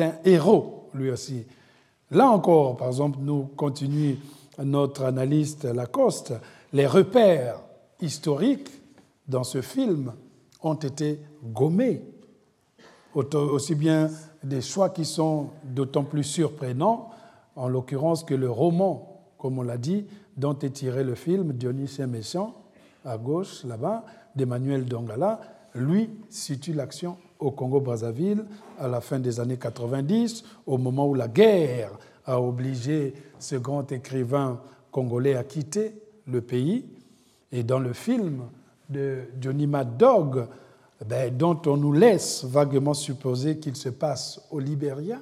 un 0.00 0.12
héros 0.24 0.88
lui 0.94 1.10
aussi. 1.10 1.46
Là 2.10 2.28
encore, 2.28 2.76
par 2.76 2.88
exemple, 2.88 3.18
nous 3.20 3.44
continuons 3.56 4.16
notre 4.64 5.04
analyste 5.04 5.64
Lacoste, 5.64 6.34
les 6.72 6.86
repères 6.86 7.60
historiques 8.00 8.70
dans 9.26 9.44
ce 9.44 9.62
film 9.62 10.12
ont 10.62 10.74
été 10.74 11.20
gommés, 11.44 12.02
aussi 13.14 13.74
bien 13.74 14.10
des 14.42 14.60
choix 14.60 14.90
qui 14.90 15.04
sont 15.04 15.50
d'autant 15.64 16.04
plus 16.04 16.24
surprenants, 16.24 17.10
en 17.56 17.68
l'occurrence 17.68 18.24
que 18.24 18.34
le 18.34 18.50
roman, 18.50 19.24
comme 19.36 19.58
on 19.58 19.62
l'a 19.62 19.78
dit, 19.78 20.06
dont 20.36 20.58
est 20.58 20.70
tiré 20.70 21.02
le 21.02 21.14
film, 21.14 21.52
Dionysien 21.52 22.06
Méchant, 22.06 22.57
à 23.08 23.18
gauche, 23.18 23.64
là-bas, 23.64 24.04
d'Emmanuel 24.36 24.84
Dongala, 24.84 25.40
lui 25.74 26.10
situe 26.28 26.72
l'action 26.72 27.16
au 27.38 27.50
Congo-Brazzaville 27.50 28.44
à 28.78 28.88
la 28.88 29.00
fin 29.00 29.18
des 29.18 29.40
années 29.40 29.58
90, 29.58 30.44
au 30.66 30.78
moment 30.78 31.06
où 31.06 31.14
la 31.14 31.28
guerre 31.28 31.90
a 32.24 32.40
obligé 32.40 33.14
ce 33.38 33.56
grand 33.56 33.90
écrivain 33.92 34.60
congolais 34.90 35.36
à 35.36 35.44
quitter 35.44 35.94
le 36.26 36.40
pays. 36.40 36.84
Et 37.52 37.62
dans 37.62 37.78
le 37.78 37.92
film 37.92 38.44
de 38.88 39.20
Johnny 39.40 39.66
Mad 39.66 39.96
Dog, 39.96 40.46
ben, 41.06 41.34
dont 41.36 41.60
on 41.66 41.76
nous 41.76 41.92
laisse 41.92 42.44
vaguement 42.44 42.94
supposer 42.94 43.58
qu'il 43.58 43.76
se 43.76 43.88
passe 43.88 44.40
au 44.50 44.58
Libéria, 44.58 45.20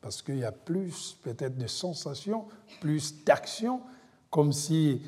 parce 0.00 0.22
qu'il 0.22 0.38
y 0.38 0.44
a 0.44 0.52
plus 0.52 1.18
peut-être 1.22 1.56
de 1.56 1.66
sensations, 1.66 2.44
plus 2.80 3.24
d'action, 3.24 3.80
comme 4.30 4.52
si 4.52 5.00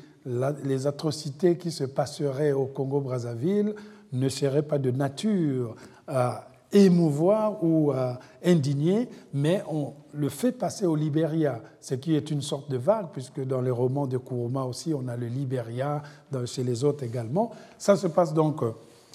les 0.63 0.87
atrocités 0.87 1.57
qui 1.57 1.71
se 1.71 1.83
passeraient 1.83 2.51
au 2.51 2.65
Congo-Brazzaville 2.65 3.73
ne 4.13 4.29
seraient 4.29 4.63
pas 4.63 4.77
de 4.77 4.91
nature 4.91 5.75
à 6.07 6.45
émouvoir 6.71 7.63
ou 7.63 7.91
à 7.91 8.19
indigner, 8.45 9.09
mais 9.33 9.63
on 9.69 9.93
le 10.13 10.29
fait 10.29 10.51
passer 10.51 10.85
au 10.85 10.95
Libéria, 10.95 11.61
ce 11.81 11.95
qui 11.95 12.15
est 12.15 12.29
une 12.29 12.41
sorte 12.41 12.69
de 12.69 12.77
vague, 12.77 13.07
puisque 13.11 13.43
dans 13.43 13.61
les 13.61 13.71
romans 13.71 14.05
de 14.05 14.17
Kourouma 14.17 14.63
aussi, 14.63 14.93
on 14.93 15.07
a 15.07 15.17
le 15.17 15.27
Libéria, 15.27 16.03
chez 16.45 16.63
les 16.63 16.83
autres 16.83 17.03
également. 17.03 17.51
Ça 17.77 17.95
se 17.95 18.07
passe 18.07 18.33
donc 18.33 18.61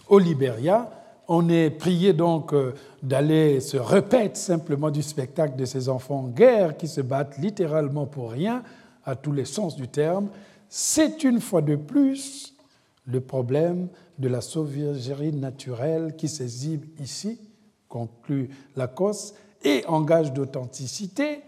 au 0.09 0.19
Libéria. 0.19 0.91
On 1.29 1.49
est 1.49 1.71
prié 1.71 2.13
donc 2.13 2.53
d'aller 3.03 3.61
se 3.61 3.77
repaître 3.77 4.37
simplement 4.37 4.91
du 4.91 5.03
spectacle 5.03 5.57
de 5.57 5.65
ces 5.65 5.89
enfants 5.89 6.21
en 6.21 6.29
guerre 6.29 6.77
qui 6.77 6.89
se 6.89 7.01
battent 7.01 7.39
littéralement 7.39 8.07
pour 8.07 8.33
rien, 8.33 8.63
à 9.07 9.17
tous 9.17 9.33
les 9.33 9.45
sens 9.45 9.77
du 9.77 9.87
terme, 9.87 10.29
c'est 10.77 11.23
une 11.23 11.41
fois 11.41 11.63
de 11.63 11.77
plus 11.77 12.53
le 13.07 13.21
problème 13.21 13.87
de 14.19 14.27
la 14.27 14.41
sauvagerie 14.41 15.33
naturelle 15.33 16.17
qui 16.17 16.29
s'exhibe 16.29 16.85
ici, 16.99 17.39
conclut 17.89 18.51
Lacoste, 18.75 19.37
et 19.63 19.85
en 19.87 20.01
gage 20.01 20.33
d'authenticité, 20.33 21.43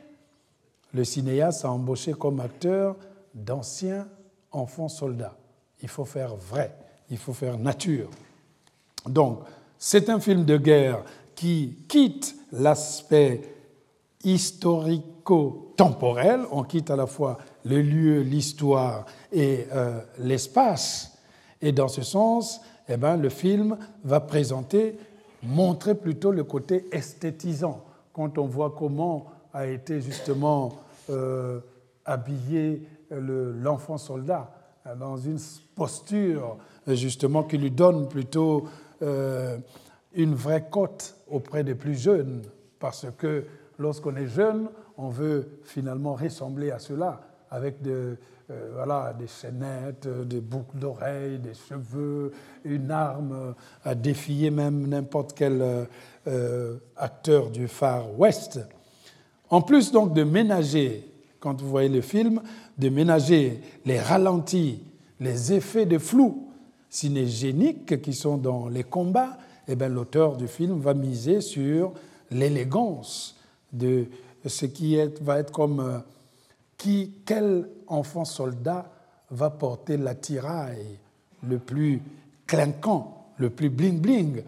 le 0.95 1.03
cinéaste 1.03 1.65
a 1.65 1.73
embauché 1.73 2.13
comme 2.13 2.39
acteur 2.39 2.95
d'anciens 3.35 4.07
enfants 4.53 4.87
soldats. 4.87 5.37
Il 5.83 5.89
faut 5.89 6.05
faire 6.05 6.37
vrai, 6.37 6.77
il 7.11 7.19
faut 7.19 7.33
faire 7.33 7.59
nature. 7.59 8.09
Donc, 9.07 9.41
c'est 9.77 10.09
un 10.09 10.21
film 10.21 10.45
de 10.45 10.57
guerre 10.57 11.03
qui 11.35 11.79
quitte 11.89 12.37
l'aspect 12.53 13.43
historico-temporel, 14.23 16.43
on 16.53 16.63
quitte 16.63 16.93
à 16.93 16.97
la 16.97 17.09
fois 17.09 17.39
le 17.67 17.83
lieu, 17.83 18.21
l'histoire 18.21 19.07
et 19.33 19.67
euh, 19.73 20.01
l'espace. 20.19 21.19
Et 21.61 21.73
dans 21.73 21.89
ce 21.89 22.03
sens, 22.03 22.61
eh 22.89 22.97
ben, 22.97 23.17
le 23.17 23.29
film 23.29 23.77
va 24.05 24.21
présenter, 24.21 24.99
montrer 25.43 25.95
plutôt 25.95 26.31
le 26.31 26.45
côté 26.45 26.87
esthétisant, 26.93 27.85
quand 28.13 28.39
on 28.39 28.47
voit 28.47 28.75
comment 28.77 29.27
a 29.53 29.67
été 29.67 30.01
justement 30.01 30.75
euh, 31.11 31.61
habillé 32.05 32.83
l'enfant 33.11 33.99
soldat, 33.99 34.51
dans 34.99 35.17
une 35.17 35.39
posture 35.75 36.57
justement 36.87 37.43
qui 37.43 37.59
lui 37.59 37.71
donne 37.71 38.09
plutôt 38.09 38.69
euh, 39.03 39.59
une 40.15 40.35
vraie 40.35 40.67
cote 40.71 41.17
auprès 41.29 41.65
des 41.65 41.75
plus 41.75 42.01
jeunes, 42.01 42.43
parce 42.79 43.07
que 43.19 43.45
lorsqu'on 43.79 44.17
est 44.17 44.29
jeune, 44.29 44.69
on 44.97 45.09
veut 45.09 45.49
finalement 45.65 46.15
ressembler 46.15 46.71
à 46.71 46.79
cela 46.79 47.21
avec 47.57 47.77
euh, 47.87 48.15
voilà, 48.75 49.15
des 49.19 49.27
chaînettes, 49.27 50.07
des 50.29 50.41
boucles 50.41 50.79
d'oreilles, 50.79 51.39
des 51.39 51.55
cheveux, 51.55 52.33
une 52.65 52.91
arme 52.91 53.55
à 53.85 53.95
défier 53.95 54.51
même 54.51 54.87
n'importe 54.87 55.33
quel 55.33 55.87
euh, 56.29 56.77
acteur 56.97 57.51
du 57.51 57.67
Far 57.67 58.19
West. 58.19 58.61
En 59.49 59.63
plus 59.63 59.91
donc 59.91 60.13
de 60.13 60.23
ménager, 60.23 61.11
quand 61.41 61.61
vous 61.61 61.69
voyez 61.69 61.89
le 61.89 62.03
film, 62.03 62.43
de 62.77 62.89
ménager 62.89 63.61
les 63.85 63.99
ralentis, 63.99 64.83
les 65.19 65.53
effets 65.55 65.87
de 65.87 65.99
flou 65.99 66.51
cinégéniques 66.91 68.03
qui 68.03 68.13
sont 68.13 68.37
dans 68.37 68.69
les 68.69 68.85
combats, 68.85 69.39
eh 69.67 69.75
bien, 69.75 69.89
l'auteur 69.89 70.37
du 70.37 70.47
film 70.47 70.79
va 70.79 70.95
miser 70.95 71.41
sur 71.41 71.93
l'élégance 72.31 73.37
de 73.73 74.07
ce 74.45 74.67
qui 74.67 74.97
est, 74.97 75.21
va 75.23 75.39
être 75.39 75.53
comme 75.53 75.81
euh, 75.81 75.99
qui, 76.77 77.13
quel 77.25 77.69
enfant 77.87 78.25
soldat 78.25 78.91
va 79.31 79.51
porter 79.51 79.97
l'attirail 79.97 80.99
le 81.47 81.59
plus 81.59 82.03
clinquant, 82.47 83.27
le 83.39 83.51
plus 83.51 83.71
bling-bling 83.71 84.43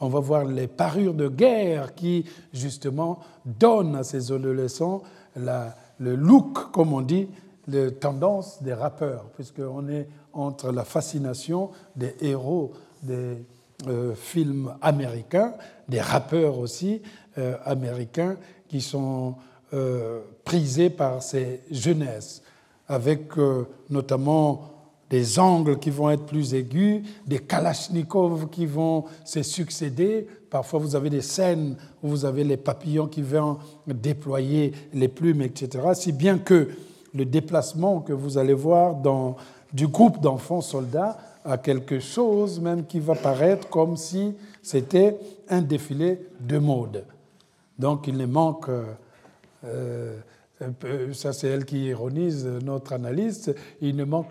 On 0.00 0.08
va 0.08 0.20
voir 0.20 0.44
les 0.44 0.66
parures 0.66 1.14
de 1.14 1.28
guerre 1.28 1.94
qui, 1.94 2.24
justement, 2.52 3.20
donnent 3.44 3.96
à 3.96 4.04
ces 4.04 4.32
adolescents 4.32 5.02
le 5.36 6.14
look, 6.14 6.70
comme 6.72 6.92
on 6.92 7.02
dit, 7.02 7.28
les 7.68 7.92
tendances 7.94 8.62
des 8.62 8.72
rappeurs, 8.74 9.24
puisqu'on 9.34 9.88
est 9.88 10.08
entre 10.32 10.72
la 10.72 10.84
fascination 10.84 11.70
des 11.96 12.14
héros 12.20 12.72
des 13.02 13.38
euh, 13.86 14.14
films 14.14 14.74
américains, 14.82 15.54
des 15.88 16.00
rappeurs 16.00 16.58
aussi 16.58 17.00
euh, 17.38 17.56
américains 17.64 18.36
qui 18.68 18.80
sont 18.80 19.36
euh, 19.72 20.20
prisés 20.44 20.90
par 20.90 21.22
ces 21.22 21.60
jeunesses, 21.70 22.42
avec 22.88 23.30
notamment 23.88 24.70
des 25.10 25.38
angles 25.38 25.78
qui 25.78 25.90
vont 25.90 26.10
être 26.10 26.24
plus 26.24 26.54
aigus, 26.54 27.02
des 27.26 27.38
kalachnikovs 27.38 28.48
qui 28.50 28.66
vont 28.66 29.04
se 29.24 29.42
succéder. 29.42 30.26
Parfois, 30.50 30.80
vous 30.80 30.96
avez 30.96 31.10
des 31.10 31.20
scènes 31.20 31.76
où 32.02 32.08
vous 32.08 32.24
avez 32.24 32.42
les 32.44 32.56
papillons 32.56 33.06
qui 33.06 33.22
vont 33.22 33.58
déployer 33.86 34.72
les 34.92 35.08
plumes, 35.08 35.42
etc. 35.42 35.90
Si 35.94 36.12
bien 36.12 36.38
que 36.38 36.68
le 37.14 37.24
déplacement 37.24 38.00
que 38.00 38.12
vous 38.12 38.38
allez 38.38 38.54
voir 38.54 38.94
dans, 38.94 39.36
du 39.72 39.86
groupe 39.86 40.20
d'enfants 40.20 40.60
soldats 40.60 41.18
a 41.44 41.58
quelque 41.58 42.00
chose 42.00 42.60
même 42.60 42.84
qui 42.84 43.00
va 43.00 43.14
paraître 43.14 43.68
comme 43.68 43.96
si 43.96 44.34
c'était 44.62 45.16
un 45.48 45.62
défilé 45.62 46.20
de 46.40 46.58
mode. 46.58 47.04
Donc 47.78 48.06
il 48.06 48.16
ne 48.16 48.26
manque, 48.26 48.68
euh, 48.68 48.84
ça 49.62 51.32
c'est 51.32 51.48
elle 51.48 51.64
qui 51.64 51.86
ironise 51.86 52.46
notre 52.46 52.92
analyste, 52.92 53.54
il 53.80 53.96
ne, 53.96 54.04
manque, 54.04 54.28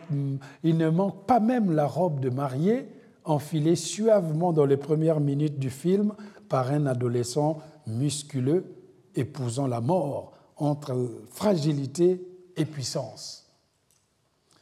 il 0.64 0.78
ne 0.78 0.90
manque 0.90 1.26
pas 1.26 1.40
même 1.40 1.72
la 1.72 1.88
robe 1.88 2.20
de 2.20 2.30
mariée 2.30 2.88
enfilée 3.26 3.76
suavement 3.76 4.54
dans 4.54 4.66
les 4.66 4.78
premières 4.78 5.20
minutes 5.20 5.60
du 5.60 5.70
film 5.70 6.14
par 6.48 6.72
un 6.72 6.86
adolescent 6.88 7.60
musculeux 7.88 8.66
épousant 9.16 9.68
la 9.68 9.82
mort 9.82 10.34
entre 10.58 11.10
fragilité 11.30 12.22
et 12.58 12.66
puissance. 12.66 13.48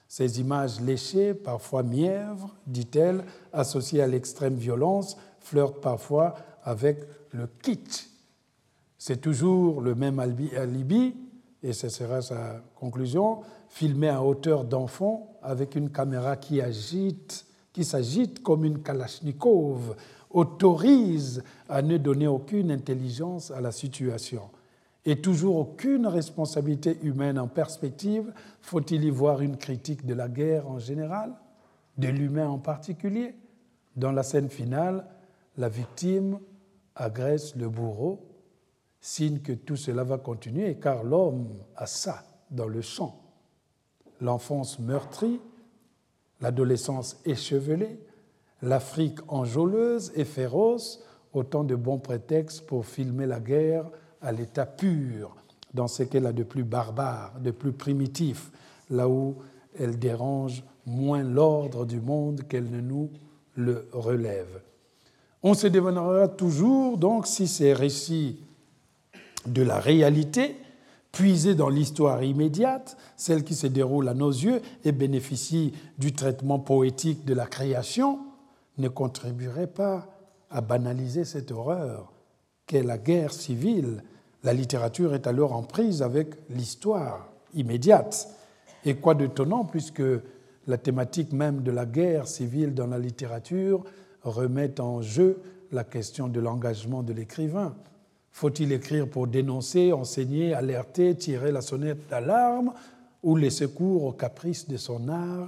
Ces 0.07 0.39
images 0.39 0.81
léchées, 0.81 1.33
parfois 1.33 1.83
mièvres, 1.83 2.55
dit-elle, 2.65 3.23
associées 3.53 4.01
à 4.01 4.07
l'extrême 4.07 4.55
violence, 4.55 5.17
flirtent 5.39 5.81
parfois 5.81 6.35
avec 6.63 6.99
le 7.31 7.47
kitsch. 7.61 8.07
C'est 8.97 9.21
toujours 9.21 9.81
le 9.81 9.95
même 9.95 10.19
alibi, 10.19 11.15
et 11.63 11.73
ce 11.73 11.89
sera 11.89 12.21
sa 12.21 12.61
conclusion, 12.75 13.41
filmé 13.69 14.09
à 14.09 14.23
hauteur 14.23 14.63
d'enfant 14.63 15.37
avec 15.41 15.75
une 15.75 15.89
caméra 15.89 16.35
qui 16.35 16.61
agite, 16.61 17.45
qui 17.73 17.83
s'agite 17.83 18.41
comme 18.41 18.65
une 18.65 18.81
kalachnikov, 18.81 19.95
autorise 20.31 21.43
à 21.69 21.81
ne 21.81 21.97
donner 21.97 22.27
aucune 22.27 22.71
intelligence 22.71 23.51
à 23.51 23.61
la 23.61 23.71
situation. 23.71 24.43
Et 25.05 25.21
toujours 25.21 25.55
aucune 25.57 26.05
responsabilité 26.05 26.97
humaine 27.01 27.39
en 27.39 27.47
perspective, 27.47 28.33
faut-il 28.61 29.05
y 29.05 29.09
voir 29.09 29.41
une 29.41 29.57
critique 29.57 30.05
de 30.05 30.13
la 30.13 30.27
guerre 30.27 30.69
en 30.69 30.79
général, 30.79 31.33
de 31.97 32.09
l'humain 32.09 32.49
en 32.49 32.57
particulier? 32.57 33.35
Dans 33.95 34.11
la 34.11 34.23
scène 34.23 34.49
finale, 34.49 35.05
la 35.57 35.69
victime 35.69 36.39
agresse 36.95 37.55
le 37.55 37.69
bourreau, 37.69 38.19
signe 38.99 39.39
que 39.39 39.53
tout 39.53 39.75
cela 39.75 40.03
va 40.03 40.17
continuer, 40.17 40.75
car 40.75 41.03
l'homme 41.03 41.47
a 41.75 41.85
ça 41.85 42.23
dans 42.51 42.67
le 42.67 42.81
sang. 42.81 43.21
L'enfance 44.21 44.79
meurtrie, 44.79 45.39
l'adolescence 46.41 47.17
échevelée, 47.25 47.99
l'Afrique 48.61 49.19
enjôleuse 49.27 50.11
et 50.15 50.25
féroce, 50.25 51.03
autant 51.33 51.63
de 51.63 51.75
bons 51.75 51.99
prétextes 51.99 52.65
pour 52.65 52.85
filmer 52.85 53.27
la 53.27 53.39
guerre 53.39 53.89
à 54.21 54.31
l'état 54.31 54.65
pur, 54.65 55.35
dans 55.73 55.87
ce 55.87 56.03
qu'elle 56.03 56.25
a 56.25 56.33
de 56.33 56.43
plus 56.43 56.63
barbare, 56.63 57.39
de 57.39 57.51
plus 57.51 57.73
primitif, 57.73 58.51
là 58.89 59.07
où 59.07 59.35
elle 59.77 59.99
dérange 59.99 60.63
moins 60.85 61.23
l'ordre 61.23 61.85
du 61.85 61.99
monde 61.99 62.43
qu'elle 62.47 62.71
ne 62.71 62.81
nous 62.81 63.11
le 63.55 63.87
relève. 63.91 64.61
On 65.43 65.53
se 65.53 65.67
demandera 65.67 66.27
toujours 66.27 66.97
donc 66.97 67.27
si 67.27 67.47
ces 67.47 67.73
récits 67.73 68.39
de 69.47 69.61
la 69.61 69.79
réalité, 69.79 70.55
puisés 71.11 71.55
dans 71.55 71.69
l'histoire 71.69 72.23
immédiate, 72.23 72.97
celle 73.15 73.43
qui 73.43 73.55
se 73.55 73.67
déroule 73.67 74.07
à 74.07 74.13
nos 74.13 74.29
yeux 74.29 74.61
et 74.83 74.91
bénéficie 74.91 75.73
du 75.97 76.13
traitement 76.13 76.59
poétique 76.59 77.25
de 77.25 77.33
la 77.33 77.47
création, 77.47 78.19
ne 78.77 78.87
contribueraient 78.87 79.67
pas 79.67 80.07
à 80.51 80.61
banaliser 80.61 81.25
cette 81.25 81.51
horreur 81.51 82.11
qu'est 82.67 82.83
la 82.83 82.97
guerre 82.97 83.33
civile, 83.33 84.03
la 84.43 84.53
littérature 84.53 85.15
est 85.15 85.25
alors 85.25 85.53
en 85.53 85.63
prise 85.63 86.03
avec 86.03 86.35
l'histoire 86.49 87.29
immédiate. 87.53 88.29
Et 88.85 88.95
quoi 88.95 89.15
d'étonnant, 89.15 89.65
puisque 89.65 90.03
la 90.67 90.77
thématique 90.77 91.31
même 91.31 91.63
de 91.63 91.71
la 91.71 91.85
guerre 91.85 92.27
civile 92.27 92.73
dans 92.73 92.87
la 92.87 92.99
littérature 92.99 93.83
remet 94.21 94.79
en 94.79 95.01
jeu 95.01 95.41
la 95.71 95.83
question 95.83 96.27
de 96.27 96.39
l'engagement 96.39 97.03
de 97.03 97.13
l'écrivain. 97.13 97.75
Faut-il 98.37 98.71
écrire 98.71 99.09
pour 99.09 99.25
dénoncer, 99.25 99.91
enseigner, 99.91 100.53
alerter, 100.53 101.15
tirer 101.15 101.51
la 101.51 101.61
sonnette 101.61 102.07
d'alarme 102.07 102.71
ou 103.23 103.35
les 103.35 103.49
secours 103.49 104.03
aux 104.03 104.11
caprices 104.11 104.67
de 104.67 104.77
son 104.77 105.09
art 105.09 105.47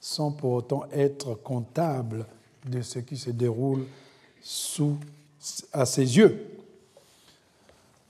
sans 0.00 0.32
pour 0.32 0.52
autant 0.52 0.84
être 0.94 1.34
comptable 1.34 2.24
de 2.64 2.80
ce 2.80 3.00
qui 3.00 3.18
se 3.18 3.28
déroule 3.28 3.84
sous, 4.40 4.96
à 5.74 5.84
ses 5.84 6.16
yeux? 6.16 6.46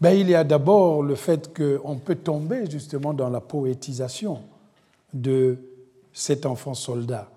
Ben, 0.01 0.13
Il 0.13 0.31
y 0.31 0.37
a 0.37 0.45
d'abord 0.45 1.03
le 1.03 1.17
fait 1.17 1.53
qu'on 1.53 1.97
peut 1.97 2.15
tomber 2.15 2.71
justement 2.71 3.15
dans 3.15 3.29
la 3.29 3.41
poétisation 3.41 4.39
de 5.13 5.59
cet 6.13 6.47
enfant 6.47 6.75
soldat. 6.75 7.29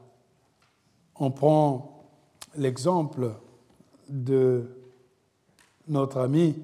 On 1.15 1.31
prend 1.31 2.03
l'exemple 2.55 3.31
de 4.07 4.69
notre 5.87 6.19
ami 6.19 6.55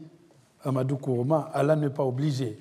Amadou 0.64 0.98
Kourouma, 0.98 1.50
Allah 1.54 1.76
n'est 1.76 1.90
pas 1.90 2.04
obligé. 2.04 2.58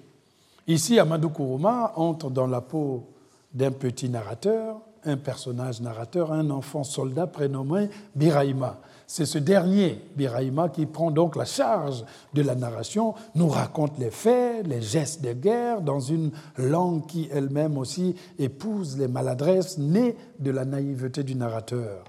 Ici, 0.66 0.98
Amadou 0.98 1.30
Kourouma 1.30 1.92
entre 1.96 2.30
dans 2.30 2.46
la 2.46 2.60
peau 2.60 3.08
d'un 3.52 3.72
petit 3.72 4.08
narrateur, 4.08 4.80
un 5.04 5.16
personnage 5.16 5.80
narrateur, 5.80 6.32
un 6.32 6.50
enfant 6.50 6.84
soldat 6.84 7.26
prénommé 7.26 7.88
Biraïma. 8.14 8.78
C'est 9.06 9.26
ce 9.26 9.38
dernier, 9.38 10.00
Biraïma, 10.14 10.68
qui 10.68 10.86
prend 10.86 11.10
donc 11.10 11.34
la 11.34 11.44
charge 11.44 12.04
de 12.32 12.42
la 12.42 12.54
narration, 12.54 13.14
nous 13.34 13.48
raconte 13.48 13.98
les 13.98 14.10
faits, 14.10 14.66
les 14.66 14.80
gestes 14.80 15.22
de 15.22 15.32
guerre, 15.32 15.80
dans 15.80 15.98
une 15.98 16.30
langue 16.56 17.06
qui 17.06 17.28
elle-même 17.32 17.76
aussi 17.76 18.14
épouse 18.38 18.96
les 18.98 19.08
maladresses 19.08 19.78
nées 19.78 20.14
de 20.38 20.50
la 20.52 20.64
naïveté 20.64 21.24
du 21.24 21.34
narrateur. 21.34 22.04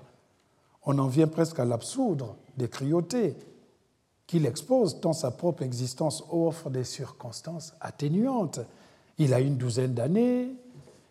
On 0.86 1.00
en 1.00 1.08
vient 1.08 1.28
presque 1.28 1.60
à 1.60 1.66
l'absurde 1.66 2.26
des 2.58 2.68
cruautés 2.68 3.36
qu'il 4.32 4.46
expose, 4.46 5.02
tant 5.02 5.12
sa 5.12 5.30
propre 5.30 5.62
existence 5.62 6.24
offre 6.32 6.70
des 6.70 6.86
circonstances 6.86 7.74
atténuantes. 7.82 8.62
Il 9.18 9.34
a 9.34 9.42
une 9.42 9.58
douzaine 9.58 9.94
d'années, 9.94 10.48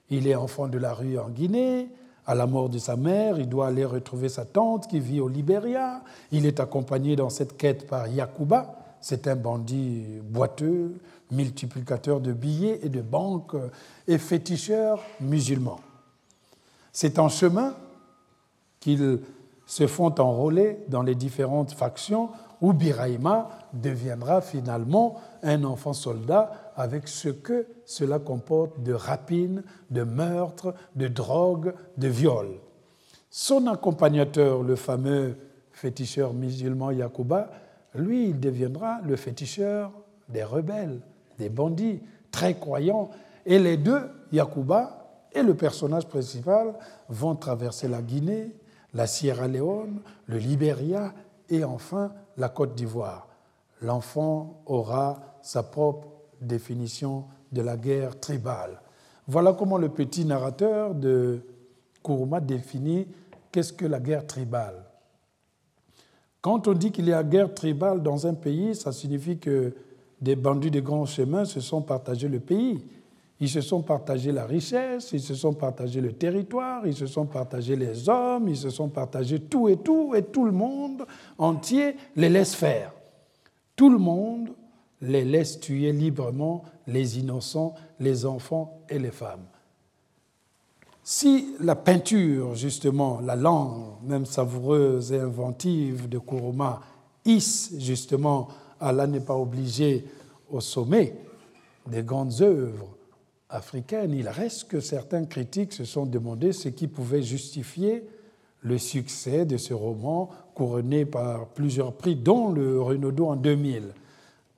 il 0.09 0.27
est 0.27 0.35
enfant 0.35 0.69
de 0.69 0.79
la 0.79 0.95
rue 0.95 1.19
en 1.19 1.29
Guinée, 1.29 1.91
à 2.27 2.35
la 2.35 2.47
mort 2.47 2.71
de 2.71 2.79
sa 2.79 2.97
mère, 2.97 3.39
il 3.39 3.47
doit 3.47 3.67
aller 3.67 3.85
retrouver 3.85 4.31
sa 4.31 4.47
tante 4.47 4.89
qui 4.89 5.01
vit 5.01 5.21
au 5.21 5.29
Libéria. 5.29 6.01
Il 6.33 6.47
est 6.47 6.61
accompagné 6.61 7.15
dans 7.15 7.29
cette 7.29 7.59
quête 7.59 7.87
par 7.87 8.09
Yakuba. 8.09 8.75
C'est 9.03 9.29
un 9.29 9.37
bandit 9.37 10.03
boiteux, 10.23 10.95
multiplicateur 11.31 12.21
de 12.21 12.33
billets 12.33 12.81
et 12.83 12.89
de 12.89 13.03
banques 13.03 13.55
et 14.09 14.17
féticheur 14.17 15.03
musulman. 15.21 15.79
C'est 16.91 17.19
en 17.19 17.29
chemin 17.29 17.75
qu'ils 18.81 19.21
se 19.67 19.87
font 19.87 20.15
enrôler 20.19 20.79
dans 20.89 21.03
les 21.03 21.15
différentes 21.15 21.73
factions 21.73 22.31
où 22.61 22.73
Biraïma 22.73 23.49
deviendra 23.73 24.41
finalement 24.41 25.21
un 25.43 25.65
enfant 25.65 25.93
soldat 25.93 26.73
avec 26.77 27.09
ce 27.09 27.29
que 27.29 27.67
cela 27.85 28.19
comporte 28.19 28.83
de 28.83 28.93
rapines, 28.93 29.63
de 29.91 30.03
meurtres, 30.03 30.75
de 30.97 31.09
drogue, 31.09 31.75
de 31.97 32.09
viols. 32.09 32.59
Son 33.31 33.67
accompagnateur, 33.67 34.63
le 34.63 34.77
fameux 34.77 35.37
féticheur 35.73 36.35
musulman 36.35 36.91
Yacouba, 36.91 37.51
lui, 37.95 38.29
il 38.29 38.41
deviendra 38.41 39.01
le 39.03 39.17
féticheur 39.17 39.93
des 40.29 40.45
rebelles, 40.45 41.01
des 41.39 41.49
bandits, 41.49 42.01
très 42.31 42.55
croyants. 42.55 43.11
Et 43.47 43.59
les 43.59 43.77
deux, 43.77 44.03
Yacouba 44.33 45.01
et 45.33 45.43
le 45.43 45.55
personnage 45.55 46.07
principal, 46.07 46.75
vont 47.09 47.35
traverser 47.35 47.89
la 47.89 48.03
Guinée, 48.03 48.55
la 48.95 49.07
Sierra 49.07 49.49
Leone, 49.49 50.01
le 50.27 50.39
Libéria 50.39 51.13
et 51.51 51.65
enfin 51.65 52.13
la 52.37 52.49
Côte 52.49 52.75
d'Ivoire. 52.75 53.29
L'enfant 53.83 54.63
aura 54.67 55.21
sa 55.43 55.63
propre 55.63 56.09
définition 56.41 57.25
de 57.53 57.63
la 57.63 57.77
guerre 57.77 58.19
tribale. 58.21 58.81
Voilà 59.27 59.53
comment 59.53 59.79
le 59.79 59.89
petit 59.89 60.25
narrateur 60.25 60.95
de 60.95 61.43
Kourouma 62.03 62.41
définit 62.41 63.07
qu'est-ce 63.53 63.73
que 63.73 63.87
la 63.87 64.01
guerre 64.01 64.27
tribale. 64.27 64.85
Quand 66.41 66.69
on 66.69 66.73
dit 66.73 66.91
qu'il 66.91 67.07
y 67.07 67.13
a 67.13 67.23
guerre 67.23 67.55
tribale 67.55 68.03
dans 68.03 68.27
un 68.27 68.35
pays, 68.35 68.75
ça 68.75 68.93
signifie 68.93 69.39
que 69.39 69.75
des 70.21 70.37
bandits 70.37 70.71
de 70.71 70.81
grands 70.81 71.07
chemins 71.07 71.45
se 71.45 71.61
sont 71.61 71.83
partagés 71.83 72.29
le 72.29 72.41
pays. 72.41 72.85
Ils 73.41 73.49
se 73.49 73.63
sont 73.63 73.81
partagés 73.81 74.33
la 74.33 74.45
richesse, 74.45 75.13
ils 75.13 75.21
se 75.21 75.35
sont 75.35 75.55
partagés 75.55 76.03
le 76.03 76.13
territoire, 76.13 76.87
ils 76.87 76.95
se 76.95 77.07
sont 77.07 77.25
partagés 77.25 77.75
les 77.75 78.07
hommes, 78.09 78.49
ils 78.49 78.57
se 78.57 78.69
sont 78.69 78.91
partagés 78.91 79.41
tout 79.41 79.69
et 79.69 79.79
tout, 79.79 80.15
et 80.15 80.25
tout 80.25 80.45
le 80.45 80.53
monde 80.53 81.07
entier 81.39 81.97
les 82.17 82.29
laisse 82.29 82.55
faire. 82.55 82.93
Tout 83.77 83.89
le 83.89 83.97
monde 83.99 84.51
les 85.01 85.25
laisse 85.25 85.59
tuer 85.59 85.91
librement 85.93 86.65
les 86.87 87.19
innocents, 87.19 87.75
les 87.99 88.27
enfants 88.27 88.83
et 88.91 88.99
les 88.99 89.11
femmes. 89.11 89.47
Si 91.03 91.55
la 91.61 91.77
peinture, 91.77 92.55
justement, 92.55 93.21
la 93.21 93.37
langue, 93.37 93.95
même 94.05 94.27
savoureuse 94.27 95.13
et 95.13 95.19
inventive 95.19 96.11
de 96.11 96.19
Kuruma, 96.19 96.83
hisse 97.25 97.73
justement 97.79 98.49
Allah 98.79 99.07
n'est 99.07 99.21
pas 99.21 99.37
obligé 99.37 100.05
au 100.51 100.61
sommet 100.61 101.15
des 101.87 102.03
grandes 102.03 102.43
œuvres 102.43 102.89
africaines, 103.51 104.13
il 104.13 104.29
reste 104.29 104.69
que 104.69 104.81
certains 104.81 105.25
critiques 105.25 105.73
se 105.73 105.85
sont 105.85 106.07
demandé 106.07 106.53
ce 106.53 106.69
qui 106.69 106.87
pouvait 106.87 107.23
justifier 107.23 108.05
le 108.63 108.79
succès 108.79 109.45
de 109.45 109.57
ce 109.57 109.75
roman 109.75 110.31
couronné 110.55 111.05
par 111.05 111.49
plusieurs 111.49 111.93
prix, 111.93 112.15
dont 112.15 112.51
le 112.51 112.81
Renaudot 112.81 113.27
en 113.27 113.37
2000. 113.37 113.85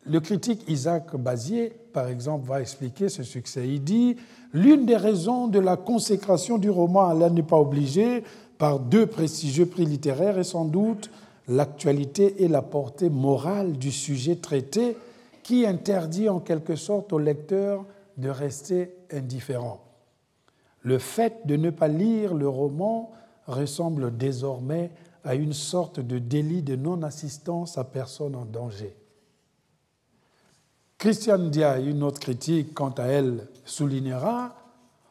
Le 0.05 0.20
critique 0.20 0.64
Isaac 0.68 1.14
Bazier, 1.16 1.72
par 1.93 2.09
exemple, 2.09 2.49
va 2.49 2.61
expliquer 2.61 3.09
ce 3.09 3.22
succès. 3.22 3.68
Il 3.68 3.84
dit 3.84 4.16
L'une 4.53 4.84
des 4.84 4.97
raisons 4.97 5.47
de 5.47 5.61
la 5.61 5.76
consécration 5.76 6.59
du 6.59 6.68
roman 6.68 7.07
Allah 7.07 7.30
n'est 7.30 7.43
pas 7.43 7.61
obligé 7.61 8.24
par 8.59 8.80
deux 8.80 9.07
prestigieux 9.07 9.66
prix 9.66 9.86
littéraires 9.86 10.38
est 10.38 10.45
sans 10.45 10.64
doute 10.64 11.11
l'actualité 11.49 12.43
et 12.43 12.49
la 12.49 12.62
portée 12.62 13.11
morale 13.11 13.72
du 13.72 13.90
sujet 13.90 14.36
traité 14.36 14.97
qui 15.43 15.66
interdit 15.66 16.28
en 16.28 16.40
quelque 16.40 16.76
sorte 16.76 17.12
au 17.12 17.18
lecteur 17.18 17.84
de 18.17 18.29
rester 18.29 18.95
indifférent. 19.11 19.83
Le 20.83 20.99
fait 20.99 21.47
de 21.47 21.57
ne 21.57 21.71
pas 21.71 21.89
lire 21.89 22.35
le 22.35 22.49
roman 22.49 23.13
ressemble 23.47 24.17
désormais 24.17 24.91
à 25.25 25.35
une 25.35 25.53
sorte 25.53 26.01
de 26.01 26.19
délit 26.19 26.63
de 26.63 26.77
non-assistance 26.77 27.79
à 27.79 27.85
personne 27.85 28.35
en 28.35 28.45
danger. 28.45 28.97
Christiane 30.99 31.51
Dia, 31.51 31.79
une 31.79 32.03
autre 32.03 32.21
critique, 32.21 32.75
quant 32.75 32.91
à 32.91 33.05
elle, 33.05 33.49
soulignera 33.65 34.55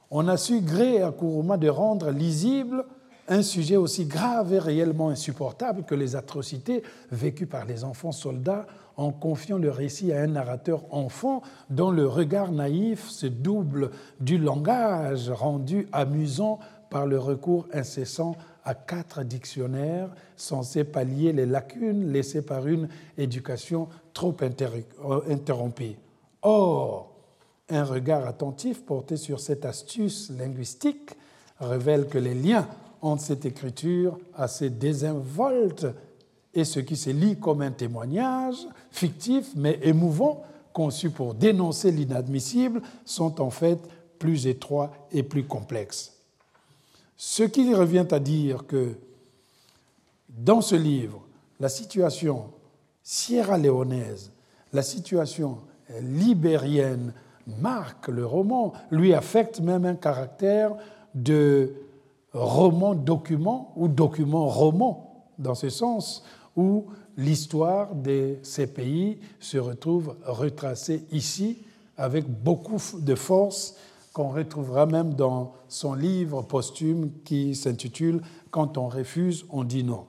On 0.09 0.27
a 0.27 0.37
su 0.37 0.61
gré 0.61 1.01
à 1.01 1.11
Kourouma 1.11 1.57
de 1.57 1.69
rendre 1.69 2.11
lisible 2.11 2.85
un 3.31 3.43
sujet 3.43 3.77
aussi 3.77 4.05
grave 4.05 4.51
et 4.51 4.59
réellement 4.59 5.07
insupportable 5.07 5.83
que 5.83 5.95
les 5.95 6.17
atrocités 6.17 6.83
vécues 7.11 7.47
par 7.47 7.63
les 7.63 7.85
enfants 7.85 8.11
soldats 8.11 8.67
en 8.97 9.13
confiant 9.13 9.57
le 9.57 9.71
récit 9.71 10.11
à 10.11 10.21
un 10.21 10.27
narrateur 10.27 10.83
enfant 10.93 11.41
dont 11.69 11.91
le 11.91 12.05
regard 12.05 12.51
naïf 12.51 13.09
se 13.09 13.27
double 13.27 13.91
du 14.19 14.37
langage 14.37 15.29
rendu 15.29 15.87
amusant 15.93 16.59
par 16.89 17.07
le 17.07 17.17
recours 17.17 17.67
incessant 17.71 18.35
à 18.65 18.75
quatre 18.75 19.23
dictionnaires 19.23 20.09
censés 20.35 20.83
pallier 20.83 21.31
les 21.31 21.45
lacunes 21.45 22.11
laissées 22.11 22.41
par 22.41 22.67
une 22.67 22.89
éducation 23.17 23.87
trop 24.13 24.35
interrompue. 25.29 25.95
Or, 26.41 27.15
un 27.69 27.85
regard 27.85 28.27
attentif 28.27 28.85
porté 28.85 29.15
sur 29.15 29.39
cette 29.39 29.63
astuce 29.63 30.29
linguistique 30.37 31.11
révèle 31.61 32.07
que 32.07 32.17
les 32.17 32.33
liens 32.33 32.67
entre 33.01 33.23
cette 33.23 33.45
écriture 33.45 34.17
assez 34.35 34.69
désinvolte 34.69 35.87
et 36.53 36.65
ce 36.65 36.79
qui 36.79 36.95
se 36.95 37.09
lit 37.09 37.37
comme 37.37 37.61
un 37.61 37.71
témoignage 37.71 38.67
fictif 38.91 39.51
mais 39.55 39.79
émouvant, 39.83 40.43
conçu 40.73 41.09
pour 41.09 41.33
dénoncer 41.33 41.91
l'inadmissible, 41.91 42.81
sont 43.05 43.41
en 43.41 43.49
fait 43.49 43.79
plus 44.19 44.47
étroits 44.47 44.91
et 45.11 45.23
plus 45.23 45.43
complexes. 45.43 46.13
Ce 47.17 47.43
qui 47.43 47.73
revient 47.73 48.07
à 48.11 48.19
dire 48.19 48.65
que 48.67 48.95
dans 50.29 50.61
ce 50.61 50.75
livre, 50.75 51.21
la 51.59 51.69
situation 51.69 52.45
sierra-léonaise, 53.03 54.31
la 54.73 54.81
situation 54.81 55.59
libérienne 56.01 57.13
marque 57.59 58.07
le 58.07 58.25
roman, 58.25 58.73
lui 58.91 59.13
affecte 59.13 59.59
même 59.59 59.85
un 59.85 59.95
caractère 59.95 60.75
de 61.13 61.73
roman-document 62.33 63.73
ou 63.75 63.87
document-roman, 63.87 65.25
dans 65.37 65.55
ce 65.55 65.69
sens 65.69 66.23
où 66.55 66.85
l'histoire 67.17 67.95
de 67.95 68.37
ces 68.43 68.67
pays 68.67 69.19
se 69.39 69.57
retrouve 69.57 70.15
retracée 70.25 71.05
ici 71.11 71.59
avec 71.97 72.27
beaucoup 72.27 72.79
de 72.99 73.15
force 73.15 73.75
qu'on 74.13 74.29
retrouvera 74.29 74.85
même 74.85 75.13
dans 75.13 75.53
son 75.67 75.93
livre 75.93 76.41
posthume 76.41 77.11
qui 77.23 77.55
s'intitule 77.55 78.21
Quand 78.49 78.77
on 78.77 78.87
refuse, 78.87 79.45
on 79.49 79.63
dit 79.63 79.83
non. 79.83 80.05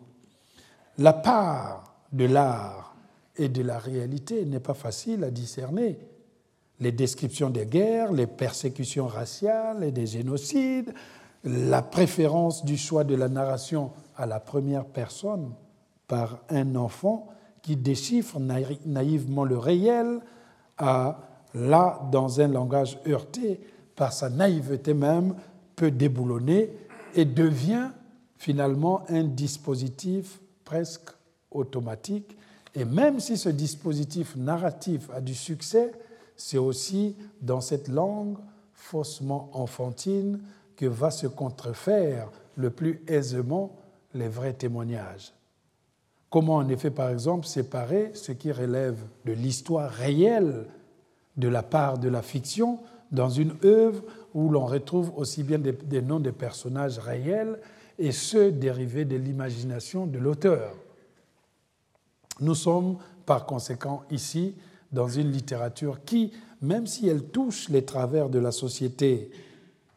La 0.99 1.13
part 1.13 1.95
de 2.13 2.25
l'art 2.25 2.95
et 3.37 3.49
de 3.49 3.63
la 3.63 3.79
réalité 3.79 4.45
n'est 4.45 4.61
pas 4.61 4.75
facile 4.75 5.25
à 5.25 5.31
discerner. 5.31 5.99
Les 6.81 6.93
descriptions 6.93 7.51
des 7.51 7.67
guerres, 7.67 8.13
les 8.13 8.27
persécutions 8.27 9.07
raciales 9.07 9.85
et 9.85 9.93
des 9.93 10.07
génocides, 10.07 10.93
la 11.45 11.83
préférence 11.83 12.65
du 12.65 12.77
choix 12.77 13.05
de 13.05 13.15
la 13.15 13.29
narration 13.29 13.91
à 14.17 14.27
la 14.27 14.41
première 14.41 14.85
personne 14.85 15.53
par 16.07 16.41
un 16.49 16.77
enfant 16.77 17.29
qui 17.63 17.77
déchiffre 17.77 18.39
naïvement 18.39 19.45
le 19.45 19.59
réel, 19.59 20.21
là, 20.79 22.09
dans 22.11 22.41
un 22.41 22.49
langage 22.49 22.99
heurté, 23.07 23.61
par 23.95 24.13
sa 24.13 24.29
naïveté 24.29 24.95
même, 24.95 25.35
peut 25.77 25.91
déboulonner 25.91 26.71
et 27.15 27.25
devient 27.25 27.91
finalement 28.37 29.03
un 29.09 29.25
dispositif 29.25 30.41
presque 30.65 31.11
automatique. 31.51 32.37
Et 32.75 32.85
même 32.85 33.21
si 33.21 33.37
ce 33.37 33.49
dispositif 33.49 34.35
narratif 34.37 35.09
a 35.15 35.21
du 35.21 35.35
succès, 35.35 35.93
c'est 36.37 36.59
aussi 36.59 37.15
dans 37.41 37.61
cette 37.61 37.89
langue 37.89 38.39
faussement 38.73 39.51
enfantine 39.53 40.41
que 40.83 40.87
va 40.89 41.13
se 41.13 41.29
contrefaire 41.29 42.29
le 42.57 42.71
plus 42.71 43.05
aisément 43.07 43.77
les 44.15 44.27
vrais 44.27 44.53
témoignages. 44.53 45.33
Comment 46.29 46.57
en 46.57 46.69
effet, 46.69 46.91
par 46.91 47.11
exemple, 47.11 47.47
séparer 47.47 48.11
ce 48.15 48.33
qui 48.33 48.51
relève 48.51 48.99
de 49.25 49.33
l'histoire 49.33 49.89
réelle 49.89 50.67
de 51.37 51.47
la 51.47 51.63
part 51.63 51.99
de 51.99 52.09
la 52.09 52.21
fiction 52.21 52.81
dans 53.13 53.31
une 53.31 53.55
œuvre 53.63 54.03
où 54.35 54.49
l'on 54.49 54.67
retrouve 54.67 55.13
aussi 55.17 55.45
bien 55.45 55.61
des, 55.61 56.03
noms 56.03 56.19
de 56.19 56.33
personnages 56.33 56.99
réels 56.99 57.61
et 57.97 58.11
ceux 58.11 58.51
dérivés 58.51 59.05
de 59.05 59.15
l'imagination 59.15 60.09
de 60.09 60.19
l'auteur. 60.19 60.75
Nous 62.41 62.57
sommes 62.57 62.97
par 63.25 63.47
conséquent 63.47 64.03
ici 64.11 64.57
dans 64.91 65.07
une 65.07 65.31
littérature 65.31 66.01
qui, 66.05 66.33
même 66.61 66.89
si 66.89 67.07
elle 67.07 67.23
touche 67.23 67.69
les 67.69 67.85
travers 67.85 68.29
de 68.29 68.41
la 68.41 68.51
société 68.51 69.31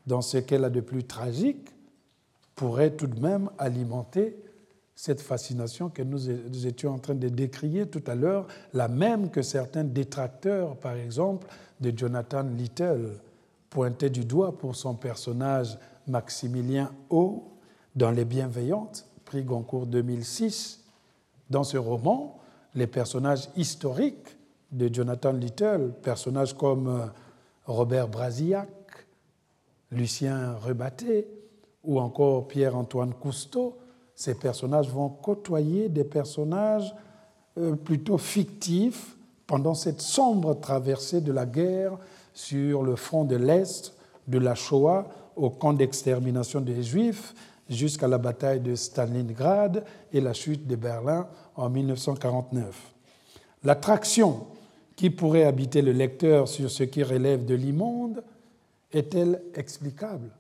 dans 0.07 0.21
ce 0.21 0.37
qu'elle 0.37 0.63
a 0.63 0.69
de 0.69 0.81
plus 0.81 1.03
tragique, 1.03 1.69
pourrait 2.55 2.91
tout 2.91 3.07
de 3.07 3.19
même 3.19 3.49
alimenter 3.57 4.37
cette 4.95 5.21
fascination 5.21 5.89
que 5.89 6.01
nous 6.01 6.67
étions 6.67 6.93
en 6.93 6.99
train 6.99 7.15
de 7.15 7.27
décrier 7.27 7.85
tout 7.85 8.03
à 8.07 8.15
l'heure, 8.15 8.47
la 8.73 8.87
même 8.87 9.29
que 9.29 9.41
certains 9.41 9.83
détracteurs, 9.83 10.77
par 10.77 10.93
exemple, 10.93 11.47
de 11.81 11.91
Jonathan 11.95 12.43
Little, 12.43 13.19
pointaient 13.69 14.09
du 14.09 14.23
doigt 14.23 14.57
pour 14.57 14.75
son 14.75 14.95
personnage 14.95 15.77
Maximilien 16.07 16.91
O 17.09 17.43
dans 17.93 18.11
Les 18.11 18.23
Bienveillantes, 18.23 19.05
prix 19.25 19.43
Goncourt 19.43 19.85
2006. 19.87 20.85
Dans 21.49 21.65
ce 21.65 21.77
roman, 21.77 22.39
les 22.73 22.87
personnages 22.87 23.49
historiques 23.57 24.37
de 24.71 24.93
Jonathan 24.93 25.33
Little, 25.33 25.91
personnages 26.01 26.53
comme 26.53 26.87
euh, 26.87 27.05
Robert 27.65 28.07
Brasillac, 28.07 28.69
Lucien 29.95 30.55
Rebatté 30.55 31.27
ou 31.83 31.99
encore 31.99 32.47
Pierre-Antoine 32.47 33.13
Cousteau, 33.13 33.77
ces 34.15 34.35
personnages 34.35 34.89
vont 34.89 35.09
côtoyer 35.09 35.89
des 35.89 36.03
personnages 36.03 36.93
euh, 37.57 37.75
plutôt 37.75 38.17
fictifs 38.17 39.15
pendant 39.47 39.73
cette 39.73 40.01
sombre 40.01 40.59
traversée 40.59 41.21
de 41.21 41.31
la 41.31 41.45
guerre 41.45 41.97
sur 42.33 42.83
le 42.83 42.95
front 42.95 43.25
de 43.25 43.35
l'Est, 43.35 43.93
de 44.27 44.37
la 44.37 44.55
Shoah 44.55 45.07
au 45.35 45.49
camp 45.49 45.73
d'extermination 45.73 46.61
des 46.61 46.81
Juifs 46.81 47.33
jusqu'à 47.69 48.07
la 48.07 48.17
bataille 48.17 48.59
de 48.59 48.75
Stalingrad 48.75 49.83
et 50.11 50.21
la 50.21 50.33
chute 50.33 50.67
de 50.67 50.75
Berlin 50.75 51.27
en 51.55 51.69
1949. 51.69 52.93
L'attraction 53.63 54.47
qui 54.95 55.09
pourrait 55.09 55.43
habiter 55.43 55.81
le 55.81 55.91
lecteur 55.91 56.47
sur 56.47 56.71
ce 56.71 56.83
qui 56.83 57.03
relève 57.03 57.45
de 57.45 57.55
l'immonde 57.55 58.23
est-elle 58.91 59.41
explicable? 59.53 60.31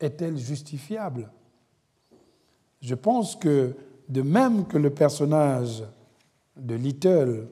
Est-elle 0.00 0.36
justifiable? 0.36 1.30
Je 2.80 2.94
pense 2.94 3.36
que 3.36 3.74
de 4.08 4.22
même 4.22 4.66
que 4.66 4.78
le 4.78 4.90
personnage 4.90 5.84
de 6.56 6.74
Little, 6.74 7.46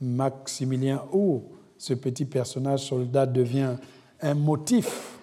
Maximilien 0.00 1.02
O, 1.12 1.44
ce 1.78 1.94
petit 1.94 2.24
personnage 2.24 2.86
soldat 2.86 3.26
devient 3.26 3.76
un 4.20 4.34
motif 4.34 5.18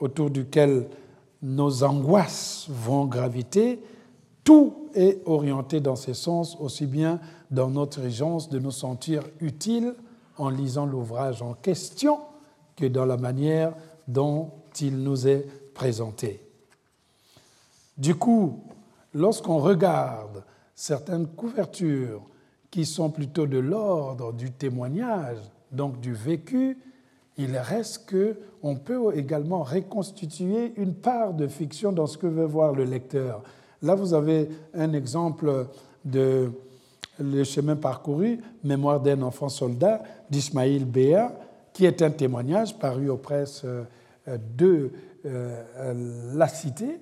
autour 0.00 0.30
duquel 0.30 0.88
nos 1.42 1.82
angoisses 1.82 2.66
vont 2.68 3.04
graviter, 3.06 3.80
tout 4.42 4.88
est 4.94 5.20
orienté 5.26 5.80
dans 5.80 5.96
ce 5.96 6.12
sens, 6.12 6.56
aussi 6.60 6.86
bien 6.86 7.20
dans 7.50 7.68
notre 7.68 8.00
urgence 8.00 8.48
de 8.48 8.58
nous 8.58 8.70
sentir 8.70 9.22
utiles 9.40 9.94
en 10.38 10.48
lisant 10.48 10.86
l'ouvrage 10.86 11.42
en 11.42 11.54
question 11.54 12.18
que 12.76 12.86
dans 12.86 13.06
la 13.06 13.16
manière 13.16 13.72
dont 14.06 14.50
il 14.80 14.98
nous 14.98 15.26
est 15.26 15.46
présenté. 15.74 16.40
Du 17.96 18.14
coup, 18.14 18.60
lorsqu'on 19.14 19.58
regarde 19.58 20.44
certaines 20.74 21.26
couvertures 21.26 22.22
qui 22.70 22.84
sont 22.84 23.10
plutôt 23.10 23.46
de 23.46 23.58
l'ordre 23.58 24.32
du 24.32 24.52
témoignage, 24.52 25.38
donc 25.72 26.00
du 26.00 26.12
vécu, 26.12 26.78
il 27.38 27.56
reste 27.56 28.06
que 28.06 28.36
on 28.62 28.76
peut 28.76 29.16
également 29.16 29.62
reconstituer 29.62 30.72
une 30.76 30.94
part 30.94 31.34
de 31.34 31.48
fiction 31.48 31.92
dans 31.92 32.06
ce 32.06 32.18
que 32.18 32.26
veut 32.26 32.44
voir 32.44 32.72
le 32.72 32.84
lecteur. 32.84 33.42
Là, 33.82 33.94
vous 33.94 34.14
avez 34.14 34.48
un 34.74 34.92
exemple 34.92 35.66
de 36.04 36.50
le 37.18 37.44
chemin 37.44 37.76
parcouru, 37.76 38.40
Mémoire 38.62 39.00
d'un 39.00 39.22
enfant 39.22 39.48
soldat 39.48 40.02
d'Ismaïl 40.30 40.84
Béa, 40.84 41.32
qui 41.76 41.84
est 41.84 42.00
un 42.00 42.10
témoignage 42.10 42.78
paru 42.78 43.10
aux 43.10 43.18
presses 43.18 43.60
euh, 43.66 43.84
de 44.56 44.90
euh, 45.26 46.32
La 46.34 46.48
Cité, 46.48 46.98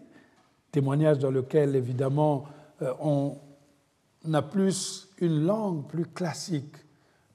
témoignage 0.72 1.20
dans 1.20 1.30
lequel, 1.30 1.76
évidemment, 1.76 2.46
euh, 2.82 2.92
on 2.98 3.36
a 4.32 4.42
plus 4.42 5.06
une 5.20 5.46
langue 5.46 5.86
plus 5.86 6.06
classique, 6.06 6.74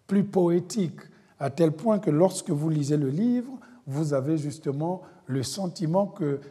plus 0.05 0.25
poétique, 0.25 0.99
à 1.39 1.49
tel 1.49 1.71
point 1.71 1.99
que 1.99 2.09
lorsque 2.09 2.49
vous 2.49 2.69
lisez 2.69 2.97
le 2.97 3.07
livre, 3.07 3.53
vous 3.87 4.13
avez 4.13 4.37
justement 4.37 5.03
le 5.25 5.41
sentiment 5.41 6.07
que 6.07 6.41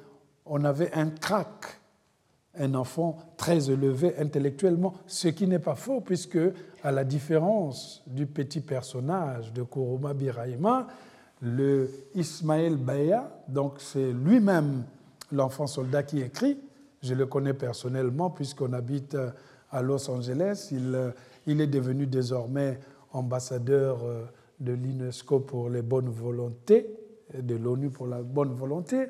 on 0.46 0.64
avait 0.64 0.90
un 0.94 1.10
crack, 1.10 1.82
un 2.58 2.72
enfant 2.72 3.18
très 3.36 3.70
élevé 3.70 4.16
intellectuellement, 4.16 4.94
ce 5.06 5.28
qui 5.28 5.46
n'est 5.46 5.58
pas 5.58 5.74
faux 5.74 6.00
puisque, 6.00 6.38
à 6.82 6.92
la 6.92 7.04
différence 7.04 8.02
du 8.06 8.26
petit 8.26 8.60
personnage 8.60 9.52
de 9.52 9.62
Kuruma 9.62 10.14
Biraima, 10.14 10.86
le 11.40 11.90
Ismaël 12.14 12.76
Baya, 12.76 13.30
donc 13.48 13.74
c'est 13.78 14.12
lui-même 14.12 14.84
l'enfant 15.32 15.66
soldat 15.66 16.02
qui 16.02 16.20
écrit, 16.20 16.58
je 17.02 17.14
le 17.14 17.26
connais 17.26 17.54
personnellement 17.54 18.30
puisqu'on 18.30 18.72
habite 18.72 19.16
à 19.70 19.82
Los 19.82 20.10
Angeles, 20.10 20.68
il, 20.72 21.12
il 21.46 21.60
est 21.60 21.66
devenu 21.66 22.06
désormais 22.06 22.80
ambassadeur 23.12 24.04
euh, 24.04 24.24
de 24.60 24.72
l'UNESCO 24.72 25.40
pour 25.40 25.70
les 25.70 25.82
bonnes 25.82 26.08
volontés, 26.08 26.94
de 27.34 27.54
l'ONU 27.54 27.90
pour 27.90 28.06
la 28.06 28.22
bonne 28.22 28.52
volonté, 28.52 29.06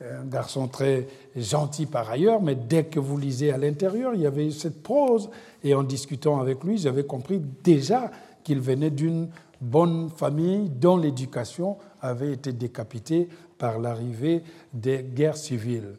un 0.00 0.24
garçon 0.24 0.68
très 0.68 1.08
gentil 1.34 1.86
par 1.86 2.10
ailleurs, 2.10 2.42
mais 2.42 2.54
dès 2.54 2.84
que 2.84 3.00
vous 3.00 3.16
lisez 3.16 3.50
à 3.50 3.58
l'intérieur, 3.58 4.14
il 4.14 4.20
y 4.20 4.26
avait 4.26 4.50
cette 4.50 4.82
prose, 4.82 5.30
et 5.64 5.74
en 5.74 5.82
discutant 5.82 6.38
avec 6.40 6.64
lui, 6.64 6.78
j'avais 6.78 7.04
compris 7.04 7.40
déjà 7.64 8.10
qu'il 8.44 8.60
venait 8.60 8.90
d'une 8.90 9.28
bonne 9.60 10.10
famille 10.10 10.68
dont 10.68 10.96
l'éducation 10.96 11.78
avait 12.00 12.32
été 12.32 12.52
décapitée 12.52 13.28
par 13.58 13.78
l'arrivée 13.78 14.42
des 14.72 15.02
guerres 15.02 15.36
civiles. 15.36 15.96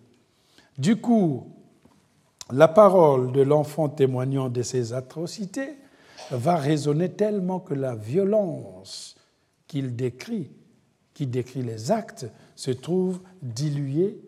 Du 0.77 0.97
coup, 0.97 1.47
la 2.51 2.67
parole 2.67 3.31
de 3.31 3.41
l'enfant 3.41 3.89
témoignant 3.89 4.49
de 4.49 4.61
ces 4.61 4.93
atrocités 4.93 5.73
va 6.31 6.55
résonner 6.55 7.09
tellement 7.09 7.59
que 7.59 7.73
la 7.73 7.95
violence 7.95 9.15
qu'il 9.67 9.95
décrit, 9.95 10.51
qui 11.13 11.25
décrit 11.25 11.63
les 11.63 11.91
actes, 11.91 12.27
se 12.57 12.71
trouve 12.71 13.19
diluée 13.41 14.19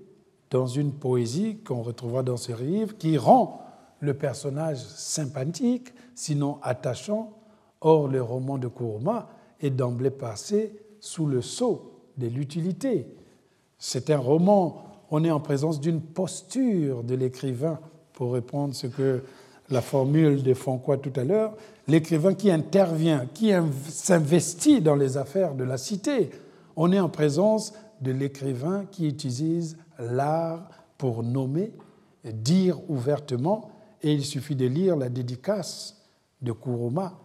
dans 0.51 0.67
une 0.67 0.93
poésie 0.93 1.57
qu'on 1.65 1.81
retrouvera 1.81 2.23
dans 2.23 2.37
ce 2.37 2.53
livre, 2.53 2.95
qui 2.97 3.17
rend 3.17 3.61
le 3.99 4.13
personnage 4.13 4.77
sympathique, 4.77 5.89
sinon 6.15 6.59
attachant. 6.61 7.33
Or, 7.81 8.07
le 8.07 8.21
roman 8.21 8.57
de 8.57 8.67
Kourma 8.67 9.29
est 9.59 9.71
d'emblée 9.71 10.11
passé 10.11 10.79
sous 10.99 11.25
le 11.25 11.41
sceau 11.41 12.01
de 12.17 12.27
l'utilité. 12.27 13.07
C'est 13.79 14.09
un 14.11 14.19
roman, 14.19 14.83
on 15.09 15.23
est 15.23 15.31
en 15.31 15.39
présence 15.39 15.81
d'une 15.81 16.01
posture 16.01 17.03
de 17.03 17.15
l'écrivain, 17.15 17.79
pour 18.13 18.33
répondre 18.33 18.71
à 18.71 18.73
ce 18.73 18.87
que 18.87 19.23
la 19.69 19.81
formule 19.81 20.43
de 20.43 20.53
Fonquois 20.53 20.97
tout 20.97 21.13
à 21.15 21.23
l'heure, 21.23 21.53
l'écrivain 21.87 22.35
qui 22.35 22.51
intervient, 22.51 23.25
qui 23.33 23.51
s'investit 23.87 24.81
dans 24.81 24.95
les 24.95 25.17
affaires 25.17 25.55
de 25.55 25.63
la 25.63 25.77
cité. 25.77 26.29
On 26.75 26.91
est 26.91 26.99
en 26.99 27.09
présence 27.09 27.73
de 28.01 28.11
l'écrivain 28.11 28.85
qui 28.91 29.07
utilise 29.07 29.77
l'art 29.97 30.69
pour 30.97 31.23
nommer, 31.23 31.73
dire 32.23 32.79
ouvertement, 32.89 33.71
et 34.01 34.13
il 34.13 34.25
suffit 34.25 34.55
de 34.55 34.65
lire 34.65 34.95
la 34.95 35.09
dédicace 35.09 35.95
de 36.41 36.51
Kuruma 36.51 37.17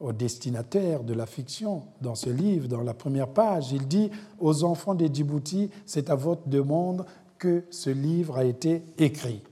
au 0.00 0.12
destinataire 0.12 1.02
de 1.02 1.14
la 1.14 1.26
fiction 1.26 1.82
dans 2.00 2.14
ce 2.14 2.28
livre, 2.28 2.68
dans 2.68 2.82
la 2.82 2.94
première 2.94 3.28
page. 3.28 3.72
Il 3.72 3.86
dit 3.86 4.10
aux 4.38 4.64
enfants 4.64 4.94
de 4.94 5.06
Djibouti, 5.06 5.70
c'est 5.86 6.10
à 6.10 6.14
votre 6.14 6.48
demande 6.48 7.06
que 7.38 7.64
ce 7.70 7.90
livre 7.90 8.36
a 8.36 8.44
été 8.44 8.82
écrit. 8.98 9.42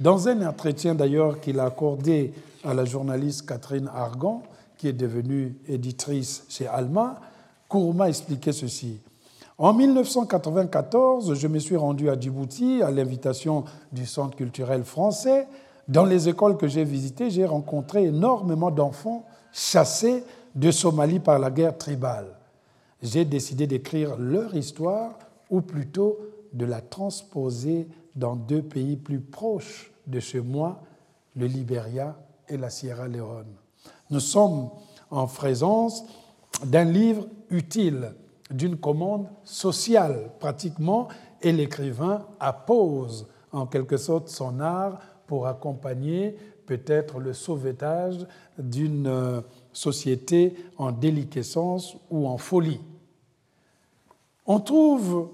Dans 0.00 0.28
un 0.28 0.46
entretien 0.46 0.94
d'ailleurs 0.94 1.40
qu'il 1.40 1.60
a 1.60 1.66
accordé 1.66 2.32
à 2.64 2.74
la 2.74 2.84
journaliste 2.84 3.46
Catherine 3.46 3.88
Argan, 3.92 4.42
qui 4.76 4.88
est 4.88 4.92
devenue 4.92 5.56
éditrice 5.68 6.44
chez 6.48 6.66
Alma, 6.66 7.20
Kourouma 7.68 8.08
expliquait 8.08 8.52
ceci. 8.52 8.98
En 9.58 9.74
1994, 9.74 11.34
je 11.34 11.46
me 11.46 11.58
suis 11.58 11.76
rendu 11.76 12.08
à 12.08 12.18
Djibouti 12.18 12.82
à 12.82 12.90
l'invitation 12.90 13.64
du 13.92 14.06
Centre 14.06 14.36
culturel 14.36 14.82
français. 14.82 15.46
Dans 15.88 16.04
les 16.04 16.28
écoles 16.28 16.56
que 16.56 16.68
j'ai 16.68 16.84
visitées, 16.84 17.30
j'ai 17.30 17.44
rencontré 17.44 18.04
énormément 18.04 18.70
d'enfants 18.70 19.26
chassés 19.52 20.24
de 20.54 20.70
Somalie 20.70 21.20
par 21.20 21.38
la 21.38 21.50
guerre 21.50 21.76
tribale. 21.76 22.36
J'ai 23.02 23.24
décidé 23.24 23.66
d'écrire 23.66 24.16
leur 24.16 24.54
histoire, 24.54 25.18
ou 25.50 25.60
plutôt 25.60 26.18
de 26.52 26.64
la 26.64 26.80
transposer 26.80 27.88
dans 28.16 28.36
deux 28.36 28.62
pays 28.62 28.96
plus 28.96 29.20
proches 29.20 29.92
de 30.06 30.18
chez 30.18 30.40
moi, 30.40 30.80
le 31.36 31.46
Libéria 31.46 32.16
et 32.48 32.56
la 32.56 32.70
Sierra 32.70 33.06
Leone. 33.06 33.54
Nous 34.10 34.20
sommes 34.20 34.70
en 35.10 35.26
présence 35.26 36.04
d'un 36.64 36.84
livre 36.84 37.26
utile, 37.50 38.14
d'une 38.52 38.76
commande 38.76 39.28
sociale 39.44 40.30
pratiquement, 40.38 41.08
et 41.42 41.52
l'écrivain 41.52 42.26
appose 42.40 43.26
en 43.50 43.66
quelque 43.66 43.96
sorte 43.96 44.28
son 44.28 44.60
art 44.60 44.98
pour 45.26 45.46
accompagner 45.46 46.36
peut-être 46.66 47.18
le 47.18 47.32
sauvetage 47.32 48.26
d'une 48.58 49.06
euh, 49.06 49.40
société 49.72 50.54
en 50.78 50.92
déliquescence 50.92 51.96
ou 52.10 52.26
en 52.26 52.38
folie. 52.38 52.80
On 54.46 54.60
trouve 54.60 55.30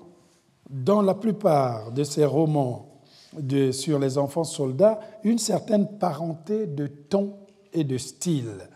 dans 0.69 1.03
la 1.03 1.14
plupart 1.14 1.93
de 1.93 2.05
ces 2.05 2.25
romans 2.25 3.01
de, 3.39 3.73
sur 3.73 3.99
les 3.99 4.19
enfants 4.19 4.45
soldats 4.45 5.01
une 5.25 5.39
certaine 5.39 5.99
parenté 5.99 6.66
de 6.66 6.87
ton 6.87 7.35
et 7.73 7.85
de 7.85 7.99
style. 7.99 8.69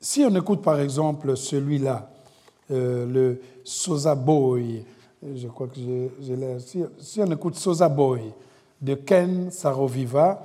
Si 0.00 0.24
on 0.24 0.34
écoute 0.36 0.62
par 0.62 0.80
exemple 0.80 1.36
celui-là, 1.36 2.10
euh, 2.70 3.06
le 3.06 3.40
Sosa 3.62 4.14
Boy, 4.14 4.84
je 5.34 5.48
crois 5.48 5.68
que 5.68 5.76
je, 5.76 6.32
l'ai. 6.34 6.58
Si, 6.98 7.20
on 7.20 7.30
écoute 7.30 7.56
Sosa 7.56 7.88
Boy 7.88 8.22
de 8.80 8.94
Ken 8.94 9.50
Saroviva, 9.50 10.44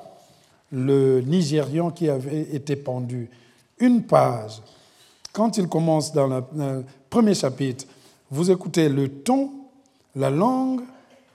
le 0.72 1.22
Nigérian 1.22 1.92
qui 1.92 2.10
avait 2.10 2.42
été 2.54 2.76
pendu, 2.76 3.30
une 3.80 4.04
page, 4.04 4.62
quand 5.34 5.58
il 5.58 5.68
commence 5.68 6.12
dans 6.12 6.28
le 6.28 6.84
premier 7.10 7.34
chapitre, 7.34 7.86
vous 8.30 8.52
écoutez 8.52 8.90
le 8.90 9.10
ton, 9.10 9.52
la 10.16 10.30
langue 10.30 10.82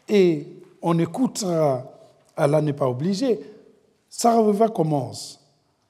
et 0.09 0.47
on 0.83 0.99
écoutera, 0.99 1.83
Allah 2.37 2.61
n'est 2.61 2.73
pas 2.73 2.89
obligé. 2.89 3.41
Saraveva 4.11 4.69
commence. 4.69 5.41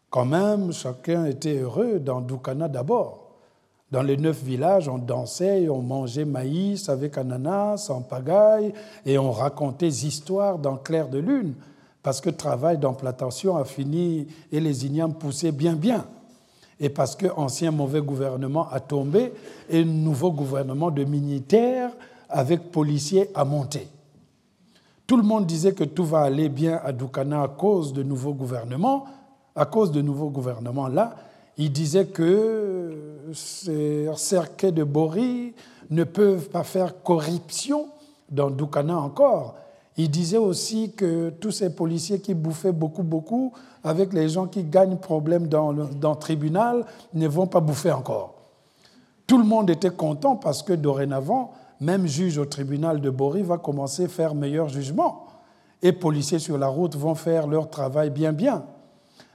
Quand 0.09 0.25
même, 0.25 0.73
chacun 0.73 1.27
était 1.27 1.59
heureux 1.59 1.99
dans 1.99 2.21
Dukana 2.21 2.69
d'abord. 2.69 3.24
Dans 3.95 4.03
les 4.03 4.17
neuf 4.17 4.43
villages, 4.43 4.89
on 4.89 4.99
dansait, 4.99 5.69
on 5.69 5.81
mangeait 5.81 6.25
maïs 6.25 6.89
avec 6.89 7.17
ananas, 7.17 7.91
en 7.91 8.01
pagaille, 8.01 8.75
et 9.07 9.19
on 9.19 9.31
racontait 9.31 9.87
histoires 9.87 10.59
dans 10.59 10.77
clair 10.77 11.09
de 11.09 11.19
lune, 11.19 11.55
parce 12.03 12.21
que 12.21 12.29
travail 12.29 12.77
d'implantation 12.77 13.57
a 13.57 13.65
fini 13.65 14.27
et 14.51 14.59
les 14.59 14.85
ignames 14.85 15.15
poussaient 15.15 15.53
bien 15.53 15.75
bien. 15.75 16.07
Et 16.81 16.89
parce 16.89 17.15
que 17.15 17.29
l'ancien 17.29 17.71
mauvais 17.71 18.01
gouvernement 18.01 18.69
a 18.73 18.81
tombé 18.81 19.33
et 19.71 19.85
nouveau 19.85 20.33
gouvernement 20.33 20.91
de 20.91 21.05
militaires 21.05 21.93
avec 22.29 22.73
policiers 22.73 23.31
a 23.33 23.45
monté. 23.45 23.87
Tout 25.07 25.19
le 25.19 25.23
monde 25.23 25.47
disait 25.47 25.73
que 25.73 25.85
tout 25.85 26.05
va 26.05 26.23
aller 26.23 26.49
bien 26.49 26.81
à 26.83 26.91
Dukana 26.91 27.43
à 27.45 27.49
cause 27.49 27.93
de 27.93 28.03
nouveaux 28.03 28.35
gouvernements. 28.35 29.05
À 29.55 29.67
cause 29.67 29.93
de 29.93 30.03
nouveaux 30.03 30.31
gouvernements 30.31 30.89
là, 30.89 31.15
Il 31.57 31.73
disait 31.73 32.07
que 32.07 32.93
ces 33.33 34.09
cerquets 34.17 34.73
de 34.73 34.85
Bori 34.85 35.55
ne 35.91 36.05
peuvent 36.05 36.49
pas 36.49 36.65
faire 36.65 37.03
corruption 37.03 37.87
dans 38.31 38.51
Doukana 38.51 38.99
encore. 38.99 39.55
Il 39.97 40.11
disait 40.11 40.39
aussi 40.39 40.93
que 40.93 41.31
tous 41.31 41.53
ces 41.53 41.73
policiers 41.73 42.21
qui 42.21 42.35
bouffaient 42.35 42.73
beaucoup, 42.73 43.05
beaucoup, 43.05 43.53
avec 43.85 44.13
les 44.13 44.29
gens 44.29 44.47
qui 44.47 44.65
gagnent 44.65 44.97
problème 44.97 45.47
dans 45.47 45.71
le, 45.71 45.85
dans 45.87 46.17
tribunal, 46.17 46.85
ne 47.13 47.29
vont 47.29 47.47
pas 47.47 47.61
bouffer 47.61 47.93
encore. 47.93 48.35
Tout 49.27 49.39
le 49.39 49.45
monde 49.45 49.71
était 49.71 49.91
content 49.91 50.37
parce 50.37 50.63
que 50.63 50.73
dorénavant, 50.73 51.53
même 51.81 52.07
juge 52.07 52.39
au 52.39 52.45
tribunal 52.45 53.01
de 53.01 53.11
Bori 53.11 53.43
va 53.43 53.59
commencer 53.59 54.07
à 54.07 54.09
faire 54.09 54.35
meilleur 54.35 54.69
jugement. 54.69 55.27
Et 55.83 55.93
policiers 55.93 56.39
sur 56.39 56.59
la 56.59 56.67
route 56.67 56.97
vont 56.97 57.15
faire 57.15 57.47
leur 57.47 57.71
travail 57.71 58.11
bien, 58.11 58.33
bien. 58.33 58.65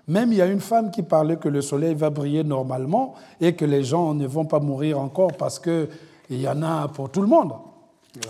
Même 0.09 0.31
il 0.31 0.39
y 0.39 0.41
a 0.41 0.47
une 0.47 0.59
femme 0.59 0.89
qui 0.89 1.03
parlait 1.03 1.37
que 1.37 1.47
le 1.47 1.61
soleil 1.61 1.93
va 1.93 2.09
briller 2.09 2.43
normalement 2.43 3.13
et 3.39 3.53
que 3.53 3.63
les 3.63 3.83
gens 3.83 4.15
ne 4.15 4.25
vont 4.25 4.45
pas 4.45 4.59
mourir 4.59 4.99
encore 4.99 5.33
parce 5.37 5.59
qu'il 5.59 5.87
y 6.31 6.47
en 6.47 6.63
a 6.63 6.87
pour 6.87 7.11
tout 7.11 7.21
le 7.21 7.27
monde. 7.27 7.53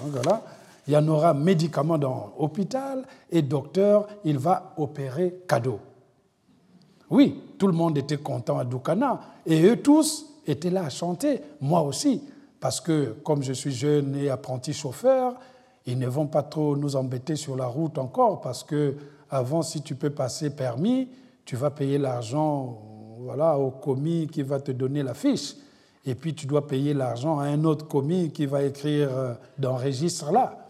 voilà. 0.07 0.43
Il 0.85 0.93
y 0.93 0.97
en 0.97 1.07
aura 1.07 1.33
médicaments 1.33 1.97
dans 1.97 2.33
l'hôpital 2.37 3.05
et 3.31 3.41
docteur, 3.41 4.07
il 4.25 4.37
va 4.37 4.73
opérer 4.75 5.39
cadeau. 5.47 5.79
Oui, 7.09 7.43
tout 7.57 7.67
le 7.67 7.73
monde 7.73 7.97
était 7.97 8.17
content 8.17 8.59
à 8.59 8.65
Doukana 8.65 9.21
et 9.45 9.63
eux 9.63 9.77
tous 9.77 10.25
étaient 10.47 10.69
là 10.69 10.83
à 10.83 10.89
chanter, 10.89 11.41
moi 11.61 11.81
aussi, 11.83 12.21
parce 12.59 12.81
que 12.81 13.15
comme 13.23 13.41
je 13.41 13.53
suis 13.53 13.71
jeune 13.71 14.17
et 14.17 14.29
apprenti 14.29 14.73
chauffeur, 14.73 15.35
ils 15.85 15.97
ne 15.97 16.07
vont 16.07 16.27
pas 16.27 16.43
trop 16.43 16.75
nous 16.75 16.97
embêter 16.97 17.37
sur 17.37 17.55
la 17.55 17.67
route 17.67 17.97
encore 17.97 18.41
parce 18.41 18.65
que 18.65 18.95
avant, 19.29 19.61
si 19.61 19.81
tu 19.81 19.95
peux 19.95 20.09
passer 20.09 20.49
permis, 20.49 21.07
tu 21.49 21.55
vas 21.55 21.71
payer 21.71 21.97
l'argent 21.97 22.77
voilà, 23.21 23.57
au 23.57 23.71
commis 23.71 24.27
qui 24.27 24.43
va 24.43 24.59
te 24.59 24.71
donner 24.71 25.01
la 25.01 25.15
fiche. 25.15 25.55
Et 26.05 26.13
puis 26.13 26.35
tu 26.35 26.45
dois 26.45 26.67
payer 26.67 26.93
l'argent 26.93 27.39
à 27.39 27.45
un 27.45 27.63
autre 27.63 27.87
commis 27.87 28.29
qui 28.29 28.45
va 28.45 28.61
écrire 28.61 29.09
euh, 29.11 29.33
dans 29.57 29.75
registre 29.75 30.31
là. 30.31 30.67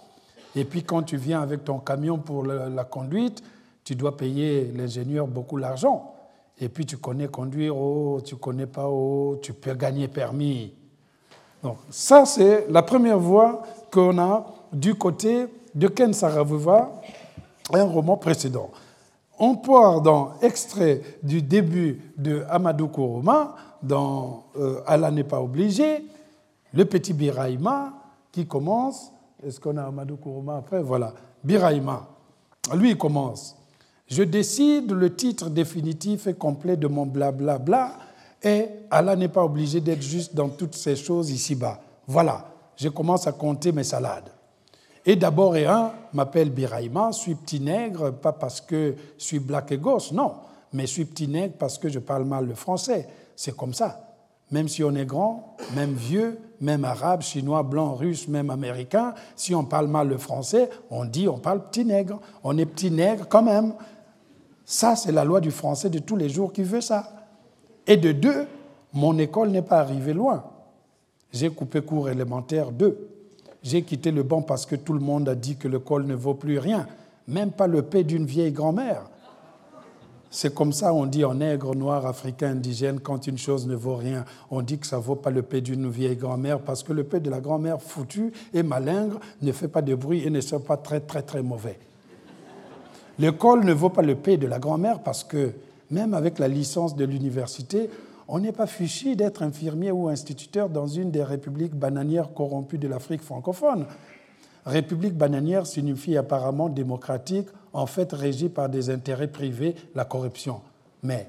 Et 0.55 0.63
puis 0.63 0.83
quand 0.83 1.03
tu 1.03 1.17
viens 1.17 1.41
avec 1.41 1.65
ton 1.65 1.79
camion 1.79 2.17
pour 2.17 2.45
la 2.45 2.85
conduite, 2.85 3.43
tu 3.83 3.93
dois 3.93 4.15
payer 4.15 4.71
l'ingénieur 4.73 5.27
beaucoup 5.27 5.57
l'argent. 5.57 6.15
Et 6.57 6.69
puis 6.69 6.85
tu 6.85 6.95
connais 6.95 7.27
conduire, 7.27 7.75
oh, 7.75 8.21
tu 8.23 8.37
connais 8.37 8.65
pas, 8.65 8.87
oh, 8.87 9.37
tu 9.41 9.51
peux 9.51 9.73
gagner 9.73 10.07
permis. 10.07 10.73
Donc 11.61 11.75
ça, 11.89 12.23
c'est 12.25 12.67
la 12.69 12.83
première 12.83 13.19
voie 13.19 13.63
qu'on 13.91 14.17
a 14.17 14.45
du 14.71 14.95
côté 14.95 15.47
de 15.75 15.89
Ken 15.89 16.13
Saravuva, 16.13 17.01
un 17.73 17.83
roman 17.83 18.15
précédent. 18.15 18.71
On 19.39 19.55
part 19.55 20.01
dans 20.01 20.33
extrait 20.41 21.01
du 21.23 21.41
début 21.41 22.13
de 22.17 22.43
Amadou 22.49 22.89
Kourouma, 22.89 23.55
dans 23.81 24.43
euh, 24.57 24.81
Allah 24.85 25.11
n'est 25.11 25.23
pas 25.23 25.41
obligé, 25.41 26.03
le 26.73 26.85
petit 26.85 27.13
Biraïma 27.13 27.93
qui 28.31 28.45
commence. 28.45 29.11
Est-ce 29.41 29.59
qu'on 29.59 29.77
a 29.77 29.83
Amadou 29.83 30.17
Kourouma 30.17 30.57
après? 30.57 30.81
Voilà, 30.81 31.13
Biraïma. 31.43 32.07
Lui, 32.75 32.97
commence. 32.97 33.55
Je 34.07 34.23
décide 34.23 34.91
le 34.91 35.15
titre 35.15 35.49
définitif 35.49 36.27
et 36.27 36.33
complet 36.33 36.75
de 36.75 36.87
mon 36.87 37.05
blablabla 37.05 37.57
bla, 37.57 37.87
bla, 37.87 38.51
et 38.51 38.67
Allah 38.91 39.15
n'est 39.15 39.27
pas 39.27 39.43
obligé 39.43 39.79
d'être 39.79 40.01
juste 40.01 40.35
dans 40.35 40.49
toutes 40.49 40.75
ces 40.75 40.95
choses 40.95 41.31
ici-bas. 41.31 41.79
Voilà, 42.07 42.45
je 42.75 42.89
commence 42.89 43.27
à 43.27 43.31
compter 43.31 43.71
mes 43.71 43.83
salades. 43.83 44.29
Et 45.05 45.15
d'abord 45.15 45.55
et 45.55 45.65
un 45.65 45.91
m'appelle 46.13 46.49
Biraïma, 46.49 47.11
suis 47.11 47.35
petit 47.35 47.59
nègre, 47.59 48.11
pas 48.11 48.33
parce 48.33 48.61
que 48.61 48.95
je 49.17 49.23
suis 49.23 49.39
black 49.39 49.71
et 49.71 49.77
gosse, 49.77 50.11
non, 50.11 50.33
mais 50.73 50.85
suis 50.85 51.05
petit 51.05 51.27
nègre 51.27 51.55
parce 51.57 51.77
que 51.77 51.89
je 51.89 51.99
parle 51.99 52.25
mal 52.25 52.45
le 52.45 52.55
français. 52.55 53.07
C'est 53.35 53.55
comme 53.55 53.73
ça. 53.73 54.05
Même 54.51 54.67
si 54.67 54.83
on 54.83 54.95
est 54.95 55.05
grand, 55.05 55.55
même 55.75 55.93
vieux, 55.93 56.39
même 56.59 56.83
arabe, 56.83 57.21
chinois, 57.21 57.63
blanc, 57.63 57.93
russe, 57.93 58.27
même 58.27 58.49
américain, 58.49 59.13
si 59.35 59.53
on 59.53 59.63
parle 59.63 59.87
mal 59.87 60.07
le 60.07 60.17
français, 60.17 60.69
on 60.89 61.05
dit 61.05 61.27
on 61.27 61.37
parle 61.37 61.63
petit 61.69 61.85
nègre. 61.85 62.19
On 62.43 62.57
est 62.57 62.65
petit 62.65 62.89
nègre 62.89 63.27
quand 63.29 63.43
même. 63.43 63.73
Ça, 64.65 64.95
c'est 64.95 65.11
la 65.11 65.23
loi 65.23 65.39
du 65.39 65.51
français 65.51 65.89
de 65.89 65.99
tous 65.99 66.15
les 66.15 66.29
jours 66.29 66.51
qui 66.51 66.63
veut 66.63 66.81
ça. 66.81 67.11
Et 67.85 67.97
de 67.97 68.11
deux, 68.11 68.47
mon 68.93 69.17
école 69.19 69.49
n'est 69.49 69.61
pas 69.61 69.79
arrivée 69.79 70.13
loin. 70.13 70.43
J'ai 71.31 71.49
coupé 71.49 71.81
cours 71.81 72.09
élémentaire 72.09 72.71
2. 72.71 73.18
J'ai 73.63 73.81
quitté 73.83 74.11
le 74.11 74.23
banc 74.23 74.41
parce 74.41 74.65
que 74.65 74.75
tout 74.75 74.93
le 74.93 74.99
monde 74.99 75.27
a 75.27 75.35
dit 75.35 75.57
que 75.57 75.67
l'école 75.67 76.05
ne 76.05 76.15
vaut 76.15 76.33
plus 76.33 76.59
rien, 76.59 76.87
même 77.27 77.51
pas 77.51 77.67
le 77.67 77.81
paix 77.81 78.03
d'une 78.03 78.25
vieille 78.25 78.51
grand-mère. 78.51 79.03
C'est 80.31 80.53
comme 80.53 80.73
ça, 80.73 80.93
on 80.93 81.07
dit 81.07 81.25
en 81.25 81.35
nègre, 81.35 81.75
noir, 81.75 82.05
africain, 82.05 82.51
indigène, 82.51 82.99
quand 82.99 83.25
une 83.25 83.37
chose 83.37 83.65
ne 83.65 83.75
vaut 83.75 83.95
rien, 83.95 84.25
on 84.51 84.61
dit 84.61 84.77
que 84.77 84.85
ça 84.85 84.97
ne 84.97 85.01
vaut 85.01 85.15
pas 85.15 85.31
le 85.31 85.41
paix 85.41 85.59
d'une 85.59 85.89
vieille 85.89 86.15
grand-mère, 86.15 86.59
parce 86.59 86.83
que 86.83 86.93
le 86.93 87.03
paix 87.03 87.19
de 87.19 87.31
la 87.31 87.39
grand-mère 87.39 87.81
foutue 87.81 88.31
et 88.53 88.61
malingre 88.61 89.19
ne 89.41 89.51
fait 89.51 89.67
pas 89.67 89.81
de 89.81 89.95
bruit 89.95 90.23
et 90.23 90.29
ne 90.29 90.39
sera 90.39 90.61
pas 90.61 90.77
très, 90.77 90.99
très, 90.99 91.23
très 91.23 91.41
mauvais. 91.41 91.79
L'école 93.17 93.65
ne 93.65 93.73
vaut 93.73 93.89
pas 93.89 94.03
le 94.03 94.15
paix 94.15 94.37
de 94.37 94.47
la 94.47 94.59
grand-mère 94.59 94.99
parce 94.99 95.23
que 95.23 95.51
même 95.91 96.13
avec 96.13 96.37
la 96.39 96.47
licence 96.47 96.95
de 96.95 97.05
l'université, 97.05 97.89
on 98.31 98.39
n'est 98.39 98.51
pas 98.51 98.67
fichu 98.67 99.15
d'être 99.15 99.41
infirmier 99.41 99.91
ou 99.91 100.07
instituteur 100.07 100.69
dans 100.69 100.85
une 100.85 101.09
des 101.09 101.23
républiques 101.23 101.73
bananières 101.73 102.31
corrompues 102.31 102.77
de 102.77 102.87
l'Afrique 102.87 103.23
francophone. 103.23 103.87
République 104.67 105.17
bananière 105.17 105.65
signifie 105.65 106.15
apparemment 106.15 106.69
démocratique, 106.69 107.47
en 107.73 107.87
fait 107.87 108.13
régie 108.13 108.49
par 108.49 108.69
des 108.69 108.91
intérêts 108.91 109.31
privés, 109.31 109.75
la 109.95 110.05
corruption. 110.05 110.61
Mais 111.01 111.27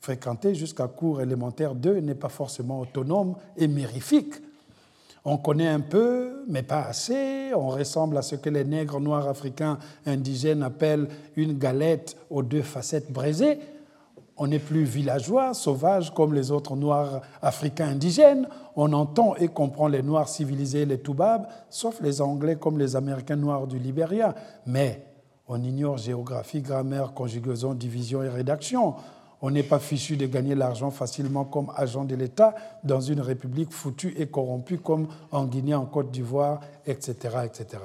fréquenter 0.00 0.54
jusqu'à 0.54 0.86
cours 0.86 1.20
élémentaire 1.20 1.74
2 1.74 1.98
n'est 1.98 2.14
pas 2.14 2.28
forcément 2.28 2.78
autonome 2.78 3.34
et 3.56 3.66
mérifique. 3.66 4.34
On 5.24 5.38
connaît 5.38 5.68
un 5.68 5.80
peu, 5.80 6.44
mais 6.46 6.62
pas 6.62 6.82
assez. 6.82 7.52
On 7.52 7.68
ressemble 7.68 8.16
à 8.16 8.22
ce 8.22 8.36
que 8.36 8.48
les 8.48 8.64
nègres 8.64 9.00
noirs 9.00 9.26
africains 9.26 9.78
indigènes 10.06 10.62
appellent 10.62 11.08
une 11.34 11.58
galette 11.58 12.16
aux 12.30 12.44
deux 12.44 12.62
facettes 12.62 13.10
brisées. 13.10 13.58
On 14.40 14.46
n'est 14.46 14.60
plus 14.60 14.84
villageois, 14.84 15.52
sauvage 15.52 16.14
comme 16.14 16.32
les 16.32 16.52
autres 16.52 16.76
Noirs 16.76 17.22
africains 17.42 17.88
indigènes. 17.88 18.48
On 18.76 18.92
entend 18.92 19.34
et 19.34 19.48
comprend 19.48 19.88
les 19.88 20.02
Noirs 20.02 20.28
civilisés, 20.28 20.86
les 20.86 21.00
Toubabs, 21.00 21.48
sauf 21.68 22.00
les 22.00 22.20
Anglais 22.20 22.54
comme 22.54 22.78
les 22.78 22.94
Américains 22.94 23.34
noirs 23.34 23.66
du 23.66 23.80
Libéria. 23.80 24.36
Mais 24.64 25.04
on 25.48 25.60
ignore 25.60 25.98
géographie, 25.98 26.62
grammaire, 26.62 27.14
conjugaison, 27.14 27.74
division 27.74 28.22
et 28.22 28.28
rédaction. 28.28 28.94
On 29.42 29.50
n'est 29.50 29.64
pas 29.64 29.80
fichu 29.80 30.16
de 30.16 30.26
gagner 30.26 30.54
l'argent 30.54 30.90
facilement 30.90 31.44
comme 31.44 31.72
agent 31.76 32.04
de 32.04 32.14
l'État 32.14 32.54
dans 32.84 33.00
une 33.00 33.20
république 33.20 33.72
foutue 33.72 34.14
et 34.18 34.26
corrompue 34.26 34.78
comme 34.78 35.08
en 35.32 35.46
Guinée, 35.46 35.74
en 35.74 35.86
Côte 35.86 36.12
d'Ivoire, 36.12 36.60
etc., 36.86 37.14
etc. 37.44 37.82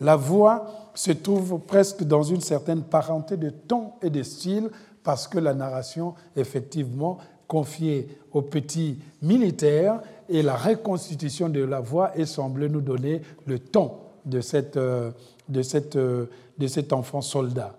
La 0.00 0.16
voix 0.16 0.90
se 0.94 1.12
trouve 1.12 1.60
presque 1.60 2.02
dans 2.02 2.24
une 2.24 2.40
certaine 2.40 2.82
parenté 2.82 3.36
de 3.36 3.50
ton 3.50 3.92
et 4.02 4.10
de 4.10 4.22
style 4.22 4.70
parce 5.04 5.28
que 5.28 5.38
la 5.38 5.54
narration, 5.54 6.14
effectivement, 6.34 7.18
confiée 7.46 8.08
aux 8.32 8.42
petits 8.42 8.98
militaires 9.22 10.00
et 10.28 10.42
la 10.42 10.56
reconstitution 10.56 11.48
de 11.48 11.62
la 11.62 11.80
voix 11.80 12.16
et 12.18 12.24
semble 12.24 12.66
nous 12.66 12.80
donner 12.80 13.20
le 13.46 13.58
ton 13.58 13.92
de, 14.24 14.40
cette, 14.40 14.78
euh, 14.78 15.10
de, 15.48 15.62
cette, 15.62 15.96
euh, 15.96 16.26
de 16.58 16.66
cet 16.66 16.92
enfant 16.92 17.20
soldat. 17.20 17.76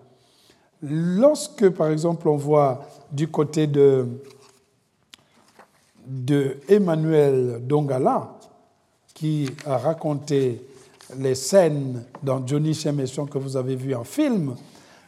Lorsque, 0.82 1.68
par 1.70 1.88
exemple, 1.90 2.28
on 2.28 2.36
voit 2.36 2.86
du 3.10 3.28
côté 3.28 3.66
de, 3.66 4.06
de 6.06 6.58
Emmanuel 6.68 7.60
Dongala, 7.66 8.34
qui 9.14 9.50
a 9.66 9.78
raconté 9.78 10.64
les 11.18 11.34
scènes 11.34 12.04
dans 12.22 12.46
Johnny 12.46 12.74
Chemesson 12.74 13.26
que 13.26 13.38
vous 13.38 13.56
avez 13.56 13.74
vu 13.74 13.94
en 13.94 14.04
film, 14.04 14.54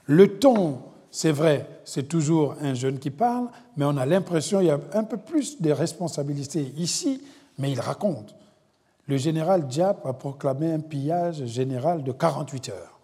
le 0.06 0.38
ton 0.38 0.78
c'est 1.10 1.32
vrai, 1.32 1.66
c'est 1.84 2.08
toujours 2.08 2.56
un 2.60 2.74
jeune 2.74 2.98
qui 2.98 3.10
parle, 3.10 3.48
mais 3.76 3.84
on 3.84 3.96
a 3.96 4.06
l'impression 4.06 4.58
qu'il 4.58 4.68
y 4.68 4.70
a 4.70 4.80
un 4.92 5.04
peu 5.04 5.16
plus 5.16 5.60
de 5.60 5.70
responsabilité 5.70 6.72
ici, 6.76 7.22
mais 7.58 7.72
il 7.72 7.80
raconte. 7.80 8.34
Le 9.06 9.16
général 9.16 9.66
Diap 9.66 10.04
a 10.04 10.12
proclamé 10.12 10.70
un 10.70 10.80
pillage 10.80 11.46
général 11.46 12.04
de 12.04 12.12
48 12.12 12.68
heures. 12.68 12.98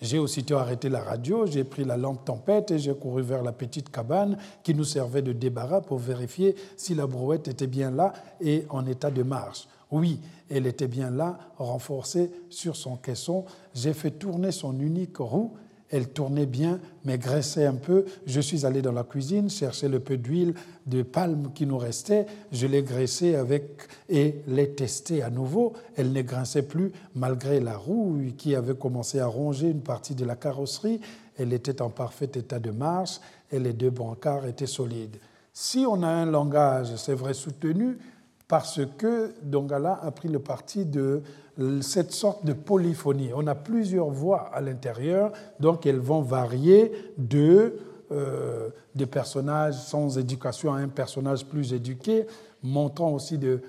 J'ai 0.00 0.18
aussitôt 0.18 0.56
arrêté 0.56 0.88
la 0.88 1.02
radio, 1.02 1.46
j'ai 1.46 1.64
pris 1.64 1.84
la 1.84 1.96
lampe 1.96 2.24
tempête 2.24 2.70
et 2.70 2.78
j'ai 2.78 2.94
couru 2.94 3.22
vers 3.22 3.42
la 3.42 3.52
petite 3.52 3.90
cabane 3.90 4.36
qui 4.62 4.74
nous 4.74 4.84
servait 4.84 5.22
de 5.22 5.32
débarras 5.32 5.82
pour 5.82 5.98
vérifier 5.98 6.56
si 6.76 6.94
la 6.94 7.06
brouette 7.06 7.48
était 7.48 7.66
bien 7.66 7.90
là 7.90 8.12
et 8.40 8.66
en 8.70 8.86
état 8.86 9.10
de 9.10 9.22
marche. 9.22 9.68
Oui, 9.90 10.20
elle 10.50 10.66
était 10.66 10.88
bien 10.88 11.10
là, 11.10 11.38
renforcée 11.56 12.30
sur 12.50 12.74
son 12.74 12.96
caisson. 12.96 13.44
J'ai 13.74 13.92
fait 13.92 14.10
tourner 14.10 14.50
son 14.50 14.78
unique 14.80 15.18
roue 15.18 15.54
elle 15.94 16.08
tournait 16.08 16.46
bien, 16.46 16.80
mais 17.04 17.18
graissait 17.18 17.66
un 17.66 17.76
peu. 17.76 18.04
Je 18.26 18.40
suis 18.40 18.66
allé 18.66 18.82
dans 18.82 18.90
la 18.90 19.04
cuisine 19.04 19.48
chercher 19.48 19.86
le 19.86 20.00
peu 20.00 20.16
d'huile 20.16 20.54
de 20.86 21.02
palme 21.02 21.52
qui 21.54 21.66
nous 21.66 21.78
restait. 21.78 22.26
Je 22.50 22.66
l'ai 22.66 22.82
graissée 22.82 23.36
avec 23.36 23.82
et 24.08 24.40
l'ai 24.48 24.70
testée 24.70 25.22
à 25.22 25.30
nouveau. 25.30 25.72
Elle 25.96 26.12
ne 26.12 26.22
grinçait 26.22 26.62
plus 26.62 26.90
malgré 27.14 27.60
la 27.60 27.76
roue 27.76 28.18
qui 28.36 28.56
avait 28.56 28.74
commencé 28.74 29.20
à 29.20 29.26
ronger 29.26 29.68
une 29.68 29.82
partie 29.82 30.16
de 30.16 30.24
la 30.24 30.34
carrosserie. 30.34 31.00
Elle 31.38 31.52
était 31.52 31.80
en 31.80 31.90
parfait 31.90 32.30
état 32.34 32.58
de 32.58 32.72
marche 32.72 33.20
et 33.52 33.60
les 33.60 33.72
deux 33.72 33.90
brancards 33.90 34.46
étaient 34.46 34.66
solides. 34.66 35.18
Si 35.52 35.86
on 35.88 36.02
a 36.02 36.08
un 36.08 36.26
langage, 36.26 36.96
c'est 36.96 37.14
vrai, 37.14 37.34
soutenu, 37.34 37.98
parce 38.48 38.80
que 38.98 39.32
Dongala 39.42 39.98
a 40.02 40.10
pris 40.10 40.28
le 40.28 40.38
parti 40.38 40.84
de 40.84 41.22
cette 41.80 42.12
sorte 42.12 42.44
de 42.44 42.52
polyphonie. 42.52 43.30
On 43.34 43.46
a 43.46 43.54
plusieurs 43.54 44.10
voix 44.10 44.50
à 44.52 44.60
l'intérieur, 44.60 45.32
donc 45.60 45.86
elles 45.86 46.00
vont 46.00 46.20
varier 46.20 46.92
de 47.16 47.74
euh, 48.12 48.68
des 48.94 49.06
personnages 49.06 49.74
sans 49.74 50.18
éducation 50.18 50.74
à 50.74 50.78
un 50.78 50.88
personnage 50.88 51.46
plus 51.46 51.72
éduqué, 51.72 52.26
montrant 52.62 53.10
aussi 53.12 53.38
de, 53.38 53.60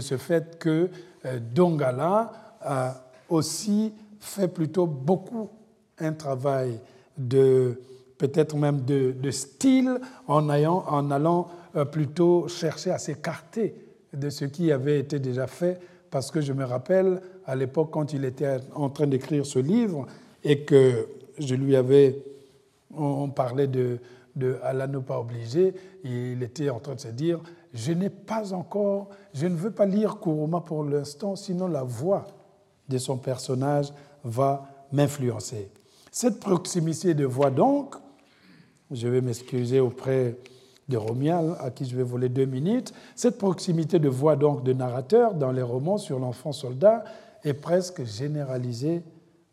ce 0.00 0.16
fait 0.16 0.58
que 0.58 0.90
euh, 1.24 1.38
Dongala 1.54 2.32
a 2.60 2.94
aussi 3.28 3.92
fait 4.18 4.48
plutôt 4.48 4.86
beaucoup 4.86 5.48
un 5.98 6.12
travail 6.12 6.78
de 7.16 7.80
peut-être 8.18 8.56
même 8.56 8.84
de, 8.84 9.30
style 9.30 10.00
en 10.26 10.48
allant 10.48 11.48
euh, 11.76 11.84
plutôt 11.84 12.48
chercher 12.48 12.90
à 12.90 12.98
s'écarter 12.98 13.85
de 14.16 14.30
ce 14.30 14.44
qui 14.44 14.72
avait 14.72 14.98
été 14.98 15.18
déjà 15.18 15.46
fait, 15.46 15.78
parce 16.10 16.30
que 16.30 16.40
je 16.40 16.52
me 16.52 16.64
rappelle 16.64 17.20
à 17.44 17.54
l'époque 17.54 17.90
quand 17.92 18.12
il 18.12 18.24
était 18.24 18.56
en 18.74 18.88
train 18.90 19.06
d'écrire 19.06 19.44
ce 19.44 19.58
livre 19.58 20.06
et 20.42 20.64
que 20.64 21.08
je 21.38 21.54
lui 21.54 21.76
avais, 21.76 22.22
on 22.94 23.28
parlait 23.28 23.66
de, 23.66 23.98
de 24.34 24.56
Allah 24.62 24.86
ne 24.86 24.98
pas 24.98 25.18
obligé, 25.18 25.74
il 26.04 26.42
était 26.42 26.70
en 26.70 26.80
train 26.80 26.94
de 26.94 27.00
se 27.00 27.08
dire, 27.08 27.40
je 27.74 27.92
n'ai 27.92 28.10
pas 28.10 28.52
encore, 28.52 29.10
je 29.34 29.46
ne 29.46 29.54
veux 29.54 29.70
pas 29.70 29.86
lire 29.86 30.18
Kuruma 30.20 30.60
pour 30.60 30.84
l'instant, 30.84 31.36
sinon 31.36 31.68
la 31.68 31.82
voix 31.82 32.26
de 32.88 32.98
son 32.98 33.18
personnage 33.18 33.92
va 34.24 34.66
m'influencer. 34.92 35.70
Cette 36.10 36.40
proximité 36.40 37.14
de 37.14 37.26
voix 37.26 37.50
donc, 37.50 37.94
je 38.90 39.08
vais 39.08 39.20
m'excuser 39.20 39.80
auprès 39.80 40.36
de 40.88 40.96
Romial, 40.96 41.56
à 41.60 41.70
qui 41.70 41.84
je 41.84 41.96
vais 41.96 42.02
voler 42.02 42.28
deux 42.28 42.44
minutes. 42.44 42.92
Cette 43.14 43.38
proximité 43.38 43.98
de 43.98 44.08
voix 44.08 44.36
donc 44.36 44.62
de 44.62 44.72
narrateur 44.72 45.34
dans 45.34 45.52
les 45.52 45.62
romans 45.62 45.98
sur 45.98 46.18
l'enfant 46.18 46.52
soldat 46.52 47.04
est 47.44 47.54
presque 47.54 48.04
généralisée 48.04 49.02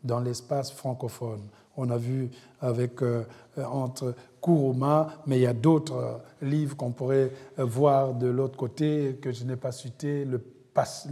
dans 0.02 0.20
l'espace 0.20 0.70
francophone. 0.70 1.40
On 1.76 1.90
a 1.90 1.96
vu 1.96 2.30
avec, 2.60 3.02
euh, 3.02 3.24
entre 3.56 4.14
Kuruma, 4.40 5.22
mais 5.26 5.38
il 5.38 5.42
y 5.42 5.46
a 5.46 5.54
d'autres 5.54 5.96
euh, 5.96 6.46
livres 6.46 6.76
qu'on 6.76 6.92
pourrait 6.92 7.32
euh, 7.58 7.64
voir 7.64 8.14
de 8.14 8.28
l'autre 8.28 8.56
côté 8.56 9.18
que 9.20 9.32
je 9.32 9.44
n'ai 9.44 9.56
pas 9.56 9.72
cité, 9.72 10.24
le, 10.24 10.40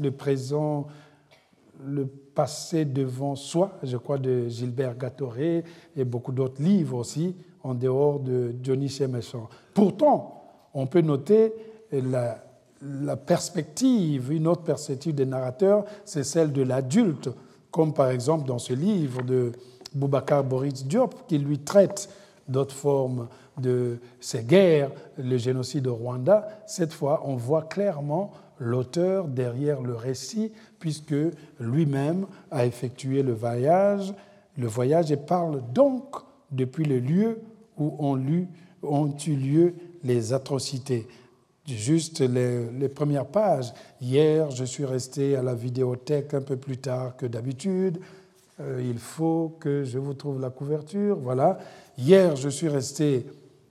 le 0.00 0.10
présent, 0.10 0.86
le 1.84 2.06
passé 2.06 2.84
devant 2.84 3.34
soi, 3.34 3.78
je 3.82 3.96
crois, 3.96 4.18
de 4.18 4.48
Gilbert 4.48 4.96
Gattoré, 4.96 5.64
et 5.96 6.04
beaucoup 6.04 6.32
d'autres 6.32 6.62
livres 6.62 6.98
aussi, 6.98 7.34
en 7.64 7.74
dehors 7.74 8.20
de 8.20 8.54
Johnny 8.62 8.88
Cheméchant. 8.88 9.48
Pourtant, 9.74 10.44
on 10.74 10.86
peut 10.86 11.00
noter 11.00 11.52
la, 11.92 12.42
la, 12.82 13.16
perspective, 13.16 14.32
une 14.32 14.46
autre 14.46 14.62
perspective 14.62 15.14
des 15.14 15.26
narrateurs, 15.26 15.84
c'est 16.04 16.24
celle 16.24 16.52
de 16.52 16.62
l'adulte, 16.62 17.30
comme 17.70 17.92
par 17.92 18.10
exemple 18.10 18.46
dans 18.46 18.58
ce 18.58 18.72
livre 18.72 19.22
de 19.22 19.52
Boubacar 19.94 20.44
Boris 20.44 20.86
Diop, 20.86 21.26
qui 21.26 21.38
lui 21.38 21.58
traite 21.58 22.08
d'autres 22.48 22.74
formes 22.74 23.28
de 23.58 23.98
ces 24.20 24.42
guerres, 24.42 24.90
le 25.18 25.36
génocide 25.36 25.86
au 25.86 25.94
Rwanda. 25.94 26.48
Cette 26.66 26.92
fois, 26.92 27.22
on 27.24 27.36
voit 27.36 27.62
clairement 27.62 28.32
l'auteur 28.58 29.28
derrière 29.28 29.80
le 29.80 29.94
récit, 29.94 30.52
puisque 30.78 31.14
lui-même 31.60 32.26
a 32.50 32.66
effectué 32.66 33.22
le 33.22 33.32
voyage, 33.32 34.14
le 34.56 34.66
voyage 34.66 35.12
et 35.12 35.16
parle 35.16 35.62
donc 35.72 36.16
depuis 36.50 36.84
le 36.84 36.98
lieu 36.98 37.40
où 37.78 37.94
ont, 37.98 38.16
eu 38.18 38.48
lieu 39.26 39.74
les 40.04 40.32
atrocités. 40.32 41.06
Juste 41.66 42.20
les, 42.20 42.70
les, 42.70 42.88
premières 42.88 43.26
pages. 43.26 43.72
Hier, 44.00 44.50
je 44.50 44.64
suis 44.64 44.84
resté 44.84 45.36
à 45.36 45.42
la 45.42 45.54
vidéothèque 45.54 46.34
un 46.34 46.40
peu 46.40 46.56
plus 46.56 46.78
tard 46.78 47.16
que 47.16 47.26
d'habitude. 47.26 47.98
Euh, 48.60 48.82
il 48.84 48.98
faut 48.98 49.56
que 49.60 49.84
je 49.84 49.98
vous 49.98 50.14
trouve 50.14 50.40
la 50.40 50.50
couverture. 50.50 51.16
Voilà. 51.16 51.58
Hier, 51.96 52.36
je 52.36 52.48
suis 52.48 52.68
resté 52.68 53.26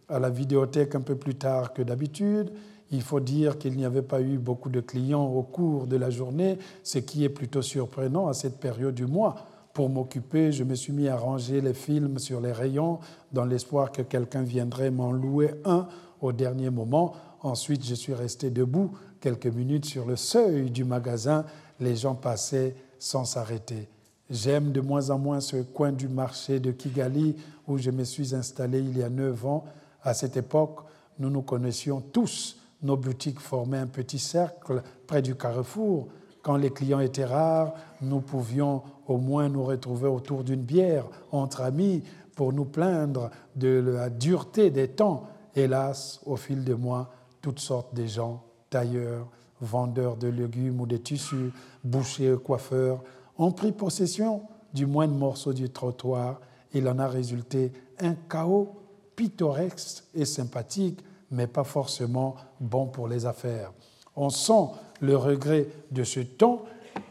à 0.10 0.20
la 0.20 0.30
vidéothèque 0.30 0.96
un 0.96 1.02
peu 1.02 1.16
plus 1.16 1.36
tard 1.36 1.74
que 1.74 1.82
d'habitude. 1.82 2.52
Il 2.92 3.02
faut 3.02 3.20
dire 3.20 3.58
qu'il 3.58 3.78
n'y 3.78 3.86
avait 3.86 4.02
pas 4.02 4.22
eu 4.22 4.38
beaucoup 4.38 4.70
de 4.70 4.82
clients 4.82 5.26
au 5.26 5.44
cours 5.44 5.88
de 5.88 5.96
la 5.96 6.10
journée, 6.10 6.58
ce 6.84 7.00
qui 7.00 7.24
est 7.24 7.30
plutôt 7.30 7.62
surprenant 7.62 8.28
à 8.28 8.34
cette 8.34 8.60
période 8.60 8.96
du 8.96 9.06
mois 9.06 9.36
pour 9.74 9.90
m'occuper, 9.90 10.52
je 10.52 10.64
me 10.64 10.76
suis 10.76 10.94
mis 10.94 11.08
à 11.08 11.16
ranger 11.16 11.62
les 11.62 11.74
films 11.74 12.20
sur 12.20 12.42
les 12.42 12.52
rayons 12.52 13.00
dans 13.32 13.46
l'espoir 13.46 13.92
que 13.92 14.02
quelqu'un 14.02 14.44
viendrait 14.44 14.92
m'en 14.92 15.12
louer 15.12 15.54
un 15.66 15.88
au 16.20 16.32
dernier 16.32 16.70
moment. 16.70 17.14
Ensuite, 17.42 17.86
je 17.86 17.96
suis 17.96 18.14
resté 18.14 18.50
debout 18.50 18.92
quelques 19.20 19.48
minutes 19.48 19.86
sur 19.86 20.06
le 20.06 20.16
seuil 20.16 20.70
du 20.70 20.84
magasin. 20.84 21.46
Les 21.80 21.96
gens 21.96 22.16
passaient 22.16 22.76
sans 23.00 23.26
s'arrêter. 23.26 23.88
J'aime 24.30 24.72
de 24.72 24.82
moins 24.82 25.10
en 25.10 25.18
moins 25.18 25.42
ce 25.42 25.58
coin 25.58 25.92
du 25.92 26.08
marché 26.08 26.60
de 26.60 26.72
Kigali 26.72 27.36
où 27.68 27.78
je 27.78 27.92
me 27.92 28.04
suis 28.04 28.36
installé 28.36 28.80
il 28.80 28.98
y 28.98 29.04
a 29.04 29.10
neuf 29.10 29.46
ans. 29.46 29.66
À 30.04 30.14
cette 30.14 30.38
époque, 30.38 30.80
nous 31.20 31.30
nous 31.30 31.42
connaissions 31.42 32.02
tous. 32.02 32.58
Nos 32.82 32.98
boutiques 32.98 33.40
formaient 33.40 33.78
un 33.78 33.88
petit 33.88 34.20
cercle 34.20 34.82
près 35.08 35.22
du 35.22 35.36
carrefour. 35.36 36.08
Quand 36.42 36.58
les 36.58 36.72
clients 36.72 37.00
étaient 37.00 37.26
rares, 37.26 37.74
nous 38.02 38.20
pouvions 38.20 38.82
au 39.08 39.18
moins 39.18 39.50
nous 39.50 39.64
retrouver 39.64 40.08
autour 40.08 40.44
d'une 40.44 40.62
bière 40.62 41.06
entre 41.32 41.62
amis 41.62 42.04
pour 42.36 42.54
nous 42.54 42.66
plaindre 42.66 43.30
de 43.56 43.84
la 43.96 44.10
dureté 44.10 44.72
des 44.72 44.88
temps. 44.88 45.28
Hélas, 45.56 46.20
au 46.26 46.38
fil 46.38 46.64
des 46.64 46.74
mois, 46.74 47.12
toutes 47.42 47.60
sortes 47.60 47.94
de 47.94 48.06
gens, 48.06 48.42
tailleurs, 48.70 49.28
vendeurs 49.60 50.18
de 50.18 50.28
légumes 50.28 50.82
ou 50.82 50.86
de 50.86 50.98
tissus, 50.98 51.52
bouchers, 51.84 52.38
coiffeurs, 52.44 53.04
ont 53.38 53.52
pris 53.52 53.72
possession 53.72 54.42
du 54.74 54.86
moindre 54.86 55.14
morceau 55.14 55.54
du 55.54 55.70
trottoir. 55.70 56.40
Il 56.74 56.88
en 56.88 57.00
a 57.00 57.08
résulté 57.08 57.72
un 58.00 58.16
chaos 58.30 58.82
pittoresque 59.16 60.06
et 60.16 60.26
sympathique, 60.26 61.00
mais 61.30 61.48
pas 61.48 61.64
forcément 61.64 62.36
bon 62.60 62.88
pour 62.88 63.08
les 63.08 63.26
affaires. 63.26 63.72
On 64.16 64.30
sent 64.30 64.70
le 65.02 65.18
regret 65.18 65.68
de 65.92 66.04
ce 66.04 66.22
temps. 66.22 66.64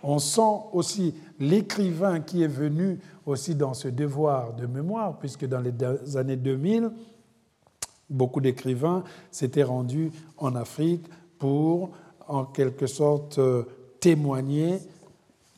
On 0.03 0.19
sent 0.19 0.65
aussi 0.73 1.15
l'écrivain 1.39 2.21
qui 2.21 2.43
est 2.43 2.49
venu 2.49 2.99
aussi 3.27 3.55
dans 3.55 3.75
ce 3.75 3.89
devoir 3.89 4.55
de 4.55 4.67
mémoire, 4.67 5.19
puisque 5.19 5.47
dans 5.47 5.61
les 5.61 6.17
années 6.17 6.37
2000, 6.37 6.91
beaucoup 8.09 8.41
d'écrivains 8.41 9.05
s'étaient 9.31 9.63
rendus 9.63 10.11
en 10.39 10.55
Afrique 10.57 11.05
pour, 11.39 11.91
en 12.27 12.45
quelque 12.45 12.87
sorte, 12.87 13.39
euh, 13.39 13.65
témoigner 14.01 14.79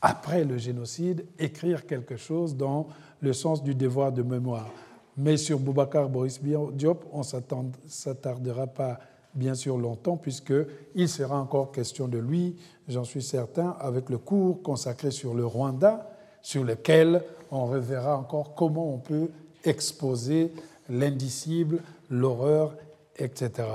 après 0.01 0.45
le 0.45 0.59
génocide, 0.59 1.25
écrire 1.39 1.87
quelque 1.87 2.17
chose 2.17 2.57
dans 2.57 2.89
le 3.21 3.33
sens 3.33 3.63
du 3.63 3.75
devoir 3.75 4.13
de 4.13 4.23
mémoire. 4.23 4.69
Mais 5.17 5.37
sur 5.37 5.59
Boubacar 5.59 6.09
Boris 6.09 6.41
Diop, 6.43 7.05
on 7.13 7.21
ne 7.21 7.71
s'attardera 7.87 8.67
pas 8.67 8.99
bien 9.35 9.55
sûr 9.55 9.79
longtemps, 9.79 10.17
puisqu'il 10.17 11.09
sera 11.09 11.39
encore 11.39 11.73
question 11.73 12.09
de 12.09 12.19
lui, 12.19 12.57
j'en 12.89 13.05
suis 13.05 13.23
certain, 13.23 13.77
avec 13.81 14.11
le 14.11 14.19
cours 14.19 14.63
consacré 14.63 15.11
sur 15.11 15.35
le 15.35 15.47
Rwanda, 15.47 16.11
sur 16.43 16.65
lequel 16.65 17.23
on 17.51 17.67
reverra 17.67 18.17
encore 18.17 18.55
comment 18.55 18.93
on 18.93 18.99
peut 18.99 19.29
exposer 19.65 20.53
l'indicible, 20.89 21.81
l'horreur, 22.11 22.75
etc. 23.17 23.69